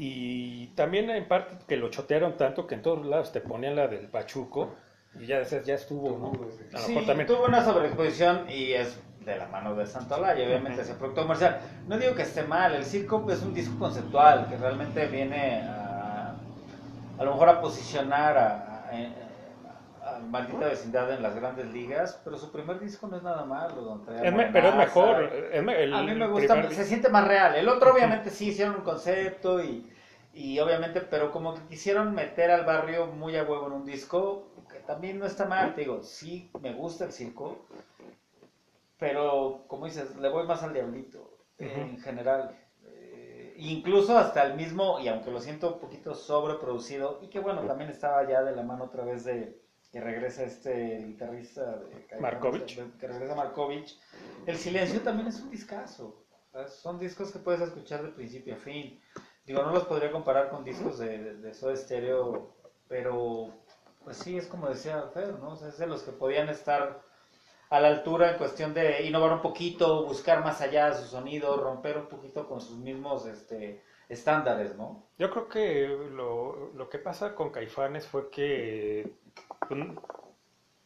Y 0.00 0.68
también 0.68 1.10
en 1.10 1.26
parte 1.26 1.56
que 1.66 1.76
lo 1.76 1.88
chotearon 1.90 2.36
tanto 2.36 2.66
que 2.68 2.76
en 2.76 2.82
todos 2.82 3.04
lados 3.04 3.32
te 3.32 3.40
ponían 3.40 3.74
la 3.74 3.88
del 3.88 4.06
Pachuco 4.06 4.70
y 5.18 5.26
ya 5.26 5.40
decías, 5.40 5.66
ya 5.66 5.74
estuvo, 5.74 6.16
¿no? 6.16 6.32
A 6.72 6.80
lo 6.80 6.86
Sí, 6.86 6.94
también. 7.04 7.26
tuvo 7.26 7.44
una 7.46 7.64
sobreexposición 7.64 8.48
y 8.48 8.72
es 8.72 9.00
de 9.24 9.36
la 9.36 9.48
mano 9.48 9.74
de 9.74 9.86
Santolaya, 9.86 10.46
obviamente 10.46 10.82
ese 10.82 10.94
producto 10.94 11.22
comercial. 11.22 11.58
No 11.88 11.98
digo 11.98 12.14
que 12.14 12.22
esté 12.22 12.44
mal, 12.44 12.74
el 12.74 12.84
circo 12.84 13.26
es 13.28 13.42
un 13.42 13.52
disco 13.52 13.76
conceptual 13.78 14.46
que 14.48 14.56
realmente 14.56 15.06
viene 15.06 15.62
a, 15.62 16.36
a 17.18 17.24
lo 17.24 17.32
mejor 17.32 17.48
a 17.48 17.60
posicionar 17.60 18.38
a, 18.38 18.46
a- 18.46 18.90
a 18.90 19.27
Maldita 20.18 20.66
Vecindad 20.66 21.12
en 21.12 21.22
las 21.22 21.34
grandes 21.34 21.66
ligas, 21.72 22.20
pero 22.24 22.36
su 22.36 22.50
primer 22.50 22.78
disco 22.80 23.06
no 23.06 23.16
es 23.16 23.22
nada 23.22 23.44
malo, 23.44 23.82
don 23.82 24.04
Es 24.24 24.32
me- 24.32 24.46
pero 24.46 24.68
es 24.68 24.74
mejor. 24.76 25.22
es 25.52 25.62
me- 25.62 25.82
el 25.82 25.94
A 25.94 26.02
mí 26.02 26.14
me 26.14 26.26
gusta, 26.28 26.70
se 26.70 26.84
siente 26.84 27.08
más 27.08 27.26
real. 27.26 27.54
El 27.56 27.68
otro 27.68 27.92
obviamente 27.92 28.30
sí 28.30 28.48
hicieron 28.48 28.76
un 28.76 28.82
concepto 28.82 29.62
y, 29.62 29.90
y 30.32 30.58
obviamente, 30.60 31.00
pero 31.00 31.30
como 31.30 31.54
que 31.54 31.62
quisieron 31.62 32.14
meter 32.14 32.50
al 32.50 32.64
barrio 32.64 33.06
muy 33.06 33.36
a 33.36 33.42
huevo 33.44 33.66
en 33.66 33.72
un 33.72 33.84
disco, 33.84 34.46
que 34.70 34.78
también 34.80 35.18
no 35.18 35.26
está 35.26 35.46
mal, 35.46 35.74
te 35.74 35.82
digo, 35.82 36.02
sí 36.02 36.50
me 36.60 36.72
gusta 36.72 37.04
el 37.04 37.12
circo, 37.12 37.64
pero 38.98 39.64
como 39.68 39.86
dices, 39.86 40.16
le 40.16 40.28
voy 40.28 40.46
más 40.46 40.62
al 40.62 40.72
diablito 40.72 41.30
en 41.58 41.98
general. 42.00 42.56
Eh, 42.84 43.54
incluso 43.58 44.16
hasta 44.18 44.42
el 44.44 44.54
mismo, 44.54 44.98
y 45.00 45.08
aunque 45.08 45.30
lo 45.30 45.40
siento 45.40 45.74
un 45.74 45.80
poquito 45.80 46.14
sobreproducido, 46.14 47.20
y 47.22 47.28
que 47.28 47.40
bueno, 47.40 47.62
también 47.62 47.90
estaba 47.90 48.28
ya 48.28 48.42
de 48.42 48.54
la 48.56 48.62
mano 48.62 48.84
otra 48.84 49.04
vez 49.04 49.24
de 49.24 49.60
que 49.90 50.00
regresa 50.00 50.44
este 50.44 50.98
guitarrista 51.06 51.78
de 51.78 52.20
Markovich. 52.20 52.76
que 52.98 53.06
regresa 53.06 53.34
Markovich. 53.34 53.98
El 54.46 54.56
silencio 54.56 55.00
también 55.00 55.28
es 55.28 55.40
un 55.40 55.50
discazo. 55.50 56.24
¿sabes? 56.52 56.74
Son 56.74 56.98
discos 56.98 57.32
que 57.32 57.38
puedes 57.38 57.60
escuchar 57.60 58.02
de 58.02 58.10
principio 58.10 58.54
a 58.54 58.58
fin. 58.58 59.00
Digo, 59.46 59.62
no 59.62 59.72
los 59.72 59.84
podría 59.84 60.12
comparar 60.12 60.50
con 60.50 60.64
discos 60.64 60.98
de, 60.98 61.18
de, 61.18 61.36
de 61.36 61.54
Soda 61.54 61.74
Stereo, 61.74 62.54
pero 62.86 63.54
pues 64.04 64.18
sí, 64.18 64.36
es 64.36 64.46
como 64.46 64.68
decía 64.68 65.02
Fer, 65.12 65.38
¿no? 65.38 65.50
O 65.50 65.56
sea, 65.56 65.68
es 65.68 65.78
de 65.78 65.86
los 65.86 66.02
que 66.02 66.12
podían 66.12 66.48
estar 66.48 67.02
a 67.70 67.80
la 67.80 67.88
altura 67.88 68.32
en 68.32 68.38
cuestión 68.38 68.72
de 68.72 69.02
innovar 69.04 69.32
un 69.32 69.42
poquito, 69.42 70.06
buscar 70.06 70.42
más 70.42 70.60
allá 70.60 70.90
de 70.90 70.96
su 70.96 71.04
sonido, 71.04 71.56
romper 71.58 71.98
un 71.98 72.08
poquito 72.08 72.48
con 72.48 72.60
sus 72.60 72.78
mismos 72.78 73.26
este, 73.26 73.82
estándares, 74.08 74.76
¿no? 74.76 75.06
Yo 75.18 75.30
creo 75.30 75.48
que 75.48 75.88
lo, 75.88 76.72
lo 76.74 76.88
que 76.88 76.98
pasa 76.98 77.34
con 77.34 77.50
Caifanes 77.50 78.06
fue 78.06 78.30
que 78.30 79.12
pues, 79.68 79.80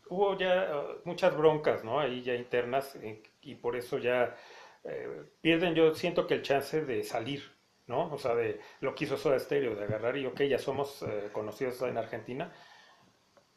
hubo 0.08 0.37
ya 0.37 0.64
eh, 0.64 0.82
muchas 1.04 1.37
broncas, 1.37 1.85
¿no? 1.85 2.00
Ahí 2.00 2.22
ya 2.22 2.35
internas 2.35 2.96
eh, 2.96 3.22
y 3.42 3.54
por 3.56 3.76
eso 3.76 3.98
ya 3.98 4.37
eh, 4.85 5.24
pierden, 5.40 5.74
yo 5.74 5.94
siento 5.94 6.26
que 6.26 6.35
el 6.35 6.42
chance 6.42 6.85
de 6.85 7.02
salir, 7.04 7.42
¿no? 7.87 8.12
O 8.12 8.18
sea, 8.18 8.35
de 8.35 8.61
lo 8.80 8.94
que 8.94 9.04
hizo 9.04 9.16
Soda 9.16 9.38
Stereo, 9.38 9.74
de 9.74 9.85
agarrar 9.85 10.16
y, 10.16 10.26
ok, 10.26 10.42
ya 10.42 10.58
somos 10.58 11.02
eh, 11.02 11.30
conocidos 11.32 11.80
en 11.82 11.98
Argentina, 11.98 12.52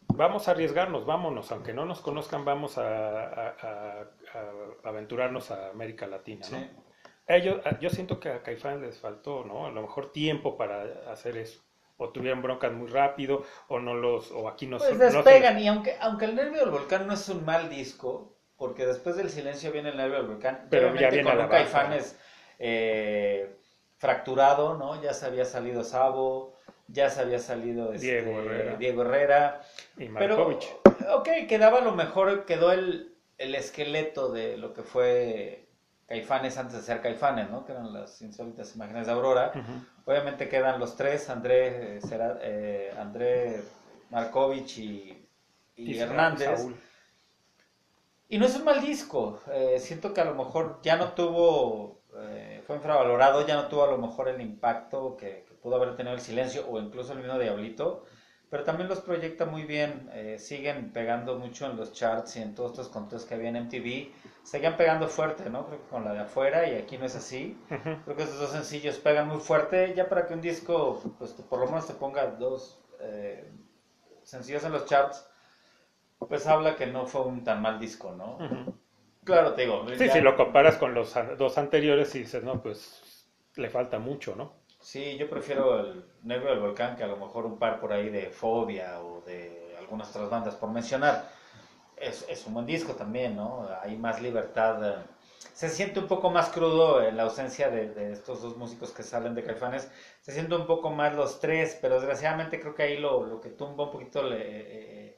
vamos 0.07 0.47
a 0.47 0.51
arriesgarnos, 0.51 1.05
vámonos, 1.05 1.51
aunque 1.51 1.73
no 1.73 1.85
nos 1.85 2.01
conozcan, 2.01 2.45
vamos 2.45 2.77
a, 2.77 3.25
a- 3.27 3.55
a- 3.61 4.07
a 4.33 4.89
aventurarnos 4.89 5.51
a 5.51 5.69
América 5.69 6.07
Latina, 6.07 6.45
¿no? 6.49 6.57
Sí. 6.59 6.69
Ellos, 7.27 7.65
a- 7.65 7.79
yo 7.79 7.89
siento 7.89 8.19
que 8.19 8.29
a 8.29 8.43
Caifán 8.43 8.81
les 8.81 8.97
faltó, 8.99 9.43
¿no? 9.45 9.65
A 9.65 9.71
lo 9.71 9.81
mejor 9.81 10.11
tiempo 10.11 10.57
para 10.57 10.83
hacer 11.11 11.37
eso. 11.37 11.59
O 11.97 12.09
tuvieron 12.09 12.41
broncas 12.41 12.71
muy 12.73 12.87
rápido, 12.89 13.43
o 13.69 13.79
no 13.79 13.93
los, 13.95 14.29
o 14.31 14.47
aquí 14.49 14.67
no, 14.67 14.77
Pues 14.77 14.89
son- 14.89 14.99
no 14.99 15.09
se- 15.09 15.17
despegan, 15.17 15.57
y 15.59 15.67
aunque, 15.67 15.95
aunque 16.01 16.25
el 16.25 16.35
nervio 16.35 16.59
del 16.61 16.69
volcán 16.71 17.07
no 17.07 17.13
es 17.13 17.27
un 17.29 17.45
mal 17.45 17.69
disco, 17.69 18.35
porque 18.57 18.85
después 18.85 19.15
del 19.15 19.29
silencio 19.29 19.71
viene 19.71 19.89
el 19.89 19.97
nervio 19.97 20.17
del 20.17 20.27
volcán, 20.27 20.67
Pero 20.69 20.93
ya 20.95 21.09
viene 21.09 21.23
con 21.23 21.31
a 21.31 21.35
la 21.35 21.43
un 21.45 21.49
baja. 21.49 21.63
Caifanes 21.63 22.19
eh, 22.59 23.55
fracturado, 23.97 24.77
¿no? 24.77 25.01
Ya 25.01 25.13
se 25.13 25.25
había 25.25 25.45
salido 25.45 25.83
Sabo, 25.83 26.53
ya 26.87 27.09
se 27.09 27.21
había 27.21 27.39
salido 27.39 27.93
este, 27.93 28.21
Diego 28.21 28.39
Herrera. 28.41 28.75
Diego 28.77 29.01
Herrera, 29.03 29.61
y 29.97 30.07
pero, 30.09 30.37
Markovich. 30.37 30.67
ok, 31.13 31.29
quedaba 31.47 31.81
lo 31.81 31.93
mejor, 31.93 32.45
quedó 32.45 32.71
el, 32.71 33.15
el 33.37 33.55
esqueleto 33.55 34.31
de 34.31 34.57
lo 34.57 34.73
que 34.73 34.83
fue 34.83 35.64
Caifanes 36.07 36.57
antes 36.57 36.75
de 36.77 36.81
ser 36.83 37.01
Caifanes, 37.01 37.49
¿no? 37.49 37.65
Que 37.65 37.71
eran 37.71 37.91
las 37.91 38.21
insólitas 38.21 38.75
imágenes 38.75 39.07
de 39.07 39.13
Aurora. 39.13 39.51
Obviamente 40.05 40.47
quedan 40.49 40.79
los 40.79 40.95
tres, 40.95 41.29
André, 41.29 41.97
eh, 41.97 42.01
Sera- 42.01 42.37
eh, 42.41 42.93
André 42.99 43.61
Markovich 44.11 44.77
y, 44.77 45.27
y 45.75 45.91
Y 45.93 45.99
Hernández. 45.99 46.59
Saúl. 46.59 46.75
Y 48.29 48.37
no 48.37 48.45
es 48.45 48.55
un 48.55 48.63
mal 48.65 48.81
disco. 48.81 49.39
eh, 49.51 49.77
siento 49.79 50.13
que 50.13 50.21
a 50.21 50.25
lo 50.25 50.35
mejor 50.35 50.79
ya 50.83 50.95
no 50.97 51.13
tuvo, 51.13 52.01
eh, 52.17 52.63
fue 52.65 52.75
infravalorado, 52.77 53.45
ya 53.45 53.55
no 53.55 53.67
tuvo 53.67 53.83
a 53.83 53.91
lo 53.91 53.97
mejor 53.97 54.27
el 54.29 54.41
impacto 54.41 55.15
que, 55.17 55.45
que 55.47 55.53
pudo 55.55 55.75
haber 55.75 55.95
tenido 55.95 56.15
el 56.15 56.21
silencio 56.21 56.67
o 56.69 56.79
incluso 56.79 57.13
el 57.13 57.19
mismo 57.19 57.37
Diablito. 57.39 58.05
Pero 58.49 58.63
también 58.63 58.87
los 58.89 59.01
proyecta 59.01 59.45
muy 59.45 59.63
bien, 59.63 60.09
eh, 60.13 60.37
siguen 60.39 60.91
pegando 60.93 61.37
mucho 61.39 61.65
en 61.65 61.77
los 61.77 61.93
charts 61.93 62.35
y 62.37 62.41
en 62.41 62.53
todos 62.55 62.71
estos 62.71 62.89
conteos 62.89 63.25
que 63.25 63.33
había 63.35 63.49
en 63.49 63.55
MTV. 63.57 64.11
Seguían 64.45 64.77
pegando 64.77 65.07
fuerte, 65.07 65.49
¿no? 65.49 65.65
Creo 65.65 65.79
que 65.81 65.89
con 65.89 66.05
la 66.05 66.13
de 66.13 66.19
afuera 66.19 66.69
y 66.69 66.75
aquí 66.75 66.99
no 66.99 67.05
es 67.07 67.15
así. 67.15 67.59
Creo 67.67 68.15
que 68.15 68.23
estos 68.23 68.39
dos 68.39 68.51
sencillos 68.51 68.99
pegan 68.99 69.27
muy 69.27 69.39
fuerte, 69.39 69.93
ya 69.95 70.07
para 70.07 70.27
que 70.27 70.35
un 70.35 70.41
disco, 70.41 71.01
pues 71.17 71.35
te- 71.35 71.41
por 71.43 71.59
lo 71.59 71.65
menos 71.65 71.87
te 71.87 71.93
ponga 71.93 72.27
dos 72.27 72.79
eh, 72.99 73.51
sencillos 74.23 74.63
en 74.63 74.71
los 74.73 74.85
charts, 74.85 75.27
pues 76.29 76.45
habla 76.45 76.75
que 76.75 76.85
no 76.85 77.07
fue 77.07 77.21
un 77.21 77.43
tan 77.43 77.61
mal 77.61 77.79
disco, 77.79 78.11
¿no? 78.11 78.37
Claro, 79.23 79.53
te 79.53 79.63
digo. 79.63 79.83
Sí, 79.97 80.05
ya- 80.05 80.13
si 80.13 80.21
lo 80.21 80.35
comparas 80.37 80.77
con 80.77 80.93
los 80.93 81.15
dos 81.39 81.57
anteriores 81.57 82.13
y 82.13 82.19
dices, 82.19 82.43
no, 82.43 82.61
pues 82.61 83.27
le 83.55 83.69
falta 83.71 83.97
mucho, 83.97 84.35
¿no? 84.35 84.53
Sí, 84.79 85.17
yo 85.17 85.27
prefiero 85.27 85.79
el 85.79 86.05
Nervio 86.21 86.49
del 86.51 86.59
Volcán 86.59 86.95
que 86.95 87.03
a 87.03 87.07
lo 87.07 87.17
mejor 87.17 87.47
un 87.47 87.57
par 87.57 87.79
por 87.79 87.91
ahí 87.91 88.09
de 88.09 88.29
Fobia 88.29 88.99
o 89.01 89.21
de 89.21 89.75
algunas 89.79 90.09
otras 90.11 90.29
bandas, 90.29 90.53
por 90.55 90.69
mencionar. 90.69 91.27
Es, 91.97 92.25
es 92.27 92.45
un 92.45 92.53
buen 92.53 92.65
disco 92.65 92.93
también, 92.95 93.35
¿no? 93.35 93.67
Hay 93.81 93.95
más 93.97 94.19
libertad. 94.21 94.83
eh. 94.83 95.03
Se 95.53 95.69
siente 95.69 95.99
un 95.99 96.07
poco 96.07 96.29
más 96.29 96.49
crudo 96.49 97.01
en 97.01 97.15
la 97.15 97.23
ausencia 97.23 97.69
de, 97.69 97.89
de 97.89 98.11
estos 98.11 98.41
dos 98.41 98.57
músicos 98.57 98.91
que 98.91 99.03
salen 99.03 99.33
de 99.33 99.43
Caifanes. 99.43 99.87
Se 100.19 100.33
siente 100.33 100.55
un 100.55 100.65
poco 100.65 100.91
más 100.91 101.13
los 101.15 101.39
tres, 101.39 101.77
pero 101.81 101.95
desgraciadamente 101.95 102.59
creo 102.59 102.73
que 102.73 102.83
ahí 102.83 102.97
lo, 102.97 103.23
lo 103.23 103.39
que 103.39 103.49
tumba 103.49 103.85
un 103.85 103.91
poquito 103.91 104.21
le- 104.23 105.07
eh, 105.09 105.17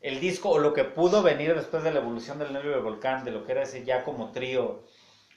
el 0.00 0.20
disco 0.20 0.50
o 0.50 0.58
lo 0.58 0.72
que 0.72 0.84
pudo 0.84 1.22
venir 1.22 1.54
después 1.54 1.82
de 1.84 1.90
la 1.92 1.98
evolución 2.00 2.38
del 2.38 2.52
Nervio 2.52 2.72
del 2.72 2.80
Volcán, 2.82 3.24
de 3.24 3.32
lo 3.32 3.44
que 3.44 3.52
era 3.52 3.62
ese 3.62 3.82
ya 3.84 4.02
como 4.02 4.30
trío 4.32 4.82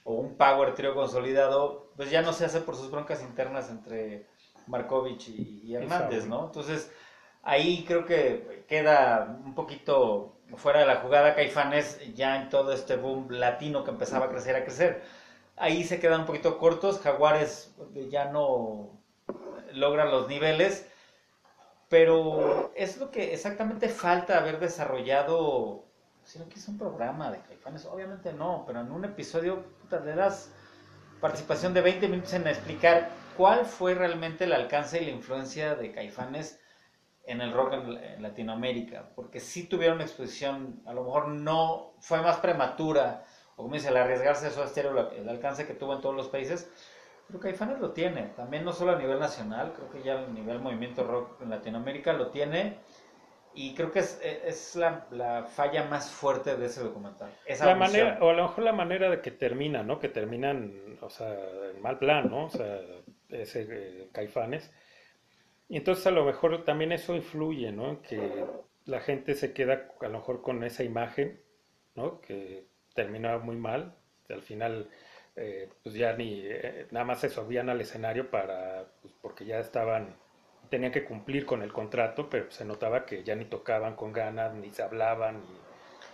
o 0.04 0.14
un 0.14 0.36
power 0.36 0.74
trío 0.74 0.94
consolidado, 0.94 1.90
pues 1.96 2.10
ya 2.10 2.22
no 2.22 2.32
se 2.32 2.44
hace 2.44 2.60
por 2.60 2.76
sus 2.76 2.90
broncas 2.90 3.22
internas 3.22 3.68
entre 3.70 4.24
Markovich 4.66 5.28
y, 5.28 5.60
y 5.62 5.74
Hernández. 5.74 6.26
¿no? 6.26 6.44
Entonces, 6.46 6.90
ahí 7.42 7.84
creo 7.86 8.04
que 8.04 8.64
queda 8.66 9.24
un 9.44 9.54
poquito 9.54 10.32
fuera 10.56 10.80
de 10.80 10.86
la 10.86 10.96
jugada 10.96 11.34
Caifanes 11.34 12.00
ya 12.14 12.36
en 12.40 12.48
todo 12.48 12.72
este 12.72 12.96
boom 12.96 13.28
latino 13.30 13.84
que 13.84 13.90
empezaba 13.90 14.26
a 14.26 14.28
crecer, 14.28 14.56
a 14.56 14.64
crecer. 14.64 15.02
Ahí 15.56 15.84
se 15.84 16.00
quedan 16.00 16.20
un 16.20 16.26
poquito 16.26 16.58
cortos, 16.58 17.00
Jaguares 17.00 17.74
ya 18.08 18.26
no 18.26 18.90
logran 19.72 20.10
los 20.10 20.28
niveles, 20.28 20.86
pero 21.88 22.72
es 22.74 22.98
lo 22.98 23.10
que 23.10 23.34
exactamente 23.34 23.88
falta 23.88 24.38
haber 24.38 24.58
desarrollado 24.58 25.84
si 26.24 26.38
no 26.38 26.44
quieres 26.44 26.68
un 26.68 26.78
programa 26.78 27.30
de 27.32 27.40
Caifanes, 27.40 27.86
obviamente 27.86 28.32
no, 28.32 28.62
pero 28.66 28.80
en 28.80 28.92
un 28.92 29.04
episodio 29.04 29.64
puta, 29.80 29.98
le 30.00 30.14
das 30.14 30.52
participación 31.20 31.74
de 31.74 31.80
20 31.80 32.08
minutos 32.08 32.32
en 32.34 32.46
explicar 32.46 33.10
cuál 33.36 33.66
fue 33.66 33.94
realmente 33.94 34.44
el 34.44 34.52
alcance 34.52 35.02
y 35.02 35.06
la 35.06 35.10
influencia 35.10 35.74
de 35.74 35.92
Caifanes 35.92 36.60
en 37.30 37.40
el 37.40 37.52
rock 37.52 37.74
en, 37.74 37.96
en 37.96 38.22
Latinoamérica, 38.22 39.10
porque 39.14 39.40
sí 39.40 39.64
tuvieron 39.64 39.96
una 39.96 40.04
exposición, 40.04 40.82
a 40.86 40.92
lo 40.92 41.04
mejor 41.04 41.28
no 41.28 41.92
fue 42.00 42.20
más 42.22 42.38
prematura, 42.38 43.24
o 43.56 43.62
como 43.62 43.74
dice, 43.74 43.88
el 43.88 43.96
arriesgarse 43.96 44.46
a 44.46 44.50
su 44.50 44.62
estéreo, 44.62 45.10
el 45.12 45.28
alcance 45.28 45.66
que 45.66 45.74
tuvo 45.74 45.94
en 45.94 46.00
todos 46.00 46.16
los 46.16 46.28
países, 46.28 46.70
pero 47.26 47.38
Caifanes 47.38 47.78
lo 47.78 47.92
tiene, 47.92 48.22
también 48.36 48.64
no 48.64 48.72
solo 48.72 48.92
a 48.92 48.98
nivel 48.98 49.20
nacional, 49.20 49.72
creo 49.74 49.90
que 49.90 50.02
ya 50.02 50.18
a 50.18 50.26
nivel 50.26 50.58
movimiento 50.58 51.04
rock 51.04 51.40
en 51.42 51.50
Latinoamérica 51.50 52.12
lo 52.12 52.28
tiene, 52.28 52.78
y 53.52 53.74
creo 53.74 53.90
que 53.90 53.98
es, 54.00 54.20
es 54.22 54.76
la, 54.76 55.06
la 55.10 55.44
falla 55.44 55.84
más 55.84 56.10
fuerte 56.10 56.56
de 56.56 56.66
ese 56.66 56.82
documental. 56.82 57.30
Esa 57.44 57.66
La 57.66 57.74
manera, 57.74 58.18
o 58.20 58.30
a 58.30 58.32
lo 58.32 58.42
mejor 58.44 58.64
la 58.64 58.72
manera 58.72 59.10
de 59.10 59.20
que 59.20 59.32
termina, 59.32 59.82
¿no? 59.82 59.98
Que 59.98 60.08
terminan, 60.08 60.72
o 61.00 61.10
sea, 61.10 61.36
en 61.74 61.82
mal 61.82 61.98
plan, 61.98 62.30
¿no? 62.30 62.44
O 62.44 62.50
sea, 62.50 62.80
ese 63.28 63.66
eh, 63.68 64.08
Caifanes. 64.12 64.70
Y 65.70 65.76
entonces 65.76 66.04
a 66.08 66.10
lo 66.10 66.24
mejor 66.24 66.64
también 66.64 66.90
eso 66.90 67.14
influye, 67.14 67.70
¿no? 67.70 68.02
Que 68.02 68.44
la 68.86 68.98
gente 68.98 69.34
se 69.36 69.52
queda 69.52 69.88
a 70.00 70.08
lo 70.08 70.18
mejor 70.18 70.42
con 70.42 70.64
esa 70.64 70.82
imagen, 70.82 71.40
¿no? 71.94 72.20
Que 72.20 72.66
terminaba 72.92 73.38
muy 73.38 73.54
mal. 73.54 73.94
Al 74.28 74.42
final, 74.42 74.90
eh, 75.36 75.68
pues 75.84 75.94
ya 75.94 76.12
ni, 76.14 76.40
eh, 76.44 76.88
nada 76.90 77.06
más 77.06 77.20
se 77.20 77.30
subían 77.30 77.68
al 77.68 77.80
escenario 77.80 78.32
para, 78.32 78.88
pues 79.00 79.14
porque 79.22 79.44
ya 79.44 79.60
estaban, 79.60 80.16
tenían 80.70 80.90
que 80.90 81.04
cumplir 81.04 81.46
con 81.46 81.62
el 81.62 81.72
contrato, 81.72 82.28
pero 82.28 82.50
se 82.50 82.64
notaba 82.64 83.06
que 83.06 83.22
ya 83.22 83.36
ni 83.36 83.44
tocaban 83.44 83.94
con 83.94 84.12
ganas, 84.12 84.52
ni 84.52 84.70
se 84.70 84.82
hablaban, 84.82 85.40
ni 85.42 85.56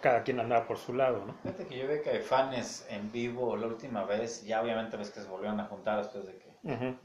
cada 0.02 0.22
quien 0.22 0.38
andaba 0.38 0.66
por 0.66 0.76
su 0.76 0.92
lado, 0.92 1.24
¿no? 1.24 1.32
Fíjate 1.42 1.66
que 1.66 1.78
yo 1.78 1.88
vi 1.88 2.02
Caifanes 2.02 2.86
en 2.90 3.10
vivo 3.10 3.56
la 3.56 3.68
última 3.68 4.04
vez, 4.04 4.44
ya 4.44 4.60
obviamente 4.60 4.98
ves 4.98 5.10
que 5.10 5.20
se 5.20 5.28
volvieron 5.28 5.60
a 5.60 5.64
juntar 5.64 6.02
después 6.02 6.26
de 6.26 6.36
que 6.36 6.55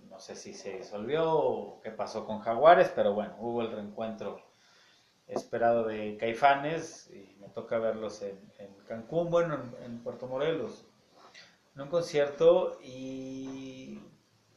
No 0.09 0.19
sé 0.19 0.35
si 0.35 0.53
se 0.53 0.77
disolvió 0.77 1.31
o 1.31 1.81
qué 1.81 1.91
pasó 1.91 2.25
con 2.25 2.39
Jaguares, 2.41 2.91
pero 2.95 3.13
bueno, 3.13 3.35
hubo 3.39 3.61
el 3.61 3.71
reencuentro 3.71 4.41
esperado 5.27 5.85
de 5.85 6.17
Caifanes 6.17 7.09
y 7.11 7.35
me 7.39 7.49
toca 7.49 7.79
verlos 7.79 8.21
en, 8.23 8.39
en 8.59 8.73
Cancún, 8.85 9.29
bueno, 9.31 9.55
en, 9.55 9.83
en 9.85 10.03
Puerto 10.03 10.27
Morelos, 10.27 10.85
en 11.75 11.81
un 11.83 11.89
concierto 11.89 12.80
y 12.84 13.99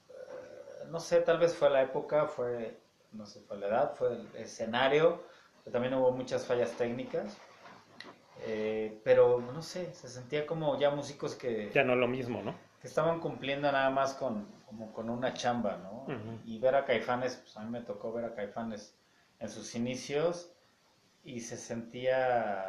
eh, 0.08 0.84
no 0.90 1.00
sé, 1.00 1.20
tal 1.22 1.38
vez 1.38 1.54
fue 1.54 1.70
la 1.70 1.82
época, 1.82 2.26
fue, 2.26 2.80
no 3.12 3.26
sé, 3.26 3.40
fue 3.42 3.58
la 3.58 3.68
edad, 3.68 3.94
fue 3.96 4.12
el 4.14 4.36
escenario, 4.36 5.22
pero 5.64 5.72
también 5.72 5.94
hubo 5.94 6.12
muchas 6.12 6.46
fallas 6.46 6.72
técnicas. 6.76 7.36
eh, 8.36 9.00
pero 9.04 9.40
no 9.40 9.62
sé, 9.62 9.92
se 9.94 10.08
sentía 10.08 10.46
como 10.46 10.78
ya 10.78 10.90
músicos 10.90 11.34
que, 11.34 11.70
Ya 11.72 11.84
no 11.84 11.94
lo 11.96 12.08
mismo, 12.08 12.42
¿no? 12.42 12.54
que 12.80 12.86
estaban 12.88 13.20
cumpliendo 13.20 13.70
nada 13.72 13.90
más 13.90 14.14
con, 14.14 14.53
como 14.74 14.92
con 14.92 15.08
una 15.10 15.32
chamba, 15.34 15.76
¿no? 15.78 16.06
Ujú. 16.08 16.38
Y 16.44 16.58
ver 16.58 16.74
a 16.74 16.84
Caifanes, 16.84 17.36
pues 17.36 17.56
a 17.56 17.60
mí 17.62 17.70
me 17.70 17.80
tocó 17.82 18.12
ver 18.12 18.24
a 18.24 18.34
Caifanes 18.34 18.96
en 19.38 19.48
sus 19.48 19.74
inicios 19.74 20.52
y 21.24 21.40
se 21.40 21.56
sentía 21.56 22.64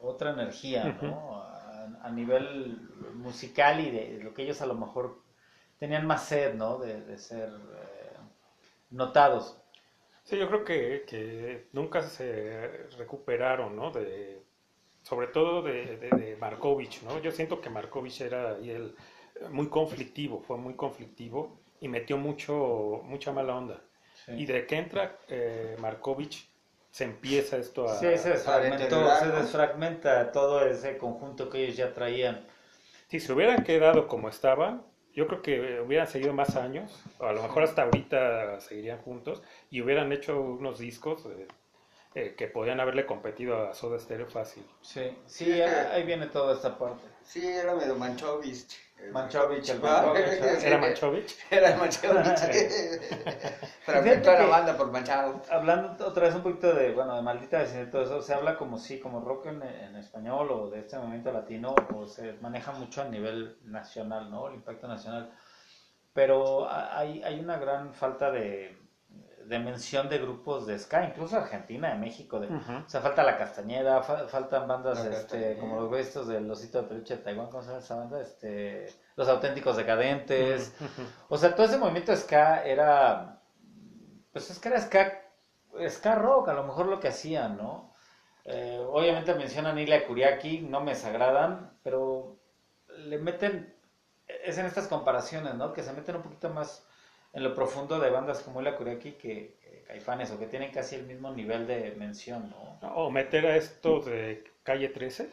otra 0.00 0.30
energía, 0.32 0.92
¿no? 0.92 1.40
A, 1.42 1.84
a 2.02 2.10
nivel 2.10 2.78
musical 3.14 3.80
y 3.80 3.90
de 3.90 4.20
lo 4.22 4.32
que 4.34 4.42
ellos 4.42 4.60
a 4.62 4.66
lo 4.66 4.74
mejor 4.74 5.22
tenían 5.78 6.06
más 6.06 6.24
sed, 6.24 6.54
¿no? 6.54 6.78
De, 6.78 7.00
de 7.02 7.18
ser 7.18 7.48
eh, 7.50 8.16
notados. 8.90 9.56
Sí, 10.24 10.36
yo 10.38 10.48
creo 10.48 10.64
que, 10.64 11.04
que 11.06 11.68
nunca 11.72 12.02
se 12.02 12.88
recuperaron, 12.98 13.76
¿no? 13.76 13.90
De, 13.92 14.42
sobre 15.02 15.28
todo 15.28 15.62
de, 15.62 15.96
de, 15.98 16.10
de 16.10 16.36
Markovich, 16.36 17.02
¿no? 17.02 17.20
Yo 17.20 17.32
siento 17.32 17.60
que 17.60 17.70
Markovich 17.70 18.20
era 18.22 18.56
ahí 18.56 18.70
el, 18.70 18.96
muy 19.50 19.68
conflictivo, 19.68 20.40
fue 20.40 20.56
muy 20.56 20.74
conflictivo 20.74 21.58
y 21.80 21.88
metió 21.88 22.16
mucho, 22.16 23.00
mucha 23.04 23.32
mala 23.32 23.56
onda. 23.56 23.80
Sí. 24.24 24.32
Y 24.32 24.46
de 24.46 24.66
que 24.66 24.76
entra 24.76 25.18
eh, 25.28 25.76
Markovich, 25.78 26.48
se 26.90 27.04
empieza 27.04 27.58
esto 27.58 27.84
a... 27.84 27.94
Sí, 27.94 28.06
se 28.16 28.30
desfragmentó, 28.30 29.14
se 29.16 29.28
desfragmenta 29.28 30.32
todo 30.32 30.64
ese 30.64 30.96
conjunto 30.96 31.50
que 31.50 31.64
ellos 31.64 31.76
ya 31.76 31.92
traían. 31.92 32.46
Si 33.08 33.20
se 33.20 33.32
hubieran 33.32 33.64
quedado 33.64 34.08
como 34.08 34.28
estaban, 34.28 34.82
yo 35.12 35.26
creo 35.26 35.42
que 35.42 35.80
hubieran 35.80 36.06
seguido 36.06 36.32
más 36.32 36.56
años, 36.56 36.90
o 37.18 37.26
a 37.26 37.32
lo 37.32 37.42
mejor 37.42 37.64
hasta 37.64 37.82
ahorita 37.82 38.60
seguirían 38.60 38.98
juntos, 39.02 39.42
y 39.70 39.82
hubieran 39.82 40.10
hecho 40.12 40.40
unos 40.40 40.78
discos 40.78 41.26
eh, 41.26 41.46
eh, 42.14 42.34
que 42.36 42.46
podían 42.46 42.80
haberle 42.80 43.04
competido 43.04 43.68
a 43.68 43.74
Soda 43.74 43.98
Stereo 43.98 44.26
fácil. 44.26 44.64
Sí, 44.80 45.16
sí, 45.26 45.60
ahí 45.60 46.02
viene 46.04 46.26
toda 46.28 46.54
esta 46.54 46.78
parte. 46.78 47.06
Sí, 47.22 47.46
era 47.46 47.74
medio 47.74 47.94
Manchovich. 47.94 48.85
Manchovich, 49.12 49.68
el 49.70 49.80
Manchovich. 49.80 50.40
¿Era 50.62 50.78
Manchovich? 50.78 51.36
Era 51.50 51.70
el 51.70 51.76
Manchovich. 51.78 52.40
Fragmentó 53.84 54.30
a 54.30 54.34
la 54.34 54.46
banda 54.46 54.76
por 54.76 54.90
Manchado. 54.90 55.42
Hablando 55.50 56.06
otra 56.06 56.24
vez 56.26 56.34
un 56.34 56.42
poquito 56.42 56.74
de, 56.74 56.92
bueno, 56.92 57.14
de 57.16 57.22
maldita 57.22 57.58
vecindad 57.58 57.86
y 57.86 57.90
todo 57.90 58.02
eso, 58.02 58.22
se 58.22 58.34
habla 58.34 58.56
como 58.56 58.78
sí, 58.78 58.98
como 58.98 59.20
rock 59.20 59.46
en, 59.46 59.62
en 59.62 59.96
español 59.96 60.50
o 60.50 60.70
de 60.70 60.80
este 60.80 60.96
movimiento 60.98 61.32
latino, 61.32 61.74
o 61.94 62.06
se 62.06 62.34
maneja 62.34 62.72
mucho 62.72 63.02
a 63.02 63.04
nivel 63.06 63.58
nacional, 63.64 64.30
¿no? 64.30 64.48
El 64.48 64.54
impacto 64.56 64.88
nacional. 64.88 65.30
Pero 66.12 66.68
ha- 66.68 66.98
hay, 66.98 67.22
hay 67.22 67.38
una 67.40 67.58
gran 67.58 67.94
falta 67.94 68.30
de, 68.30 68.76
de 69.48 69.58
mención 69.58 70.08
de 70.08 70.18
grupos 70.18 70.66
de 70.66 70.78
ska, 70.78 71.04
incluso 71.04 71.36
Argentina, 71.36 71.88
de 71.90 71.98
México, 71.98 72.40
de, 72.40 72.48
o 72.48 72.88
sea, 72.88 73.00
falta 73.00 73.22
La 73.22 73.38
Castañeda, 73.38 74.02
fa- 74.02 74.26
faltan 74.28 74.66
bandas 74.66 74.98
La 74.98 75.04
este, 75.04 75.16
Castañeda. 75.22 75.60
como 75.60 75.80
los 75.80 75.98
estos 75.98 76.26
del 76.28 76.50
Osito 76.50 76.82
de 76.82 76.88
Peluche 76.88 77.16
de 77.16 77.22
Taiwán, 77.22 77.48
¿cómo 77.50 77.62
se 77.62 77.68
llama 77.68 77.80
esa 77.80 77.94
banda? 77.96 78.20
Este, 78.20 78.92
los 79.16 79.28
Auténticos 79.28 79.76
Decadentes. 79.76 80.74
O 81.28 81.36
sea, 81.38 81.54
todo 81.54 81.66
ese 81.66 81.78
movimiento 81.78 82.12
de 82.12 82.18
ska 82.18 82.64
era. 82.64 83.40
Pues 84.32 84.50
es 84.50 84.58
que 84.58 84.68
era 84.68 84.80
ska, 84.80 85.22
ska 85.88 86.14
rock, 86.16 86.48
a 86.48 86.52
lo 86.54 86.64
mejor 86.64 86.86
lo 86.86 87.00
que 87.00 87.08
hacían, 87.08 87.56
¿no? 87.56 87.94
Eh, 88.44 88.78
obviamente 88.90 89.34
mencionan 89.34 89.78
Isla 89.78 90.06
Kuriaki, 90.06 90.60
no 90.60 90.80
me 90.80 90.92
desagradan, 90.92 91.78
pero 91.82 92.38
le 92.98 93.18
meten. 93.18 93.74
Es 94.26 94.58
en 94.58 94.66
estas 94.66 94.88
comparaciones, 94.88 95.54
¿no? 95.54 95.72
Que 95.72 95.82
se 95.82 95.92
meten 95.92 96.16
un 96.16 96.22
poquito 96.22 96.50
más 96.50 96.86
en 97.36 97.42
lo 97.44 97.54
profundo 97.54 98.00
de 98.00 98.10
bandas 98.10 98.40
como 98.40 98.60
Isla 98.60 98.76
Kuriaki 98.76 99.12
que, 99.12 99.54
que 99.62 99.84
Caifanes, 99.86 100.30
o 100.32 100.38
que 100.38 100.46
tienen 100.46 100.72
casi 100.72 100.96
el 100.96 101.04
mismo 101.06 101.30
nivel 101.32 101.66
de 101.66 101.92
mención, 101.96 102.50
¿no? 102.50 102.78
O 102.94 103.10
meter 103.10 103.46
a 103.46 103.56
esto 103.56 104.00
de 104.00 104.42
Calle 104.64 104.88
13. 104.88 105.28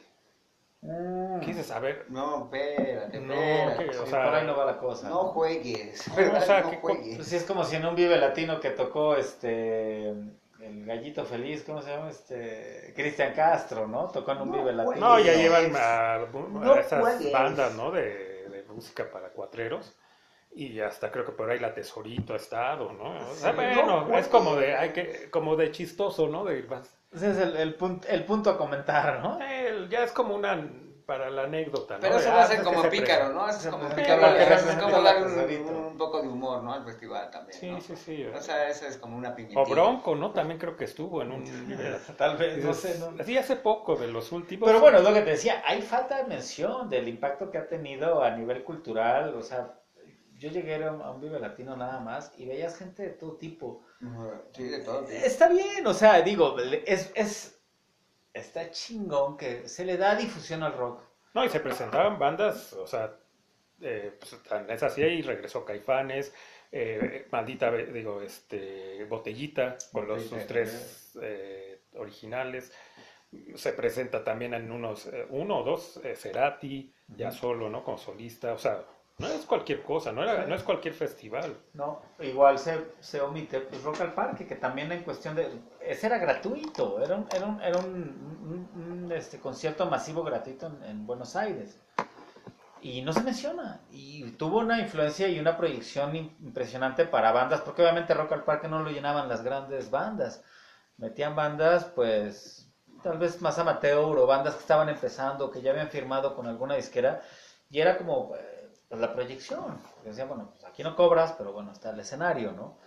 Mm. 0.82 1.39
A 1.74 1.80
ver, 1.80 2.06
No, 2.10 2.43
espérate, 2.43 3.20
No, 3.22 3.34
espérate. 3.34 3.86
que- 3.88 3.93
Sí, 3.93 3.99
o 3.99 4.06
sea, 4.06 4.24
por 4.26 4.36
ahí 4.36 4.45
no 4.45 4.58
va 4.58 4.66
la 4.66 4.78
cosa. 4.78 5.08
No 5.10 5.20
juegues. 5.30 6.06
O 6.12 6.41
sea, 6.41 6.62
no 6.62 6.72
que- 6.72 6.78
juegues. 6.78 7.16
Pues 7.16 7.28
sí, 7.30 7.36
es 7.38 7.43
como 7.45 7.64
si 7.64 7.78
en 7.78 7.86
un 7.86 7.95
Vive 7.95 8.18
Latino 8.18 8.60
que 8.60 8.72
tocó 8.72 9.16
este 9.16 10.10
el 10.10 10.86
gallito 10.86 11.26
feliz, 11.26 11.64
¿cómo 11.66 11.82
se 11.82 11.89
llama? 11.91 12.10
Este 12.10 12.93
Cristian 12.95 13.34
Castro, 13.34 13.88
¿no? 13.88 14.10
Tocó 14.10 14.34
en 14.34 14.41
un 14.41 14.51
No, 14.51 14.58
Vive. 14.58 14.74
Latino. 14.74 14.95
No, 15.08 15.20
ya 15.20 15.34
llevan 15.34 15.74
a, 15.76 16.16
a 16.16 16.20
no 16.34 16.76
esas 16.76 16.99
juegues. 17.01 17.32
bandas, 17.32 17.76
¿no? 17.76 17.89
De, 17.91 18.49
de 18.49 18.64
música 18.70 19.10
para 19.12 19.30
cuatreros. 19.30 19.93
Y 20.56 20.80
hasta 20.80 21.12
creo 21.12 21.26
que 21.26 21.32
por 21.32 21.49
ahí 21.49 21.60
la 21.60 21.74
Tesorito 21.74 22.34
ha 22.34 22.38
estado, 22.38 22.91
¿no? 22.93 23.18
O 23.32 23.34
sea, 23.34 23.51
Sí, 23.51 23.56
bueno, 23.56 24.06
no 24.08 24.18
es 24.18 24.28
como 24.28 24.56
de, 24.56 24.76
hay 24.76 24.91
que, 24.93 25.30
como 25.32 25.56
de 25.56 25.72
chistoso, 25.72 26.28
¿no? 26.28 26.43
De, 26.45 26.62
vas- 26.64 26.95
Ese 27.12 27.32
es 27.32 27.38
el, 27.38 27.58
el, 27.58 27.76
punto, 27.76 28.08
el 28.08 28.24
punto 28.26 28.51
a 28.51 28.58
comentar, 28.58 29.20
¿no? 29.22 29.39
eh, 29.41 29.88
ya 29.89 30.04
es 30.04 30.12
como 30.12 30.36
una, 30.36 30.56
para 31.06 31.30
la 31.30 31.43
anécdota, 31.43 31.95
¿no? 31.95 32.01
Pero 32.01 32.18
eso 32.18 32.30
lo 32.30 32.38
ah, 32.38 32.43
hacen 32.43 32.58
pues, 32.62 32.68
como 32.68 32.82
se 32.82 32.89
pícaro. 32.89 33.34
¿no? 33.34 33.49
Eso 33.49 33.60
es 33.60 33.68
como 33.68 33.89
Sí, 33.89 33.95
pícaro. 33.95 34.28
Es 34.28 34.76
como 34.76 34.97
el 34.97 35.04
dar 35.04 35.24
un, 35.24 35.97
poco 35.97 36.22
de 36.22 36.28
humor, 36.28 36.64
¿no? 36.64 36.74
Al 36.74 36.86
festival 36.86 37.30
también, 37.30 37.60
Sí, 37.60 37.70
¿no? 37.70 37.82
sí, 37.82 37.95
sí. 37.95 38.26
O 38.26 38.41
sea, 38.41 38.70
eso 38.70 38.88
es 38.88 38.97
como 38.97 39.18
una. 39.18 39.36
O 39.56 39.66
Bronco, 39.66 40.16
¿no? 40.16 40.32
También 40.32 40.60
creo 40.60 40.76
que 40.76 40.86
estuvo 40.86 41.22
en 41.22 41.32
un... 41.32 41.43
Tal 42.18 42.38
vez, 42.38 42.64
no 42.64 42.74
sé, 42.74 42.97
¿no? 42.99 43.24
Sí, 43.24 43.38
hace 43.38 43.56
poco, 43.58 43.95
de 43.95 44.08
los 44.08 44.32
últimos. 44.32 44.68
Pero 44.68 44.80
bueno, 44.80 44.99
es 44.99 45.04
lo 45.04 45.14
que 45.14 45.22
te 45.22 45.32
decía, 45.32 45.62
hay 45.66 45.82
falta 45.82 46.18
de 46.18 46.24
mención 46.26 46.89
del 46.89 47.08
impacto 47.08 47.51
que 47.51 47.58
ha 47.58 47.68
tenido 47.68 48.24
a 48.24 48.32
nivel 48.32 48.64
cultural, 48.64 49.36
o 49.36 49.41
sea, 49.41 49.74
yo 50.44 50.50
llegué 50.52 50.76
a 50.84 50.91
un, 50.91 51.02
a 51.02 51.12
un 51.12 51.22
Vive 51.22 51.39
Latino 51.39 51.76
nada 51.78 52.00
más 52.00 52.32
y 52.38 52.46
veías 52.46 52.78
gente 52.78 53.04
de 53.04 53.10
todo 53.12 53.38
tipo. 53.38 53.84
Sí, 54.56 54.64
de 54.64 54.80
todo. 54.80 55.08
sí. 55.08 55.16
Está 55.16 55.48
bien, 55.48 55.86
o 55.88 55.94
sea, 55.94 56.22
digo, 56.22 56.58
es, 56.86 57.12
es, 57.16 57.62
está 58.34 58.70
chingón 58.72 59.38
que 59.38 59.68
se 59.68 59.86
le 59.86 59.98
da 59.98 60.16
difusión 60.16 60.64
al 60.64 60.74
rock. 60.74 61.02
No, 61.34 61.46
y 61.46 61.50
se 61.50 61.60
presentaban 61.62 62.20
bandas, 62.20 62.74
o 62.74 62.86
sea, 62.86 63.16
eh, 63.82 64.16
pues, 64.20 64.44
tan- 64.44 64.70
es 64.70 64.84
así, 64.84 65.02
y 65.02 65.22
regresó 65.22 65.66
Caifanes, 65.66 66.34
eh, 66.72 67.28
Maldita, 67.32 67.72
digo, 67.72 68.22
este, 68.22 69.06
Botellita, 69.06 69.78
con 69.91 70.08
los, 70.08 70.24
sus 70.24 70.46
tres 70.46 71.12
eh, 71.22 71.82
originales. 71.96 72.72
Se 73.56 73.74
presenta 73.74 74.24
también 74.24 74.54
en 74.54 74.72
unos, 74.72 75.08
eh, 75.08 75.26
uno 75.30 75.60
o 75.60 75.64
dos, 75.64 76.00
eh, 76.04 76.16
Cerati, 76.16 76.94
ya 77.08 77.32
solo, 77.32 77.70
¿no? 77.70 77.84
Como 77.84 77.98
solista, 77.98 78.54
o 78.54 78.60
sea, 78.60 78.86
no 79.20 79.28
es 79.28 79.45
cualquier 79.45 79.84
cosa, 79.84 80.11
no, 80.11 80.24
era, 80.24 80.45
no 80.45 80.55
es 80.55 80.64
cualquier 80.64 80.93
festival. 80.93 81.55
No, 81.74 82.01
igual 82.20 82.57
se, 82.57 82.95
se 82.99 83.22
omite 83.22 83.61
pues, 83.61 83.84
Rock 83.84 84.01
al 84.01 84.14
Parque, 84.14 84.47
que 84.47 84.55
también 84.55 84.91
en 84.91 85.03
cuestión 85.03 85.36
de... 85.36 85.49
Ese 85.80 86.07
era 86.07 86.18
gratuito, 86.18 86.99
era 87.03 87.16
un, 87.16 87.28
era 87.34 87.45
un, 87.45 87.61
era 87.61 87.78
un, 87.78 89.11
este, 89.16 89.39
concierto 89.39 89.86
masivo 89.86 90.24
gratuito 90.24 90.68
en, 90.68 90.84
en 90.84 91.05
Buenos 91.05 91.36
Aires. 91.36 91.78
Y 92.82 93.01
no 93.01 93.14
se 93.14 93.22
menciona. 93.22 93.80
Y 93.91 94.32
tuvo 94.32 94.59
una 94.59 94.80
influencia 94.80 95.28
y 95.28 95.39
una 95.39 95.55
proyección 95.55 96.14
im- 96.14 96.32
impresionante 96.41 97.05
para 97.05 97.32
bandas, 97.32 97.61
porque 97.61 97.82
obviamente 97.82 98.14
Rock 98.14 98.34
al 98.34 98.43
Parque 98.43 98.68
no 98.68 98.82
lo 98.84 98.89
llenaban 98.91 99.30
las 99.30 99.43
grandes 99.43 99.89
bandas. 99.89 100.43
Metían 100.97 101.36
bandas, 101.36 101.86
pues, 101.95 102.70
tal 103.01 103.18
vez 103.18 103.41
más 103.41 103.57
amateur 103.57 104.18
o 104.18 104.28
bandas 104.28 104.55
que 104.55 104.61
estaban 104.61 104.89
empezando, 104.89 105.49
que 105.51 105.61
ya 105.61 105.72
habían 105.72 105.89
firmado 105.89 106.36
con 106.36 106.45
alguna 106.47 106.76
disquera. 106.76 107.22
Y 107.70 107.80
era 107.80 107.97
como 107.97 108.36
pues, 108.94 109.02
la 109.02 109.14
proyección. 109.14 109.80
Decían, 110.06 110.28
bueno, 110.28 110.50
pues 110.52 110.64
aquí 110.66 110.84
no 110.84 110.96
cobras, 110.96 111.34
pero 111.38 111.52
bueno, 111.52 111.72
está 111.72 111.89
el 111.89 112.00
escenario, 112.00 112.52
¿no? 112.52 112.78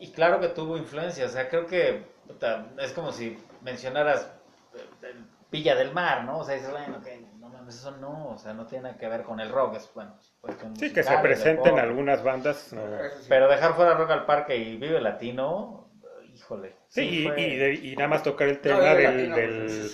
Y 0.00 0.10
claro 0.10 0.40
que 0.40 0.48
tuvo 0.48 0.76
influencia. 0.76 1.26
O 1.26 1.28
sea, 1.28 1.48
creo 1.48 1.66
que 1.66 2.04
puta, 2.26 2.66
es 2.78 2.92
como 2.92 3.12
si 3.12 3.38
mencionaras 3.62 4.28
eh, 4.74 4.78
eh, 5.04 5.14
Villa 5.52 5.76
del 5.76 5.92
Mar, 5.92 6.24
¿no? 6.24 6.38
O 6.38 6.44
sea, 6.44 6.56
dices, 6.56 6.70
bueno, 6.72 6.96
ok, 6.98 7.06
no 7.38 7.48
mames, 7.48 7.76
eso 7.76 7.92
no, 7.92 8.30
o 8.30 8.38
sea, 8.38 8.52
no 8.52 8.66
tiene 8.66 8.82
nada 8.84 8.98
que 8.98 9.06
ver 9.08 9.22
con 9.22 9.38
el 9.38 9.50
rock. 9.50 9.76
Es, 9.76 9.88
bueno, 9.94 10.16
es 10.20 10.32
cuestión 10.40 10.74
Sí, 10.76 10.92
que 10.92 11.04
se 11.04 11.16
presenten 11.18 11.78
algunas 11.78 12.24
bandas. 12.24 12.72
no. 12.72 12.80
Sí. 13.20 13.26
Pero 13.28 13.48
dejar 13.48 13.74
fuera 13.74 13.94
Rock 13.94 14.10
al 14.10 14.26
Parque 14.26 14.56
y 14.56 14.76
Vive 14.76 15.00
Latino, 15.00 15.88
híjole. 16.34 16.74
Sí, 16.88 17.02
y, 17.02 17.28
fue- 17.28 17.40
y 17.40 17.56
de- 17.56 17.74
y 17.74 17.94
nada 17.94 18.08
más 18.08 18.24
tocar 18.24 18.48
el 18.48 18.60
tema 18.60 18.80
Vive 18.80 18.94
del, 18.96 19.04
Latino, 19.30 19.36
del 19.36 19.90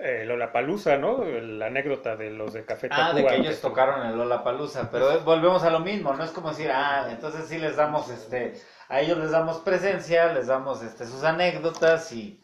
pues, 0.00 0.12
eh, 0.12 0.24
Lollapalooza, 0.24 0.96
¿no? 0.96 1.24
La 1.24 1.66
anécdota 1.66 2.16
de 2.16 2.30
los 2.30 2.52
de 2.52 2.64
Café 2.64 2.88
Ah, 2.90 3.12
de 3.12 3.22
Tacuba, 3.22 3.30
que 3.30 3.40
ellos 3.40 3.60
tocaron 3.60 4.06
el 4.06 4.16
Lollapalooza, 4.16 4.90
pero 4.90 5.20
volvemos 5.20 5.62
a 5.62 5.70
lo 5.70 5.80
mismo, 5.80 6.12
no 6.14 6.24
es 6.24 6.30
como 6.30 6.50
decir, 6.50 6.70
ah, 6.70 7.08
entonces 7.10 7.46
sí 7.46 7.58
les 7.58 7.76
damos, 7.76 8.08
este, 8.10 8.54
a 8.88 9.00
ellos 9.00 9.18
les 9.18 9.30
damos 9.30 9.58
presencia, 9.58 10.32
les 10.32 10.46
damos, 10.46 10.82
este, 10.82 11.06
sus 11.06 11.22
anécdotas 11.24 12.12
y, 12.12 12.42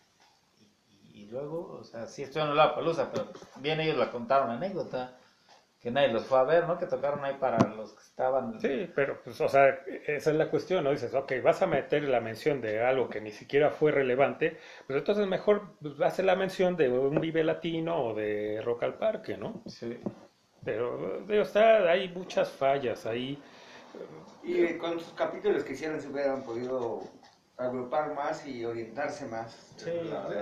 y, 1.12 1.22
y 1.22 1.26
luego, 1.30 1.78
o 1.80 1.84
sea, 1.84 2.06
sí 2.06 2.22
estoy 2.22 2.42
en 2.42 2.50
Lollapalooza, 2.50 3.10
pero 3.10 3.28
bien 3.56 3.80
ellos 3.80 3.96
la 3.96 4.10
contaron 4.10 4.50
anécdota, 4.50 5.16
que 5.86 5.92
nadie 5.92 6.08
los 6.08 6.26
fue 6.26 6.40
a 6.40 6.42
ver, 6.42 6.66
¿no? 6.66 6.76
Que 6.80 6.86
tocaron 6.86 7.24
ahí 7.24 7.36
para 7.38 7.58
los 7.76 7.92
que 7.92 8.02
estaban... 8.02 8.60
Sí, 8.60 8.90
pero 8.92 9.20
pues, 9.22 9.40
o 9.40 9.48
sea, 9.48 9.68
esa 10.08 10.30
es 10.32 10.36
la 10.36 10.50
cuestión, 10.50 10.82
¿no? 10.82 10.90
Dices, 10.90 11.14
ok, 11.14 11.34
vas 11.44 11.62
a 11.62 11.68
meter 11.68 12.02
la 12.02 12.20
mención 12.20 12.60
de 12.60 12.84
algo 12.84 13.08
que 13.08 13.20
ni 13.20 13.30
siquiera 13.30 13.70
fue 13.70 13.92
relevante, 13.92 14.58
pues 14.88 14.98
entonces 14.98 15.28
mejor 15.28 15.76
pues, 15.80 16.00
hace 16.00 16.24
la 16.24 16.34
mención 16.34 16.74
de 16.76 16.88
un 16.88 17.20
Vive 17.20 17.44
Latino 17.44 18.02
o 18.02 18.14
de 18.14 18.60
Rock 18.64 18.82
al 18.82 18.94
Parque, 18.94 19.36
¿no? 19.36 19.62
Sí. 19.66 19.96
Pero, 20.64 21.20
digo, 21.20 21.42
está, 21.42 21.88
hay 21.88 22.08
muchas 22.08 22.50
fallas 22.50 23.06
ahí. 23.06 23.40
Y 24.42 24.76
con 24.78 24.98
sus 24.98 25.12
capítulos 25.12 25.62
que 25.62 25.74
hicieron 25.74 26.00
se 26.00 26.08
hubieran 26.08 26.42
podido 26.42 27.04
agrupar 27.56 28.14
más 28.14 28.46
y 28.46 28.64
orientarse 28.64 29.26
más. 29.26 29.74
Sí, 29.76 29.90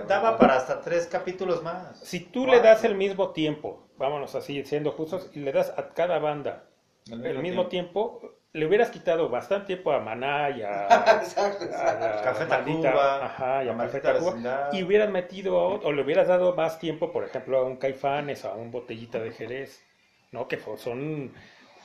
daba 0.07 0.37
para 0.37 0.55
hasta 0.57 0.81
tres 0.81 1.07
capítulos 1.07 1.63
más. 1.63 1.99
Si 1.99 2.19
tú 2.19 2.45
le 2.45 2.59
das 2.59 2.83
el 2.83 2.95
mismo 2.95 3.31
tiempo, 3.31 3.87
vámonos 3.97 4.35
así, 4.35 4.63
siendo 4.65 4.91
justos, 4.91 5.29
y 5.33 5.39
le 5.39 5.51
das 5.51 5.73
a 5.77 5.89
cada 5.93 6.19
banda 6.19 6.63
el 7.09 7.39
mismo 7.39 7.67
tiempo, 7.67 8.21
le 8.53 8.65
hubieras 8.65 8.89
quitado 8.89 9.29
bastante 9.29 9.67
tiempo 9.67 9.91
a 9.91 9.99
Maná 9.99 10.49
y 10.49 10.61
a, 10.63 10.87
Exacto, 11.21 11.65
a 11.65 11.67
exacto. 11.67 12.05
la 12.07 12.21
Café 12.21 12.45
maldita- 12.47 12.81
Tacuba, 12.83 13.25
ajá, 13.25 13.63
y 13.63 13.67
a 13.69 13.73
a 13.73 13.77
Café 13.77 13.99
Tacuba, 14.01 14.69
y 14.71 14.83
hubieras 14.83 15.09
metido 15.09 15.59
a 15.59 15.67
otro, 15.67 15.89
o 15.89 15.91
le 15.91 16.01
hubieras 16.01 16.27
dado 16.27 16.55
más 16.55 16.79
tiempo, 16.79 17.11
por 17.11 17.23
ejemplo, 17.25 17.57
a 17.59 17.63
un 17.63 17.77
Caifanes, 17.77 18.43
a 18.45 18.53
un 18.53 18.71
Botellita 18.71 19.19
de 19.19 19.31
Jerez, 19.31 19.83
¿no? 20.31 20.47
Que 20.47 20.57
son 20.77 21.31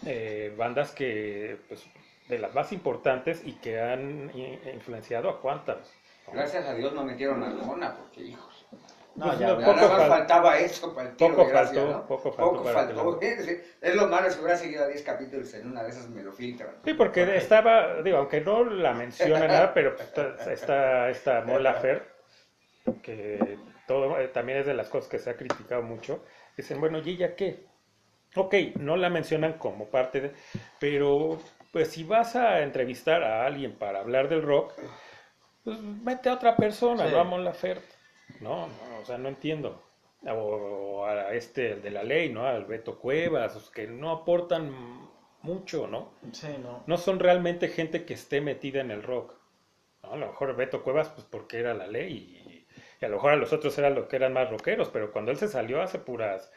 eh, 0.06 0.54
bandas 0.56 0.92
que, 0.92 1.58
pues, 1.68 1.84
de 2.30 2.38
las 2.38 2.54
más 2.54 2.72
importantes 2.72 3.42
y 3.44 3.52
que 3.54 3.80
han 3.80 4.30
influenciado 4.72 5.28
a 5.28 5.40
cuántas. 5.40 5.78
¿no? 6.26 6.32
Gracias 6.34 6.64
a 6.66 6.74
Dios 6.74 6.92
no 6.94 7.04
metieron 7.04 7.42
a 7.42 7.48
Arjona, 7.48 7.96
porque 7.96 8.22
hijos. 8.22 8.66
No, 9.16 9.26
Pues 9.26 9.38
ya, 9.40 9.48
no, 9.48 9.56
poco 9.56 9.72
Nada 9.74 9.88
más 9.88 10.00
fal- 10.02 10.08
faltaba 10.08 10.58
eso 10.58 10.94
para 10.94 11.10
el 11.10 11.16
tiro 11.16 11.30
poco 11.32 11.44
de 11.44 11.50
gracia, 11.50 11.80
faltó, 11.82 11.92
¿no? 11.98 12.06
poco 12.06 12.32
faltó 12.32 12.62
para 12.62 13.20
Es 13.80 13.94
lo 13.96 14.06
malo, 14.06 14.30
si 14.30 14.38
hubiera 14.38 14.56
seguido 14.56 14.84
a 14.84 14.86
10 14.86 15.02
capítulos 15.02 15.52
en 15.54 15.66
una 15.66 15.82
de 15.82 15.90
esas 15.90 16.08
me 16.08 16.22
lo 16.22 16.32
filtran. 16.32 16.76
Sí, 16.84 16.94
porque 16.94 17.36
estaba, 17.36 18.00
digo, 18.02 18.18
aunque 18.18 18.40
no 18.40 18.64
la 18.64 18.94
menciona 18.94 19.48
nada, 19.48 19.74
pero 19.74 19.96
pues, 19.96 20.08
está, 20.08 20.52
está 20.52 21.10
esta 21.10 21.40
Mon 21.42 21.62
Laferte, 21.62 22.08
que 23.02 23.58
todo, 23.86 24.18
eh, 24.18 24.28
también 24.28 24.58
es 24.58 24.66
de 24.66 24.74
las 24.74 24.88
cosas 24.88 25.10
que 25.10 25.18
se 25.18 25.30
ha 25.30 25.36
criticado 25.36 25.82
mucho. 25.82 26.24
Dicen, 26.56 26.80
bueno, 26.80 26.98
¿y 27.04 27.10
ella 27.10 27.34
qué? 27.34 27.66
Ok, 28.36 28.54
no 28.78 28.96
la 28.96 29.10
mencionan 29.10 29.54
como 29.54 29.86
parte 29.86 30.20
de... 30.20 30.32
Pero, 30.78 31.38
pues 31.70 31.88
si 31.90 32.04
vas 32.04 32.36
a 32.36 32.60
entrevistar 32.62 33.22
a 33.22 33.46
alguien 33.46 33.72
para 33.76 34.00
hablar 34.00 34.28
del 34.28 34.42
rock, 34.42 34.72
pues 35.64 35.80
mete 35.80 36.28
a 36.28 36.34
otra 36.34 36.56
persona, 36.56 37.06
Sí. 37.06 37.12
no 37.12 37.20
a 37.20 37.24
Mon 37.24 37.44
Laferte. 37.44 37.94
No, 38.40 38.66
no, 38.68 38.98
o 39.00 39.04
sea, 39.04 39.18
no 39.18 39.28
entiendo. 39.28 39.82
O, 40.26 40.32
o 40.32 41.06
a 41.06 41.32
este, 41.34 41.72
el 41.72 41.82
de 41.82 41.90
la 41.90 42.02
ley, 42.02 42.28
¿no? 42.30 42.46
Al 42.46 42.64
Beto 42.66 42.98
Cuevas, 42.98 43.54
los 43.54 43.70
que 43.70 43.86
no 43.86 44.10
aportan 44.10 45.08
mucho, 45.42 45.86
¿no? 45.86 46.12
Sí, 46.32 46.48
no. 46.62 46.82
No 46.86 46.96
son 46.98 47.18
realmente 47.18 47.68
gente 47.68 48.04
que 48.04 48.14
esté 48.14 48.40
metida 48.40 48.80
en 48.80 48.90
el 48.90 49.02
rock. 49.02 49.34
¿no? 50.02 50.12
A 50.12 50.16
lo 50.16 50.26
mejor 50.28 50.54
Beto 50.56 50.82
Cuevas, 50.82 51.08
pues 51.08 51.26
porque 51.30 51.58
era 51.58 51.72
la 51.74 51.86
ley 51.86 52.12
y, 52.12 52.66
y 53.00 53.04
a 53.04 53.08
lo 53.08 53.16
mejor 53.16 53.32
a 53.32 53.36
los 53.36 53.52
otros 53.52 53.76
eran 53.78 53.94
los 53.94 54.06
que 54.06 54.16
eran 54.16 54.32
más 54.34 54.50
rockeros, 54.50 54.90
pero 54.90 55.10
cuando 55.12 55.30
él 55.30 55.38
se 55.38 55.48
salió 55.48 55.80
hace 55.80 55.98
puras 55.98 56.52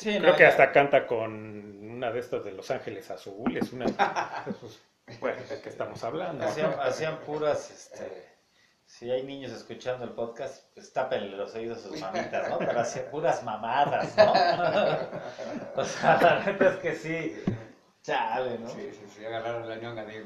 Sí, 0.00 0.16
Creo 0.18 0.30
no, 0.30 0.36
que 0.36 0.44
ya- 0.44 0.48
hasta 0.48 0.72
canta 0.72 1.06
con 1.06 1.90
una 1.90 2.10
de 2.10 2.20
estas 2.20 2.42
de 2.42 2.52
Los 2.52 2.70
Ángeles 2.70 3.10
Azules, 3.10 3.70
una 3.74 3.84
pues, 5.04 5.20
bueno, 5.20 5.42
¿de 5.46 5.60
qué 5.60 5.68
estamos 5.68 6.02
hablando? 6.02 6.42
Hacían, 6.42 6.72
hacían 6.80 7.18
puras, 7.18 7.70
este, 7.70 8.26
si 8.86 9.10
hay 9.10 9.24
niños 9.24 9.52
escuchando 9.52 10.04
el 10.06 10.12
podcast, 10.12 10.64
pues 10.72 10.90
tápenle 10.94 11.36
los 11.36 11.54
oídos 11.54 11.84
a 11.84 11.88
sus 11.88 12.00
mamitas, 12.00 12.48
¿no? 12.48 12.56
Pero 12.58 12.80
hacían 12.80 13.04
puras 13.10 13.42
mamadas, 13.44 14.16
¿no? 14.16 14.32
o 15.76 15.84
sea, 15.84 16.18
la 16.22 16.44
neta 16.46 16.70
es 16.70 16.76
que 16.76 16.94
sí, 16.94 17.44
chale, 18.02 18.58
¿no? 18.58 18.68
Sí, 18.70 18.90
sí, 18.92 19.06
sí, 19.14 19.22
agarraron 19.26 19.68
la 19.68 19.76
ñonga 19.76 20.06
de 20.06 20.24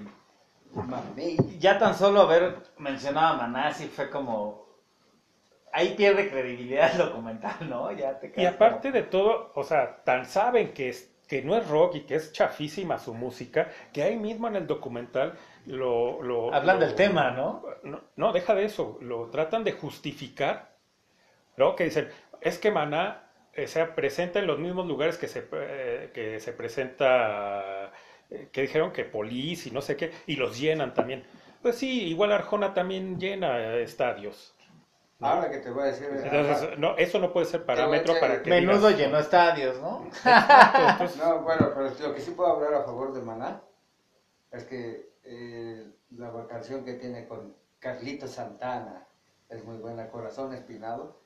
mami. 0.72 1.36
Ya 1.58 1.80
tan 1.80 1.96
solo 1.96 2.20
haber 2.20 2.58
mencionado 2.78 3.34
a 3.34 3.36
Maná 3.38 3.72
sí 3.72 3.88
fue 3.88 4.08
como... 4.08 4.63
Ahí 5.74 5.94
pierde 5.94 6.30
credibilidad 6.30 6.92
el 6.92 6.98
documental, 6.98 7.68
¿no? 7.68 7.90
Ya 7.92 8.18
te 8.18 8.32
Y 8.36 8.44
aparte 8.46 8.92
de 8.92 9.02
todo, 9.02 9.52
o 9.54 9.64
sea, 9.64 10.02
tan 10.04 10.26
saben 10.26 10.72
que 10.72 10.88
es 10.88 11.10
que 11.28 11.42
no 11.42 11.56
es 11.56 11.66
rock 11.68 11.96
y 11.96 12.00
que 12.02 12.16
es 12.16 12.32
chafísima 12.32 12.98
su 12.98 13.14
música, 13.14 13.70
que 13.92 14.02
ahí 14.02 14.16
mismo 14.16 14.46
en 14.46 14.56
el 14.56 14.66
documental 14.66 15.34
lo... 15.66 16.22
lo- 16.22 16.54
Hablan 16.54 16.78
lo- 16.78 16.86
del 16.86 16.94
tema, 16.94 17.30
¿no? 17.30 17.64
No, 17.82 18.00
no, 18.16 18.32
deja 18.32 18.54
de 18.54 18.64
eso, 18.66 18.98
lo 19.00 19.30
tratan 19.30 19.64
de 19.64 19.72
justificar, 19.72 20.76
¿no? 21.56 21.76
Que 21.76 21.84
dicen, 21.84 22.08
es 22.40 22.58
que 22.58 22.70
Maná 22.70 23.30
eh, 23.54 23.66
se 23.68 23.84
presenta 23.86 24.38
en 24.40 24.46
los 24.46 24.58
mismos 24.58 24.86
lugares 24.86 25.18
que 25.18 25.28
se, 25.28 25.46
eh, 25.52 26.10
que 26.14 26.40
se 26.40 26.52
presenta, 26.52 27.92
eh, 28.30 28.48
que 28.52 28.62
dijeron 28.62 28.92
que 28.92 29.04
Polis 29.04 29.66
y 29.66 29.70
no 29.70 29.82
sé 29.82 29.96
qué, 29.96 30.12
y 30.26 30.36
los 30.36 30.58
llenan 30.58 30.94
también. 30.94 31.24
Pues 31.62 31.76
sí, 31.78 32.04
igual 32.08 32.32
Arjona 32.32 32.74
también 32.74 33.18
llena 33.18 33.76
estadios. 33.76 34.53
¿No? 35.18 35.26
Ahora 35.28 35.50
que 35.50 35.58
te 35.58 35.70
voy 35.70 35.84
a 35.84 35.86
decir. 35.86 36.08
Entonces, 36.12 36.78
no, 36.78 36.96
eso 36.96 37.18
no 37.18 37.32
puede 37.32 37.46
ser 37.46 37.64
parámetro 37.64 38.14
echar- 38.14 38.20
para 38.20 38.42
que 38.42 38.50
Menudo 38.50 38.88
digas- 38.88 38.96
llenó 38.98 39.18
estadios, 39.18 39.80
¿no? 39.80 40.04
Entonces, 40.24 41.16
No, 41.16 41.40
bueno, 41.40 41.70
pero 41.74 41.90
lo 42.08 42.14
que 42.14 42.20
sí 42.20 42.32
puedo 42.32 42.50
hablar 42.50 42.74
a 42.74 42.82
favor 42.84 43.12
de 43.12 43.20
Maná 43.22 43.62
es 44.50 44.64
que 44.64 45.12
eh, 45.24 45.90
la 46.10 46.30
canción 46.48 46.84
que 46.84 46.94
tiene 46.94 47.26
con 47.26 47.54
Carlito 47.78 48.26
Santana 48.28 49.06
es 49.48 49.64
muy 49.64 49.78
buena, 49.78 50.10
Corazón 50.10 50.52
Espinado. 50.52 51.20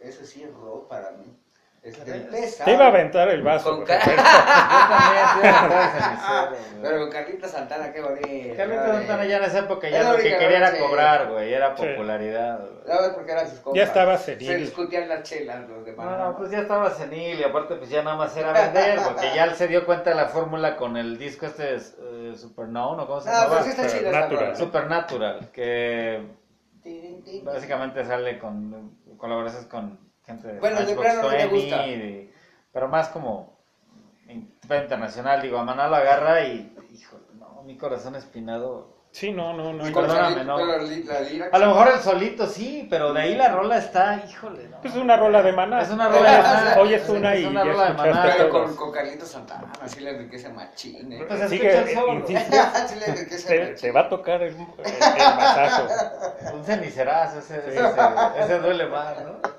Eso 0.00 0.24
sí 0.24 0.42
es 0.42 0.52
rock 0.54 0.88
para 0.88 1.12
mí. 1.12 1.38
Es 1.84 2.02
del 2.02 2.26
te 2.30 2.72
iba 2.72 2.86
a 2.86 2.88
aventar 2.88 3.28
el 3.28 3.42
vaso. 3.42 3.76
Con. 3.76 3.84
Pero 6.82 6.98
con 7.00 7.10
Carlito 7.10 7.46
Santana, 7.46 7.92
qué 7.92 8.00
bonito. 8.00 8.56
Carlito 8.56 8.86
¿no? 8.86 8.92
Santana 8.94 9.26
ya 9.26 9.36
en 9.36 9.44
esa 9.44 9.58
época 9.58 9.88
Es 9.88 9.92
ya 9.92 10.10
lo 10.10 10.16
que 10.16 10.22
quería 10.22 10.56
era 10.56 10.78
cobrar, 10.78 11.30
güey, 11.30 11.52
era 11.52 11.74
popularidad. 11.74 12.60
Ya 12.88 13.00
ves 13.02 13.10
porque 13.10 13.32
eran 13.32 13.46
sus 13.50 13.58
compas. 13.58 13.76
Ya 13.76 13.84
estaba 13.84 14.16
senil. 14.16 14.46
Se 14.46 14.56
discutían 14.56 15.10
las 15.10 15.24
chelas 15.24 15.68
los 15.68 15.84
de 15.84 15.92
Maná. 15.92 16.16
No, 16.16 16.24
no, 16.30 16.36
pues 16.38 16.50
ya 16.50 16.60
estaba 16.60 16.88
senil 16.88 17.38
y 17.38 17.42
aparte 17.42 17.74
pues 17.74 17.90
ya 17.90 18.02
nada 18.02 18.16
más 18.16 18.34
era 18.34 18.52
vender, 18.52 19.00
porque 19.04 19.26
ya 19.34 19.44
él 19.44 19.54
se 19.54 19.68
dio 19.68 19.84
cuenta 19.84 20.08
de 20.08 20.16
la 20.16 20.28
fórmula 20.28 20.76
con 20.76 20.96
el 20.96 21.18
disco 21.18 21.44
este 21.44 21.74
eh, 21.74 22.32
Supernown 22.34 22.98
o 23.00 23.06
cómo 23.06 23.20
se 23.20 23.28
No, 23.28 23.34
llama. 23.36 23.48
pero 23.50 23.62
sí 23.62 23.68
está 23.70 23.86
chida 23.88 24.10
esa 24.10 24.54
Supernatural. 24.54 25.50
que 25.52 26.22
básicamente 27.42 28.02
sale 28.06 28.38
con 28.38 28.96
colaboraciones 29.18 29.66
con 29.68 30.13
gente 30.26 30.48
de 30.48 30.60
Bueno, 30.60 30.76
de 30.76 30.82
Matchbox 30.84 31.00
plano 31.06 31.22
no 31.22 31.28
te 31.28 31.36
20 31.36 31.54
gusta. 31.56 31.86
y- 31.86 32.32
pero 32.72 32.88
más 32.88 33.08
como 33.08 33.58
in- 34.28 34.52
internacional, 34.62 35.42
digo, 35.42 35.58
a 35.58 35.64
Maná 35.64 35.88
lo 35.88 35.96
agarra 35.96 36.42
y, 36.42 36.74
híjole, 36.92 37.24
no, 37.38 37.62
mi 37.64 37.76
corazón 37.76 38.14
espinado. 38.16 38.92
Sí, 39.12 39.30
no, 39.30 39.52
no, 39.52 39.72
no. 39.72 39.84
Perdóname, 39.84 40.42
no. 40.42 40.56
A 40.56 41.58
lo 41.60 41.66
mejor 41.68 41.86
el 41.94 42.00
solito 42.00 42.48
sí, 42.48 42.88
pero 42.90 43.12
de 43.12 43.20
ahí 43.20 43.36
la 43.36 43.46
rola 43.48 43.76
está, 43.78 44.20
híjole, 44.28 44.66
no. 44.68 44.80
Pues 44.80 44.92
es 44.92 45.00
una 45.00 45.16
rola 45.16 45.40
de 45.40 45.52
maná. 45.52 45.82
Es 45.82 45.90
una 45.90 46.08
rola 46.08 46.32
de 46.32 46.42
Maná. 46.42 46.76
Hoy 46.80 46.94
es 46.94 47.08
una 47.08 47.34
Es 47.34 47.42
y 47.42 47.44
una 47.44 47.64
ya 47.64 47.70
rola 47.72 47.84
de 47.86 47.94
Maná. 47.94 48.34
Pero 48.36 48.50
con, 48.50 48.74
con 48.74 48.90
Carlito 48.90 49.24
Santana, 49.24 49.70
así 49.80 50.00
le 50.00 50.10
enriquece 50.10 50.48
machín. 50.48 51.12
¿eh? 51.12 51.24
Pues 51.28 51.48
Sigue, 51.48 51.78
enriquece 53.06 53.46
te, 53.46 53.66
te 53.80 53.92
va 53.92 54.00
a 54.00 54.08
tocar 54.08 54.42
el, 54.42 54.56
el, 54.56 54.58
el 54.58 55.36
mazazo. 55.36 55.86
Un 56.52 56.64
cenicerazo, 56.64 57.38
ese, 57.38 57.62
Sí. 57.62 57.78
ese, 57.78 58.44
ese 58.44 58.58
duele 58.58 58.86
más, 58.88 59.14
¿no? 59.22 59.53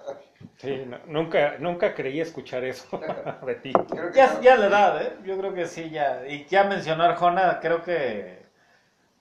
Sí, 0.58 0.86
no, 0.88 0.98
nunca, 1.08 1.56
nunca 1.60 1.94
creí 1.94 2.22
escuchar 2.22 2.64
eso 2.64 2.88
de 3.46 3.56
ti. 3.56 3.74
Ya, 4.14 4.28
no. 4.34 4.42
ya 4.42 4.56
la 4.56 4.68
edad, 4.68 5.02
¿eh? 5.02 5.14
Yo 5.24 5.38
creo 5.38 5.54
que 5.54 5.66
sí, 5.68 5.90
ya. 5.90 6.26
Y 6.28 6.46
ya 6.46 6.64
mencionó 6.64 7.04
Arjona, 7.04 7.60
creo 7.62 7.84
que. 7.84 8.46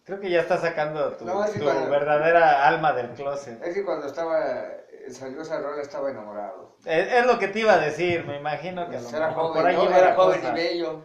Creo 0.05 0.21
que 0.21 0.29
ya 0.31 0.41
está 0.43 0.59
sacando 0.59 1.13
tu, 1.15 1.25
No, 1.25 1.47
sí, 1.47 1.59
tu 1.59 1.65
cuando- 1.65 1.91
verdadera 1.91 2.69
alma 2.69 2.93
del 2.93 3.09
closet. 3.11 3.61
Es 3.65 3.73
que 3.75 3.85
cuando 3.85 4.07
estaba, 4.07 4.45
salió 5.11 5.41
esa 5.41 5.59
rola 5.61 5.81
estaba 5.81 6.11
enamorado. 6.11 6.77
Es, 6.85 7.11
es 7.11 7.27
lo 7.27 7.39
que 7.39 7.49
te 7.49 7.61
iba 7.61 7.73
a 7.73 7.79
decir, 7.79 8.23
me 8.27 8.37
imagino 8.37 8.89
que 8.91 8.99
a 8.99 9.01
lo 9.01 9.09
Era 9.09 9.29
mejor 9.29 9.43
joven, 9.47 9.63
por 9.63 9.67
ahí 9.71 9.77
¿no? 9.77 9.85
iba 9.85 9.97
era 9.99 10.09
la 10.11 10.15
joven 10.15 10.41
cosa. 10.41 10.53
y 10.53 10.55
bello. 10.55 11.03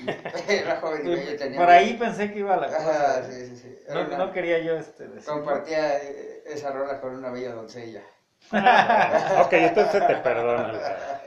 Y- 0.00 0.10
Era 0.52 0.80
joven 0.80 1.06
y 1.06 1.08
bello. 1.14 1.36
Tenía 1.38 1.58
Por 1.60 1.70
ahí 1.70 1.94
pensé 1.94 2.30
que 2.32 2.40
iba 2.40 2.56
la 2.56 2.66
Ajá, 2.66 2.76
cosa. 2.76 3.22
sí, 3.30 3.46
sí, 3.46 3.56
sí. 3.56 3.78
Era 3.86 3.94
No, 4.02 4.06
una- 4.08 4.18
no 4.18 4.32
quería 4.32 4.58
yo 4.58 4.76
este 4.76 5.08
decir. 5.08 5.24
Compartía 5.32 5.96
eh, 6.02 6.42
esa 6.44 6.72
rola 6.72 7.00
con 7.00 7.14
una 7.16 7.30
bella 7.30 7.52
doncella. 7.52 8.02
Ok, 8.52 9.52
entonces 9.52 10.06
te 10.06 10.16
perdono 10.16 10.72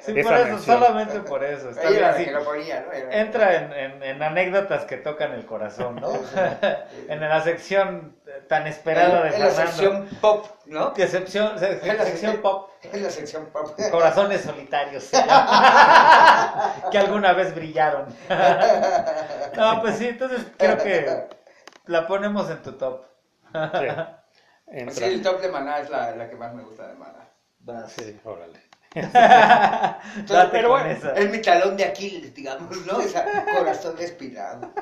Sí, 0.02 0.14
por 0.24 0.34
eso, 0.34 0.46
mención. 0.46 0.80
solamente 0.80 1.20
por 1.20 1.44
eso. 1.44 1.70
Está 1.72 1.84
Ella 1.90 2.12
bien, 2.14 2.16
sí. 2.18 2.26
que 2.26 2.32
lo 2.32 2.44
ponía, 2.46 2.82
¿no? 2.88 3.12
Entra 3.12 3.56
en, 3.56 3.74
en- 3.74 4.02
en 4.04 4.24
anécdotas 4.24 4.86
que 4.86 4.96
tocan 4.98 5.34
el 5.34 5.46
corazón, 5.46 5.98
¿no? 5.98 6.14
en 7.10 7.20
la 7.20 7.42
sección 7.42 8.16
tan 8.48 8.66
esperada 8.66 9.24
de 9.24 9.28
en, 9.30 9.34
en 9.36 9.40
la 9.42 9.48
Fernando. 9.48 9.72
sección 9.72 10.08
pop, 10.22 10.46
¿no? 10.68 10.94
Que 10.94 11.08
sección, 11.08 11.52
En 11.62 11.98
la 11.98 12.06
sección 12.06 12.38
pop, 12.42 12.70
En 12.82 13.04
la 13.04 13.10
sección 13.10 13.48
pop. 13.48 13.78
corazones 13.92 14.42
solitarios, 14.42 15.10
que 16.92 16.98
alguna 16.98 17.34
vez 17.34 17.54
brillaron. 17.54 18.06
no, 19.56 19.82
pues 19.82 19.98
sí, 19.98 20.08
entonces 20.08 20.40
creo 20.58 20.78
que 20.78 21.28
la 21.88 22.08
ponemos 22.08 22.50
en 22.50 22.64
tu 22.64 22.72
top. 22.74 23.04
Sí, 23.52 23.88
Sí, 24.92 25.04
el 25.04 25.22
top 25.22 25.42
de 25.42 25.50
Maná 25.50 25.80
es 25.80 25.90
la, 25.90 26.16
la 26.16 26.30
que 26.30 26.36
más 26.36 26.54
me 26.54 26.64
gusta 26.64 26.88
de 26.88 26.96
Maná. 26.96 27.28
Vas. 27.60 27.92
Sí, 27.92 28.20
órale. 28.24 28.60
Date 28.96 30.50
pero 30.52 30.70
con 30.70 30.80
bueno, 30.80 30.90
esa. 30.96 31.14
es 31.14 31.30
mi 31.30 31.42
talón 31.42 31.78
de 31.78 31.86
Aquiles, 31.86 32.34
digamos, 32.34 32.86
¿no? 32.88 33.00
Esa 33.02 33.24
corazón 33.58 33.96
respirado. 33.98 34.72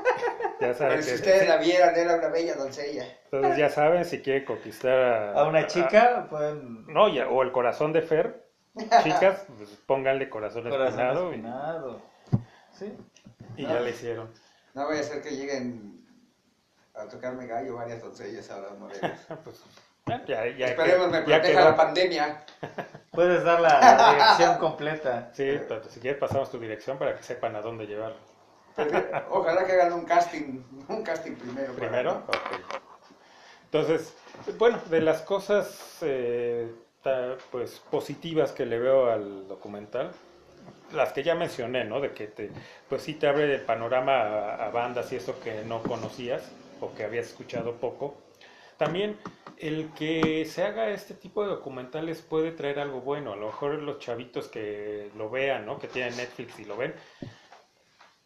Ya 0.60 0.70
Pero 0.70 0.74
saben 0.74 1.04
si 1.04 1.10
que- 1.10 1.16
ustedes 1.18 1.42
sí, 1.42 1.48
la 1.50 1.58
vieran, 1.58 1.96
era 1.96 2.16
una 2.16 2.30
bella 2.30 2.56
doncella. 2.56 3.06
entonces 3.26 3.58
ya 3.60 3.70
saben 3.70 4.04
si 4.06 4.24
quieren 4.24 4.44
conquistar 4.44 4.98
a, 4.98 5.34
A 5.34 5.48
una 5.48 5.68
chica, 5.68 6.26
pueden. 6.32 6.84
no, 6.88 7.10
ya, 7.14 7.28
o 7.30 7.44
el 7.44 7.52
corazón 7.52 7.94
de 7.94 8.02
Fer, 8.02 8.44
chicas, 9.04 9.46
pues 9.56 9.70
pónganle 9.86 10.30
corazón, 10.32 10.64
Corazón 10.68 10.88
espinado 11.00 11.26
y- 11.30 11.36
espinado. 11.36 12.02
Sí. 12.72 12.92
y, 13.56 13.68
ya 13.68 13.80
le 13.82 13.92
hicieron. 13.92 14.32
No 14.74 14.88
voy 14.88 14.98
a 14.98 15.02
hacer 15.02 15.22
que 15.22 15.30
lleguen 15.36 16.07
a 16.98 17.08
tocarme 17.08 17.48
gallo 17.48 17.76
varias 17.76 18.02
doncellas 18.02 18.50
ahora 18.52 18.70
morenas. 18.80 19.20
Pues, 19.44 19.62
ya, 20.26 20.48
ya, 20.48 20.68
Esperemos 20.68 21.10
me 21.12 21.18
que- 21.20 21.26
proteja 21.26 21.42
quedó. 21.60 21.70
la 21.72 21.76
pandemia. 21.76 22.46
Puedes 23.12 23.44
dar 23.44 23.60
la, 23.60 23.80
la 23.82 24.14
dirección 24.14 24.58
completa. 24.58 25.30
Sí, 25.34 25.60
pero 25.68 25.84
si 25.90 26.00
quieres 26.00 26.18
pasamos 26.20 26.50
tu 26.50 26.58
dirección 26.60 26.98
para 26.98 27.16
que 27.18 27.24
sepan 27.24 27.56
a 27.58 27.62
dónde 27.62 27.86
llevarlo. 27.88 28.16
Ojalá 29.32 29.66
que 29.66 29.74
hagan 29.74 29.92
un 29.94 30.06
casting, 30.06 30.62
un 30.88 31.04
casting 31.04 31.34
primero. 31.34 31.74
para- 31.74 31.88
Primero, 31.90 32.12
ok. 32.28 32.38
Entonces, 33.66 34.14
bueno, 34.58 34.80
de 34.90 35.02
las 35.02 35.22
cosas 35.24 35.98
eh, 36.02 36.72
ta- 37.04 37.36
pues 37.52 37.80
positivas 37.92 38.52
que 38.54 38.66
le 38.66 38.80
veo 38.80 39.12
al 39.12 39.48
documental, 39.48 40.12
las 40.94 41.12
que 41.12 41.24
ya 41.24 41.36
mencioné, 41.36 41.84
¿no? 41.84 42.00
De 42.00 42.14
que 42.14 42.28
te, 42.28 42.50
pues 42.88 43.02
sí 43.02 43.16
te 43.16 43.28
abre 43.28 43.54
el 43.56 43.62
panorama 43.62 44.14
a, 44.22 44.68
a 44.68 44.70
bandas 44.70 45.12
y 45.12 45.18
eso 45.18 45.38
que 45.42 45.64
no 45.66 45.84
conocías 45.84 46.44
o 46.82 46.94
que 46.94 47.04
habías 47.04 47.28
escuchado 47.28 47.76
poco. 47.76 48.16
También 48.78 49.18
el 49.58 49.92
que 49.94 50.46
se 50.46 50.64
haga 50.64 50.90
este 50.92 51.14
tipo 51.16 51.44
de 51.44 51.50
documentales 51.50 52.22
puede 52.22 52.52
traer 52.52 52.80
algo 52.80 53.02
bueno. 53.02 53.34
A 53.34 53.36
lo 53.36 53.48
mejor 53.48 53.76
los 53.76 54.00
chavitos 54.00 54.48
que 54.50 55.12
lo 55.16 55.30
vean, 55.30 55.66
¿no? 55.66 55.80
Que 55.80 55.88
tienen 55.88 56.16
Netflix 56.18 56.60
y 56.60 56.66
lo 56.66 56.78
ven, 56.78 56.94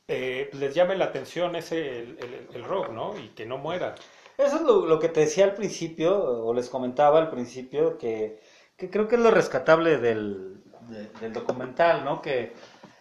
eh, 0.08 0.48
pues 0.52 0.62
les 0.62 0.76
llame 0.76 0.96
la 0.96 1.06
atención 1.06 1.56
ese 1.56 2.00
el, 2.00 2.18
el- 2.20 2.48
el 2.54 2.64
rock, 2.64 2.90
¿no? 2.90 3.18
Y 3.18 3.30
que 3.30 3.46
no 3.46 3.58
muera. 3.58 3.96
Eso 4.38 4.58
es 4.58 4.62
lo, 4.64 4.86
lo 4.86 5.00
que 5.00 5.10
te 5.10 5.22
decía 5.22 5.46
al 5.46 5.54
principio, 5.54 6.18
o 6.46 6.54
les 6.54 6.70
comentaba 6.70 7.20
al 7.20 7.30
principio, 7.30 7.98
que, 7.98 8.40
que 8.78 8.90
creo 8.90 9.08
que 9.08 9.16
es 9.16 9.22
lo 9.22 9.32
rescatable 9.32 9.98
del, 9.98 10.64
de- 10.90 11.08
del 11.20 11.34
documental, 11.34 12.04
¿no? 12.04 12.22
Que 12.22 12.54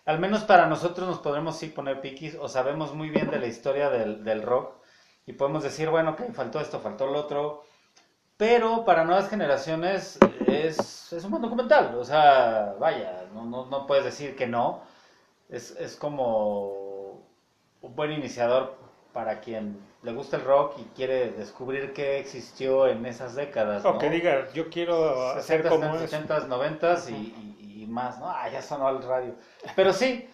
al 0.05 0.19
menos 0.21 0.45
para 0.45 0.67
nosotros 0.67 1.09
nos 1.09 1.19
podremos 1.21 1.57
sí 1.59 1.69
poner 1.69 2.01
piquis 2.01 2.37
o 2.37 2.49
sabemos 2.49 2.95
muy 2.95 3.11
bien 3.11 3.31
de 3.31 3.39
la 3.39 3.47
historia 3.47 3.91
del, 3.91 4.25
del 4.25 4.43
rock 4.43 4.75
y 5.31 5.33
podemos 5.33 5.63
decir, 5.63 5.89
bueno, 5.89 6.17
que 6.17 6.25
faltó 6.33 6.59
esto, 6.59 6.81
faltó 6.81 7.07
lo 7.07 7.21
otro. 7.21 7.63
Pero 8.37 8.85
para 8.85 9.05
nuevas 9.05 9.29
generaciones 9.29 10.19
es, 10.49 11.13
es 11.13 11.25
un 11.25 11.31
buen 11.31 11.43
documental. 11.43 11.95
O 11.95 12.05
sea, 12.05 12.75
vaya, 12.81 13.27
no, 13.33 13.45
no, 13.45 13.67
no 13.67 13.87
puedes 13.87 14.05
decir 14.05 14.35
que 14.35 14.49
no. 14.49 14.83
Es, 15.49 15.71
es 15.79 15.95
como 15.95 17.23
un 17.81 17.95
buen 17.95 18.11
iniciador 18.11 18.75
para 19.13 19.39
quien 19.39 19.79
le 20.03 20.13
gusta 20.13 20.37
el 20.37 20.45
rock 20.45 20.79
y 20.79 20.85
quiere 20.97 21.31
descubrir 21.31 21.93
qué 21.93 22.19
existió 22.19 22.89
en 22.89 23.07
esas 23.07 23.37
décadas. 23.37 23.85
O 23.85 23.93
¿no? 23.93 23.99
que 24.01 24.11
diga, 24.11 24.53
yo 24.53 24.69
quiero 24.69 25.29
hacer 25.29 25.63
60, 25.63 25.69
como 25.69 25.97
70, 25.97 26.39
es. 26.39 26.45
80, 26.45 26.47
90 26.49 26.99
y, 27.11 27.57
y, 27.61 27.83
y 27.83 27.87
más, 27.87 28.19
¿no? 28.19 28.29
Ah, 28.29 28.49
ya 28.49 28.63
sonó 28.63 28.89
al 28.89 29.01
radio. 29.05 29.37
Pero 29.77 29.93
sí, 29.93 30.29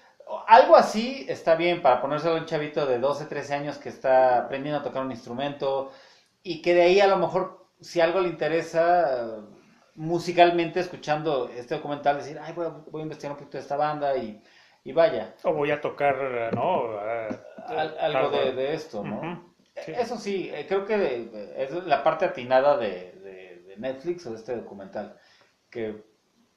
algo 0.47 0.77
así 0.77 1.25
está 1.29 1.55
bien 1.55 1.83
para 1.83 2.01
ponérselo 2.01 2.35
a 2.37 2.39
un 2.41 2.47
chavito 2.47 2.87
de 2.87 2.99
12, 2.99 3.27
13 3.27 3.55
años 3.55 3.79
que 3.79 3.89
está 3.89 4.39
aprendiendo 4.39 4.81
a 4.81 4.83
tocar 4.85 5.03
un 5.05 5.11
instrumento 5.13 5.93
y 6.43 6.63
que 6.63 6.75
de 6.75 6.83
ahí 6.83 7.01
a 7.01 7.07
lo 7.07 7.17
mejor, 7.17 7.67
si 7.81 8.01
algo 8.01 8.21
le 8.21 8.29
interesa 8.29 9.39
musicalmente, 9.95 10.81
escuchando 10.81 11.49
este 11.57 11.77
documental, 11.77 12.19
decir, 12.19 12.39
ay, 12.41 12.53
voy 12.55 12.67
a, 12.67 12.69
voy 12.91 13.01
a 13.01 13.05
investigar 13.05 13.33
un 13.33 13.39
poquito 13.39 13.57
de 13.57 13.63
esta 13.63 13.77
banda 13.77 14.17
y, 14.17 14.43
y 14.85 14.93
vaya, 14.93 15.35
O 15.45 15.53
voy 15.55 15.71
a 15.71 15.81
tocar, 15.81 16.17
¿no? 16.55 16.99
Al- 17.67 17.99
algo 17.99 18.31
de, 18.31 18.53
de 18.53 18.75
esto, 18.75 19.03
¿no? 19.03 19.55
Sí. 19.85 19.93
Eso 19.93 20.17
sí, 20.17 20.51
eh, 20.55 20.65
creo 20.69 20.85
que 20.87 21.55
es 21.57 21.71
la 21.85 22.03
parte 22.03 22.25
atinada 22.25 22.77
de, 22.79 23.13
de- 23.13 23.63
de 23.69 23.77
Netflix 23.77 24.27
o 24.27 24.31
de 24.31 24.37
este 24.37 24.57
documental. 24.57 25.17
Que, 25.71 26.03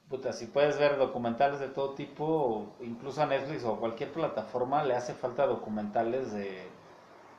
puta, 0.10 0.34
si 0.34 0.48
puedes 0.48 0.78
ver 0.80 0.98
documentales 0.98 1.60
de 1.60 1.68
todo 1.70 1.94
tipo, 1.96 2.76
incluso 2.82 3.22
a 3.22 3.28
Netflix 3.28 3.64
o 3.64 3.80
cualquier 3.80 4.12
plataforma, 4.12 4.84
le 4.84 4.96
hace 4.96 5.14
falta 5.14 5.46
documentales 5.46 6.32
de, 6.34 6.64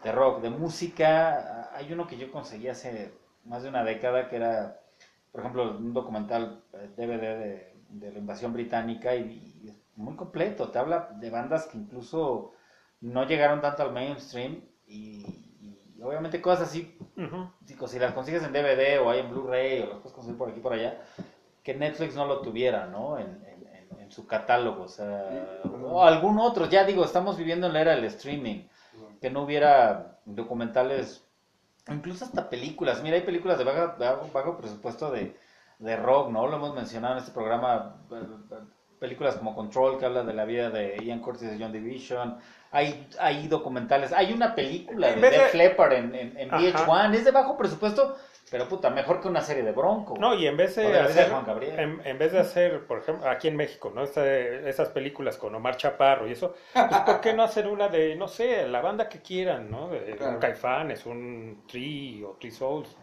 de 0.05 0.13
rock, 0.13 0.41
de 0.43 0.51
música. 0.51 1.71
Hay 1.75 1.93
uno 1.93 2.07
que 2.07 2.19
yo 2.19 2.31
conseguí 2.33 2.69
hace 2.69 3.13
más 3.45 3.63
de 3.63 3.69
una 3.71 3.85
década 3.85 4.29
que 4.29 4.37
era, 4.37 4.81
por 5.33 5.41
ejemplo, 5.41 5.77
un 5.79 5.93
documental 5.95 6.63
eh, 6.75 6.91
DVD 6.97 7.39
de, 7.39 7.75
de 7.91 8.13
la 8.13 8.19
invasión 8.19 8.53
británica 8.53 9.17
y, 9.17 9.55
y 9.63 9.69
es 9.71 9.77
muy 9.97 10.17
completo. 10.17 10.71
Te 10.71 10.79
habla 10.79 11.11
de 11.21 11.31
bandas 11.31 11.67
que 11.67 11.79
incluso 11.79 12.53
no 13.01 13.25
llegaron 13.27 13.61
tanto 13.61 13.83
al 13.83 13.93
mainstream 13.93 14.63
y, 14.87 15.25
y 15.61 16.03
obviamente 16.03 16.41
cosas 16.41 16.69
así, 16.69 16.97
digo, 17.61 17.89
si 17.89 17.99
las 17.99 18.13
consigues 18.15 18.43
en 18.43 18.53
DVD 18.53 19.01
o 19.01 19.11
hay 19.11 19.21
en 19.21 19.31
Blu-ray 19.31 19.81
o 19.83 19.87
las 19.87 19.99
puedes 19.99 20.13
conseguir 20.15 20.39
por 20.39 20.51
aquí 20.51 20.61
por 20.61 20.73
allá, 20.73 21.01
que 21.63 21.75
Netflix 21.75 22.15
no 22.15 22.27
lo 22.27 22.41
tuviera, 22.41 22.87
¿no? 22.87 23.19
En, 23.19 23.27
en- 23.27 23.67
en- 24.01 24.11
su 24.11 24.27
catálogo, 24.27 24.83
o 24.85 24.89
sea, 24.89 25.61
o 25.85 26.03
algún 26.03 26.41
otro, 26.41 26.67
ya 26.67 26.85
digo, 26.85 27.05
estamos 27.05 27.37
viviendo 27.39 27.69
en 27.69 27.73
la 27.75 27.81
era 27.83 27.93
del 27.95 28.05
streaming, 28.07 28.65
que 29.21 29.31
no 29.31 29.43
hubiera 29.43 30.19
documentales, 30.25 31.25
incluso 31.89 32.25
hasta 32.25 32.51
películas, 32.51 33.03
mira, 33.05 33.15
hay 33.15 33.23
películas 33.23 33.57
de 33.59 33.65
bajo, 33.65 34.29
bajo, 34.33 34.57
presupuesto 34.57 35.13
de, 35.13 35.37
de 35.79 35.97
rock, 35.97 36.31
¿no? 36.31 36.49
Lo 36.49 36.57
hemos 36.57 36.75
mencionado 36.75 37.15
en 37.15 37.19
este 37.21 37.31
programa, 37.31 37.99
películas 39.01 39.35
como 39.37 39.55
Control, 39.57 39.99
que 39.99 40.05
habla 40.07 40.23
de 40.23 40.35
la 40.35 40.45
vida 40.45 40.71
de 40.71 40.97
Ian 41.03 41.19
Curtis 41.21 41.49
y 41.57 41.61
John 41.61 41.73
Division, 41.73 42.39
hay, 42.71 43.09
hay 43.19 43.49
documentales, 43.49 44.13
hay 44.13 44.33
una 44.33 44.55
película 44.55 45.09
de 45.09 45.13
En 45.15 45.21
de- 45.23 45.31
Def 45.31 45.55
Leppard 45.55 45.93
en, 45.95 46.15
en, 46.15 46.37
en 46.39 46.55
Ajá. 46.55 46.63
VH1, 46.87 47.15
es 47.15 47.25
de 47.25 47.31
bajo 47.33 47.57
presupuesto, 47.57 48.17
pero 48.51 48.69
puta, 48.69 48.91
mejor 48.91 49.21
que 49.21 49.29
una 49.29 49.41
serie 49.41 49.63
de 49.63 49.73
Bronco. 49.73 50.15
No, 50.19 50.35
y 50.35 50.47
en 50.47 50.57
vez 50.57 50.77
O 50.77 50.81
de 50.83 50.87
de 50.87 50.93
vida 50.93 51.03
de 51.05 51.09
hacer, 51.09 51.31
Juan 51.31 51.47
Gabriel. 51.47 51.79
en, 51.81 52.01
en 52.05 52.19
vez 52.19 52.33
de 52.33 52.41
hacer, 52.41 52.87
por 52.87 52.99
ejemplo, 52.99 53.29
aquí 53.29 53.49
en 53.49 53.57
México, 53.57 53.91
¿no? 53.95 54.03
Esta- 54.05 54.27
esas 54.27 54.89
películas 54.91 55.37
con 55.39 55.55
Omar 55.55 55.77
Chaparro 55.77 56.29
y 56.29 56.33
eso, 56.33 56.55
pues 56.75 57.01
¿por 57.07 57.21
qué 57.21 57.33
no 57.33 57.43
hacer 57.43 57.67
una 57.69 57.89
de, 57.89 58.15
no 58.17 58.29
sé, 58.29 58.69
la 58.69 58.81
banda 58.83 59.09
que 59.09 59.21
quieran, 59.23 59.71
¿no? 59.71 59.89
De 59.89 60.15
Claro. 60.17 60.35
un 60.35 60.39
Caifanes, 60.41 61.07
un 61.07 61.63
Tree 61.67 62.23
o 62.25 62.37
Three 62.39 62.51
Souls, 62.51 62.97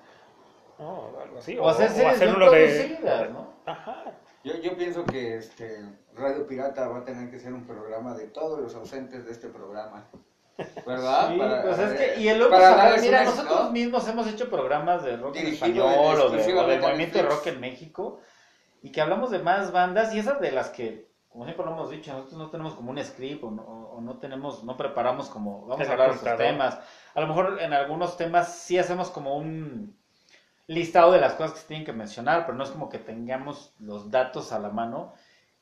¿no? 0.79 1.11
Algo 1.23 1.39
así. 1.39 1.57
o 1.57 1.67
hacer 1.67 1.89
series 1.89 2.19
bien 2.19 2.35
uno 2.35 2.51
de... 2.51 2.99
¿no? 3.33 3.53
Ajá. 3.65 4.03
Yo, 4.47 4.61
yo 4.61 4.77
pienso 4.77 5.05
que 5.07 5.35
este 5.37 5.85
Radio 6.15 6.47
Pirata 6.47 6.87
va 6.87 6.99
a 6.99 7.03
tener 7.03 7.29
que 7.29 7.39
ser 7.39 7.53
un 7.53 7.65
programa 7.67 8.13
de 8.15 8.27
todos 8.27 8.59
los 8.59 8.73
ausentes 8.75 9.25
de 9.25 9.31
este 9.31 9.49
programa. 9.49 10.07
¿Verdad? 10.85 11.29
Sí, 11.31 11.37
Para- 11.37 11.61
pues 11.63 11.79
es 11.79 11.93
que, 11.93 12.19
y 12.21 12.29
el 12.29 12.41
saber, 12.41 12.59
darles 12.61 13.01
mira, 13.03 13.23
nosotros 13.25 13.65
¿no? 13.65 13.71
mismos 13.71 14.07
hemos 14.07 14.27
hecho 14.27 14.49
programas 14.49 15.03
de 15.03 15.17
rock 15.17 15.35
en 15.35 15.47
español 15.47 15.93
o, 15.99 16.29
de, 16.31 16.53
o 16.53 16.79
movimiento 16.79 17.17
de 17.17 17.23
rock 17.25 17.47
en 17.47 17.59
México 17.59 18.19
y 18.81 18.91
que 18.91 19.01
hablamos 19.01 19.29
de 19.31 19.39
más 19.39 19.71
bandas 19.71 20.15
y 20.15 20.19
esas 20.19 20.39
de 20.39 20.51
las 20.51 20.69
que, 20.69 21.11
como 21.29 21.43
siempre 21.43 21.65
lo 21.65 21.73
hemos 21.73 21.91
dicho, 21.91 22.11
nosotros 22.13 22.39
no 22.39 22.49
tenemos 22.49 22.73
como 22.73 22.91
un 22.91 23.03
script 23.03 23.43
o 23.43 23.51
no, 23.51 23.61
o 23.63 24.01
no 24.01 24.17
tenemos, 24.17 24.63
no 24.63 24.77
preparamos 24.77 25.29
como, 25.29 25.67
vamos 25.67 25.87
a 25.87 25.91
hablar 25.91 26.09
de 26.09 26.15
estos 26.15 26.27
apuntador. 26.27 26.53
temas. 26.53 26.79
A 27.13 27.21
lo 27.21 27.27
mejor 27.27 27.61
en 27.61 27.73
algunos 27.73 28.17
temas 28.17 28.55
sí 28.55 28.79
hacemos 28.79 29.11
como 29.11 29.37
un 29.37 29.95
listado 30.67 31.11
de 31.13 31.19
las 31.21 31.33
cosas 31.33 31.53
que 31.53 31.59
se 31.61 31.67
tienen 31.67 31.85
que 31.85 31.93
mencionar, 31.93 32.45
pero 32.45 32.57
no 32.57 32.63
es 32.63 32.69
como 32.71 32.89
que 32.89 32.99
tengamos 32.99 33.73
los 33.79 34.11
datos 34.11 34.51
a 34.51 34.59
la 34.59 34.69
mano. 34.69 35.13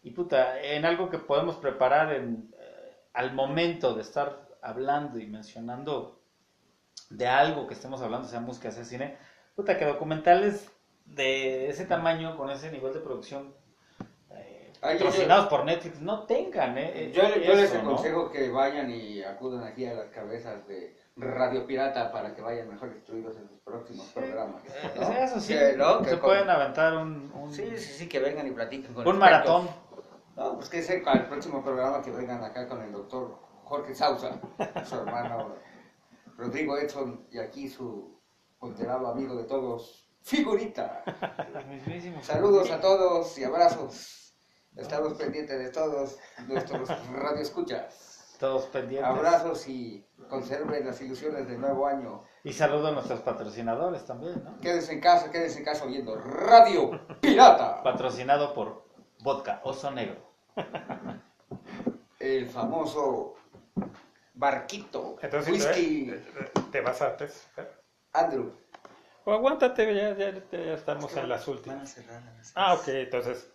Y 0.01 0.11
puta, 0.11 0.59
en 0.61 0.85
algo 0.85 1.09
que 1.09 1.19
podemos 1.19 1.55
preparar 1.57 2.13
en, 2.13 2.51
eh, 2.59 2.97
al 3.13 3.33
momento 3.33 3.93
de 3.95 4.01
estar 4.01 4.47
hablando 4.61 5.19
y 5.19 5.27
mencionando 5.27 6.19
de 7.09 7.27
algo 7.27 7.67
que 7.67 7.73
estemos 7.75 8.01
hablando, 8.01 8.27
sea 8.27 8.39
música, 8.39 8.71
sea 8.71 8.83
cine, 8.83 9.15
puta, 9.55 9.77
que 9.77 9.85
documentales 9.85 10.71
de 11.05 11.69
ese 11.69 11.85
tamaño, 11.85 12.35
con 12.35 12.49
ese 12.49 12.71
nivel 12.71 12.93
de 12.93 12.99
producción, 12.99 13.53
eh, 14.31 14.73
Ay, 14.81 14.97
yo- 14.97 15.05
patrocinados 15.05 15.45
por 15.47 15.65
Netflix, 15.65 16.01
no 16.01 16.23
tengan, 16.23 16.77
eh, 16.79 17.11
Yo, 17.13 17.23
yo 17.43 17.53
les 17.55 17.71
¿no? 17.75 17.79
aconsejo 17.81 18.31
que 18.31 18.49
vayan 18.49 18.89
y 18.89 19.21
acudan 19.21 19.63
aquí 19.63 19.85
a 19.85 19.93
las 19.93 20.09
cabezas 20.09 20.67
de 20.67 20.97
Radio 21.17 21.65
Pirata 21.65 22.11
para 22.11 22.33
que 22.35 22.41
vayan 22.41 22.67
mejor 22.69 22.89
instruidos 22.93 23.37
en 23.37 23.47
sus 23.47 23.59
próximos 23.61 24.05
programas. 24.13 24.61
Eh, 24.65 24.93
¿no? 24.99 25.11
Eso 25.13 25.39
sí, 25.39 25.53
Que, 25.53 25.73
¿no? 25.77 25.99
Que 26.01 26.09
se 26.09 26.19
con- 26.19 26.29
pueden 26.29 26.49
aventar 26.49 26.97
un, 26.97 27.31
un, 27.33 27.53
Sí, 27.53 27.65
sí, 27.77 27.93
sí, 27.93 28.09
que 28.09 28.19
vengan 28.19 28.45
y 28.47 28.51
platiquen 28.51 28.93
con 28.93 29.07
un 29.07 29.17
maratón. 29.17 29.69
No, 30.35 30.55
pues 30.55 30.67
que 30.69 30.81
sea 30.81 31.01
para 31.03 31.21
el 31.21 31.27
próximo 31.27 31.63
programa 31.63 32.01
que 32.01 32.11
vengan 32.11 32.43
acá 32.43 32.67
con 32.67 32.81
el 32.81 32.91
doctor 32.91 33.39
Jorge 33.63 33.95
Sausa, 33.95 34.39
su 34.83 34.95
hermano 34.95 35.55
Rodrigo 36.37 36.77
Edson 36.77 37.25
y 37.31 37.39
aquí 37.39 37.69
su 37.69 38.19
ponderado 38.59 39.07
amigo 39.07 39.35
de 39.37 39.45
todos, 39.45 40.09
Figurita. 40.21 41.03
Saludos 42.21 42.69
a 42.71 42.81
todos 42.81 43.37
y 43.37 43.43
abrazos. 43.45 44.35
Estamos 44.75 45.13
pendientes 45.13 45.57
de 45.57 45.69
todos 45.69 46.17
nuestros 46.47 46.89
radioescuchas. 47.13 48.14
Todos 48.39 48.65
pendientes. 48.65 49.09
Abrazos 49.09 49.67
y 49.67 50.05
conserven 50.29 50.85
las 50.85 50.99
ilusiones 51.01 51.47
del 51.47 51.59
nuevo 51.61 51.87
año. 51.87 52.23
Y 52.43 52.53
saludo 52.53 52.87
a 52.87 52.91
nuestros 52.91 53.21
patrocinadores 53.21 54.05
también, 54.05 54.43
¿no? 54.43 54.59
Quédense 54.59 54.93
en 54.93 55.01
casa, 55.01 55.31
quédense 55.31 55.59
en 55.59 55.65
casa 55.65 55.85
oyendo 55.85 56.15
Radio 56.15 56.99
Pirata. 57.21 57.81
Patrocinado 57.83 58.53
por 58.53 58.85
Vodka 59.21 59.61
Oso 59.63 59.91
Negro. 59.91 60.21
El 62.19 62.47
famoso 62.47 63.35
barquito. 64.33 65.17
Entonces, 65.21 65.53
whisky. 65.53 66.09
¿eh? 66.11 66.23
te 66.71 66.81
vas 66.81 67.01
antes. 67.01 67.47
¿eh? 67.57 67.67
Andrew. 68.13 68.51
O 69.25 69.33
aguántate, 69.33 69.95
ya, 69.95 70.15
ya, 70.15 70.31
ya 70.51 70.73
estamos 70.73 71.15
en 71.17 71.29
las 71.29 71.45
Van 71.47 71.55
últimas. 71.55 71.81
a 71.81 71.85
cerrar 71.87 72.21
a 72.23 72.33
las 72.37 72.51
Ah, 72.55 72.73
ok, 72.75 72.87
entonces. 72.89 73.51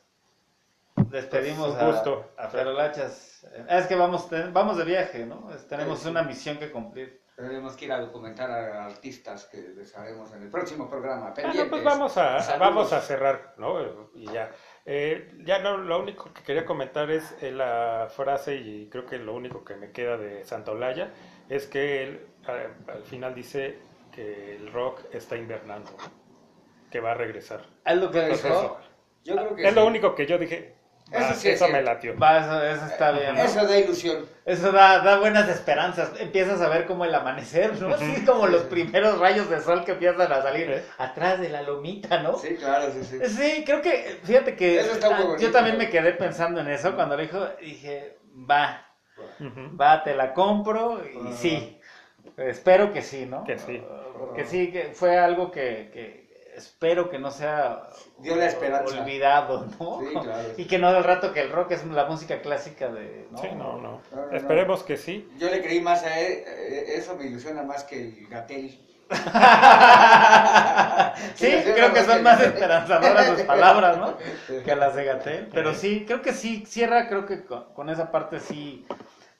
Despedimos 1.09 1.75
a, 1.77 1.87
gusto. 1.87 2.33
a 2.37 2.49
Ferolachas. 2.49 3.47
Es 3.69 3.87
que 3.87 3.95
vamos, 3.97 4.29
ten- 4.29 4.53
vamos 4.53 4.77
de 4.77 4.85
viaje, 4.85 5.25
¿no? 5.27 5.49
Tenemos 5.69 5.99
Sí, 5.99 6.05
sí. 6.05 6.11
una 6.11 6.23
misión 6.23 6.59
que 6.59 6.71
cumplir. 6.71 7.21
Tenemos 7.37 7.75
que 7.75 7.87
ir 7.87 7.93
a 7.93 8.01
documentar 8.01 8.51
a 8.51 8.85
artistas 8.85 9.47
que 9.47 9.57
les 9.57 9.97
haremos 9.97 10.31
en 10.35 10.43
el 10.43 10.51
próximo 10.51 10.91
programa. 10.91 11.33
Ah, 11.43 11.53
no, 11.55 11.71
pues 11.71 11.83
vamos 11.83 12.19
a, 12.19 12.41
Saludos. 12.43 12.59
vamos 12.69 12.93
a 12.93 13.01
cerrar, 13.01 13.55
¿no? 13.57 14.11
Y 14.15 14.27
ya. 14.31 14.51
Eh, 14.85 15.33
ya 15.47 15.59
lo, 15.59 15.79
lo 15.79 16.01
único 16.01 16.35
que 16.35 16.43
quería 16.43 16.67
comentar 16.67 17.11
es 17.11 17.35
eh, 17.41 17.51
la 17.51 18.09
frase, 18.15 18.57
y 18.57 18.91
creo 18.91 19.07
que 19.07 19.17
lo 19.19 19.35
único 19.35 19.65
que 19.65 19.75
me 19.75 19.91
queda 19.91 20.19
de 20.19 20.45
Santa 20.45 20.73
Olaya, 20.73 21.13
es 21.49 21.67
que 21.67 22.03
él 22.03 22.27
eh, 22.47 22.69
al 22.89 23.05
final 23.05 23.35
dice 23.35 23.79
que 24.13 24.57
el 24.57 24.71
rock 24.71 25.01
está 25.13 25.37
invernando, 25.37 25.93
que 26.91 27.01
va 27.01 27.13
a 27.13 27.15
regresar. 27.15 27.65
Es 27.87 27.97
lo 27.97 28.11
que 28.11 28.21
dijo. 28.29 28.79
Yo 29.25 29.37
creo 29.37 29.55
que 29.57 29.67
es 29.67 29.75
lo 29.75 29.83
sí. 29.83 29.87
único 29.87 30.15
que 30.15 30.27
yo 30.27 30.37
dije. 30.37 30.75
Eso 31.13 31.27
ah, 31.31 31.35
sí 31.35 31.49
es 31.49 31.55
eso 31.61 31.69
me 31.69 31.83
latió. 31.83 32.17
Va, 32.19 32.39
eso, 32.39 32.65
eso 32.65 32.87
está 32.87 33.11
bien, 33.11 33.35
¿no? 33.35 33.43
Eso 33.43 33.67
da 33.67 33.79
ilusión. 33.79 34.27
Eso 34.45 34.71
da, 34.73 35.01
da 35.01 35.19
buenas 35.19 35.49
esperanzas. 35.49 36.13
Empiezas 36.21 36.61
a 36.61 36.69
ver 36.69 36.87
como 36.87 37.05
el 37.05 37.15
amanecer, 37.15 37.81
¿no? 37.81 37.95
Así 37.95 38.25
como 38.25 38.47
los 38.47 38.63
primeros 38.65 39.19
rayos 39.19 39.51
de 39.51 39.61
sol 39.61 39.85
que 39.85 39.93
empiezan 39.93 40.33
a 40.33 40.43
salir 40.43 40.71
¿Eh? 40.71 40.85
atrás 40.99 41.41
de 41.41 41.49
la 41.49 41.63
lomita, 41.63 42.23
¿no? 42.23 42.37
Sí, 42.39 42.57
claro, 42.57 42.93
sí, 42.93 43.03
sí. 43.05 43.19
Sí, 43.29 43.65
creo 43.65 43.83
que, 43.83 44.19
fíjate 44.23 44.55
que 44.57 44.81
Eso 44.81 44.93
está 44.93 45.11
muy 45.11 45.19
ah, 45.19 45.27
bonito. 45.27 45.43
yo 45.43 45.51
también 45.51 45.77
me 45.79 45.91
quedé 45.91 46.13
pensando 46.13 46.61
en 46.61 46.69
eso 46.69 46.95
cuando 46.95 47.17
lo 47.17 47.23
dijo, 47.23 47.45
dije, 47.61 48.17
va, 48.49 48.87
va, 49.81 50.03
te 50.05 50.15
la 50.15 50.33
compro 50.33 51.03
y 51.05 51.29
Ah. 51.29 51.33
sí, 51.37 51.81
espero 52.37 52.93
que 52.93 53.03
sí, 53.03 53.27
¿no? 53.27 53.45
Que 53.45 53.59
sí. 53.59 53.83
Porque 54.19 54.45
sí, 54.45 54.71
que 54.71 54.91
fue 54.93 55.19
algo 55.19 55.51
que, 55.51 55.91
que 55.93 56.20
espero 56.61 57.11
que 57.11 57.19
no 57.19 57.31
sea 57.31 57.89
Dio 58.19 58.37
la 58.37 58.47
esperanza. 58.47 59.01
olvidado, 59.01 59.67
¿no? 59.79 60.01
Sí, 60.01 60.07
claro. 60.13 60.49
Y 60.57 60.67
que 60.67 60.79
no 60.79 60.93
del 60.93 61.05
rato 61.05 61.33
que 61.33 61.41
el 61.41 61.51
rock 61.51 61.73
es 61.73 61.85
la 61.87 62.05
música 62.05 62.41
clásica 62.41 62.89
de... 62.89 63.27
¿no? 63.31 63.39
Sí, 63.39 63.49
no, 63.57 63.79
no. 63.79 64.01
No, 64.13 64.27
no, 64.27 64.37
Esperemos 64.37 64.83
que 64.83 64.97
sí. 64.97 65.29
Yo 65.39 65.51
le 65.51 65.63
creí 65.63 65.81
más 65.81 66.03
a 66.05 66.19
él, 66.21 66.45
eh, 66.47 66.85
eso 66.97 67.17
me 67.17 67.27
ilusiona 67.27 67.63
más 67.63 67.85
que 67.85 68.01
el 68.01 68.27
Gatel. 68.29 68.79
sí, 71.35 71.49
creo 71.65 71.93
que 71.93 72.05
son 72.05 72.23
más 72.23 72.41
esperanzadoras 72.41 73.27
sus 73.27 73.41
palabras, 73.43 73.99
¿no? 73.99 74.17
Que 74.65 74.77
las 74.77 74.95
de 74.95 75.05
Gatel. 75.05 75.49
Pero 75.53 75.75
sí, 75.75 76.05
creo 76.07 76.23
que 76.23 76.33
sí, 76.33 76.65
cierra, 76.67 77.09
creo 77.09 77.27
que 77.27 77.45
con, 77.45 77.73
con 77.75 77.91
esa 77.91 78.13
parte 78.13 78.39
sí. 78.39 78.87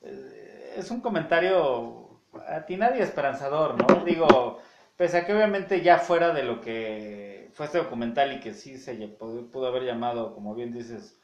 eh, 0.03 0.75
es 0.77 0.91
un 0.91 1.01
comentario 1.01 2.09
atinado 2.49 2.97
y 2.97 3.01
esperanzador, 3.01 3.77
¿no? 3.77 4.05
Digo, 4.05 4.61
pese 5.01 5.17
a 5.17 5.25
que 5.25 5.33
obviamente 5.33 5.81
ya 5.81 5.97
fuera 5.97 6.35
de 6.35 6.43
lo 6.43 6.61
que 6.61 7.49
fue 7.55 7.65
este 7.65 7.79
documental 7.79 8.35
y 8.35 8.41
que 8.41 8.53
sí 8.53 8.77
se 8.77 8.95
pudo, 9.09 9.51
pudo 9.51 9.67
haber 9.67 9.85
llamado, 9.85 10.35
como 10.35 10.55
bien 10.55 10.75
dices, 10.75 11.19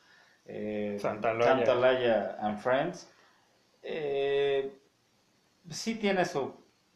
eh, 0.46 0.96
Santa 0.98 1.32
Olaya. 1.32 1.56
Santa 1.56 1.72
Olaya 1.76 2.36
and 2.40 2.56
Friends, 2.56 3.12
eh, 3.82 4.80
sí 5.68 5.96
tiene 5.96 6.24
su, 6.24 6.54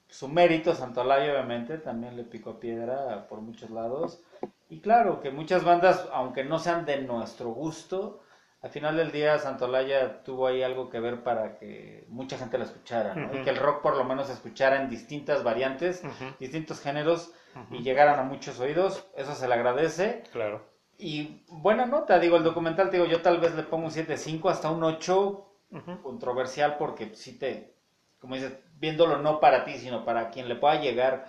su 0.08 0.26
mérito, 0.28 0.74
Santolaya 0.74 1.32
obviamente, 1.32 1.76
también 1.76 2.16
le 2.16 2.24
picó 2.24 2.58
piedra 2.58 3.28
por 3.28 3.42
muchos 3.42 3.68
lados. 3.68 4.22
Y 4.70 4.80
claro, 4.80 5.20
que 5.20 5.30
muchas 5.30 5.62
bandas, 5.64 6.08
aunque 6.14 6.44
no 6.44 6.58
sean 6.58 6.86
de 6.86 7.02
nuestro 7.02 7.50
gusto, 7.50 8.22
al 8.62 8.70
final 8.70 8.96
del 8.96 9.10
día 9.10 9.38
Santolaya 9.38 10.22
tuvo 10.22 10.46
ahí 10.46 10.62
algo 10.62 10.90
que 10.90 11.00
ver 11.00 11.22
para 11.22 11.58
que 11.58 12.04
mucha 12.08 12.36
gente 12.36 12.58
la 12.58 12.64
escuchara. 12.64 13.30
Y 13.34 13.42
que 13.42 13.50
el 13.50 13.56
rock 13.56 13.80
por 13.80 13.96
lo 13.96 14.04
menos 14.04 14.26
se 14.26 14.34
escuchara 14.34 14.82
en 14.82 14.90
distintas 14.90 15.42
variantes, 15.42 16.02
distintos 16.38 16.80
géneros, 16.80 17.32
y 17.70 17.82
llegaran 17.82 18.18
a 18.18 18.22
muchos 18.22 18.60
oídos, 18.60 19.04
eso 19.16 19.34
se 19.34 19.48
le 19.48 19.54
agradece. 19.54 20.22
Claro. 20.32 20.62
Y 20.98 21.42
buena 21.48 21.86
nota, 21.86 22.18
digo, 22.18 22.36
el 22.36 22.44
documental, 22.44 22.90
te 22.90 22.98
digo, 22.98 23.08
yo 23.08 23.22
tal 23.22 23.40
vez 23.40 23.54
le 23.54 23.62
pongo 23.62 23.86
un 23.86 23.92
7.5 23.92 24.50
hasta 24.50 24.70
un 24.70 24.82
8 24.84 25.46
Ujú. 25.72 26.02
controversial 26.02 26.76
porque 26.78 27.14
sí 27.14 27.38
te, 27.38 27.72
como 28.20 28.34
dices, 28.34 28.52
viéndolo 28.74 29.18
no 29.18 29.40
para 29.40 29.64
ti, 29.64 29.78
sino 29.78 30.04
para 30.04 30.30
quien 30.30 30.48
le 30.48 30.56
pueda 30.56 30.80
llegar 30.80 31.26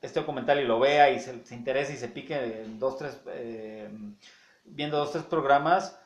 este 0.00 0.20
documental 0.20 0.60
y 0.60 0.64
lo 0.64 0.78
vea 0.78 1.10
y 1.10 1.18
se, 1.18 1.44
se 1.44 1.54
interese 1.54 1.92
y 1.92 1.96
se 1.96 2.08
pique 2.08 2.62
en 2.62 2.78
dos, 2.78 2.96
tres, 2.96 3.20
eh, 3.26 3.90
viendo 4.64 4.96
dos, 4.96 5.12
tres 5.12 5.24
programas, 5.24 5.99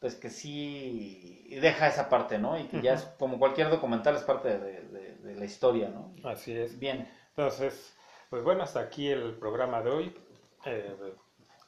pues 0.00 0.16
que 0.16 0.30
sí 0.30 1.46
deja 1.60 1.88
esa 1.88 2.08
parte, 2.08 2.38
¿no? 2.38 2.58
Y 2.58 2.64
que 2.68 2.80
ya 2.80 2.94
es, 2.94 3.02
como 3.18 3.38
cualquier 3.38 3.68
documental, 3.70 4.16
es 4.16 4.22
parte 4.22 4.58
de, 4.58 4.82
de- 4.82 5.14
de 5.16 5.34
la 5.36 5.44
historia, 5.44 5.88
¿no? 5.90 6.14
Así 6.24 6.56
es. 6.56 6.78
Bien, 6.78 7.08
Entonces, 7.30 7.96
pues 8.30 8.42
bueno, 8.42 8.62
hasta 8.64 8.80
aquí 8.80 9.08
el 9.08 9.34
programa 9.38 9.82
de 9.82 9.90
hoy. 9.90 10.16
Eh, 10.64 11.14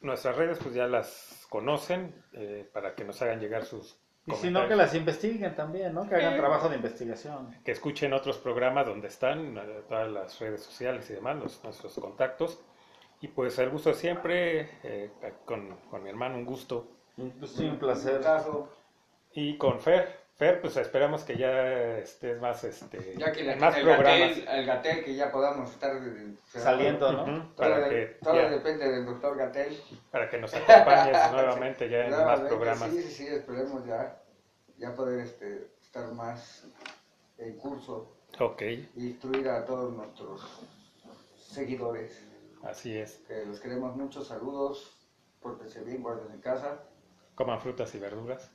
nuestras 0.01 0.37
redes 0.37 0.59
pues 0.62 0.74
ya 0.74 0.87
las 0.87 1.47
conocen 1.49 2.14
eh, 2.33 2.68
para 2.72 2.95
que 2.95 3.05
nos 3.05 3.20
hagan 3.22 3.39
llegar 3.41 3.64
sus 3.64 3.99
y 4.26 4.33
si 4.37 4.51
no, 4.51 4.68
que 4.68 4.76
las 4.76 4.95
investiguen 4.95 5.55
también, 5.57 5.95
¿no? 5.95 6.09
Que 6.09 6.14
hagan 6.14 6.37
trabajo 6.39 6.68
de 6.68 6.76
investigación. 6.76 7.57
que 7.64 7.72
escuchen 7.72 8.12
otros 8.12 8.39
programas 8.39 8.87
donde 8.87 9.09
están, 9.09 9.57
eh, 9.59 9.83
todas 9.89 10.09
las 10.11 10.39
redes 10.39 10.62
sociales 10.62 11.11
y 11.11 11.14
demás, 11.14 11.37
los- 11.39 11.62
nuestros 11.64 11.95
contactos. 11.99 12.61
Y 13.20 13.28
pues 13.28 13.59
el 13.59 13.70
gusto 13.70 13.93
siempre, 13.95 14.70
eh, 14.85 15.11
con, 15.45 15.76
con 15.91 16.03
mi 16.05 16.09
hermano, 16.11 16.37
un 16.37 16.45
gusto. 16.45 16.89
Gusto 17.16 17.62
y 17.62 17.68
un 17.68 17.78
placer. 17.78 18.20
Caso, 18.22 18.68
Y 19.34 19.56
con 19.58 19.80
Fer, 19.80 20.08
Fer, 20.36 20.60
pues 20.60 20.76
esperamos 20.76 21.24
que 21.24 21.36
ya 21.36 21.98
estés 21.98 22.40
más, 22.40 22.64
este, 22.64 23.16
ya 23.18 23.32
que 23.32 23.44
la, 23.44 23.52
en 23.54 23.58
más 23.60 23.76
el, 23.76 23.82
programas. 23.82 24.28
Gatel, 24.36 24.48
el 24.48 24.66
Gatel, 24.66 25.04
que 25.04 25.14
ya 25.14 25.30
podamos 25.30 25.70
estar 25.70 25.96
eh, 25.96 26.34
Saliendo, 26.54 27.12
¿no? 27.12 27.22
Ujú, 27.22 27.32
Todo, 27.32 27.54
para, 27.56 27.78
de- 27.80 27.88
que, 27.88 28.06
todo 28.22 28.34
ya- 28.34 28.50
depende 28.50 28.90
del 28.90 29.06
doctor 29.06 29.36
Gatel. 29.36 29.78
para 30.10 30.28
que 30.30 30.38
nos 30.38 30.52
acompañes 30.54 31.16
nuevamente 31.32 31.88
ya 31.88 32.06
en 32.06 32.10
más 32.10 32.40
programas. 32.40 32.90
Sí, 32.90 33.02
sí, 33.02 33.10
sí, 33.10 33.26
esperemos 33.26 33.84
ya, 33.86 34.22
ya 34.78 34.94
poder 34.94 35.20
este, 35.20 35.68
estar 35.82 36.12
más 36.12 36.66
en 37.38 37.56
curso 37.56 38.16
Ok, 38.40 38.62
e 38.62 38.86
instruir 38.96 39.48
a 39.48 39.64
todos 39.64 39.92
nuestros 39.94 40.40
seguidores. 41.36 42.26
así 42.64 42.96
es. 42.96 43.20
Que 43.28 43.44
los 43.44 43.60
queremos 43.60 43.94
mucho, 43.96 44.24
saludos, 44.24 44.96
pórtense 45.40 45.80
bien, 45.82 46.02
guarden 46.02 46.32
en 46.32 46.40
casa 46.40 46.82
Coman 47.35 47.61
frutas 47.61 47.95
y 47.95 47.99
verduras. 47.99 48.51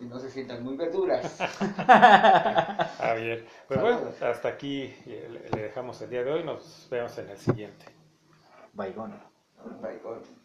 y 0.00 0.06
no 0.06 0.18
se 0.18 0.30
sientan 0.30 0.62
muy 0.64 0.76
verduras. 0.76 1.38
Ah, 2.98 3.14
bien. 3.16 3.44
Pues 3.68 3.80
bueno, 3.80 3.98
Saludos. 3.98 4.22
hasta 4.22 4.48
aquí 4.48 4.82
eh, 5.06 5.48
le 5.52 5.62
dejamos 5.62 6.00
el 6.02 6.10
día 6.10 6.22
de 6.24 6.30
hoy. 6.32 6.44
Nos 6.44 6.88
vemos 6.90 7.16
en 7.18 7.30
el 7.30 7.38
siguiente. 7.38 7.86
Baigón. 8.72 9.12
Bye, 9.80 9.98
bye. 9.98 10.41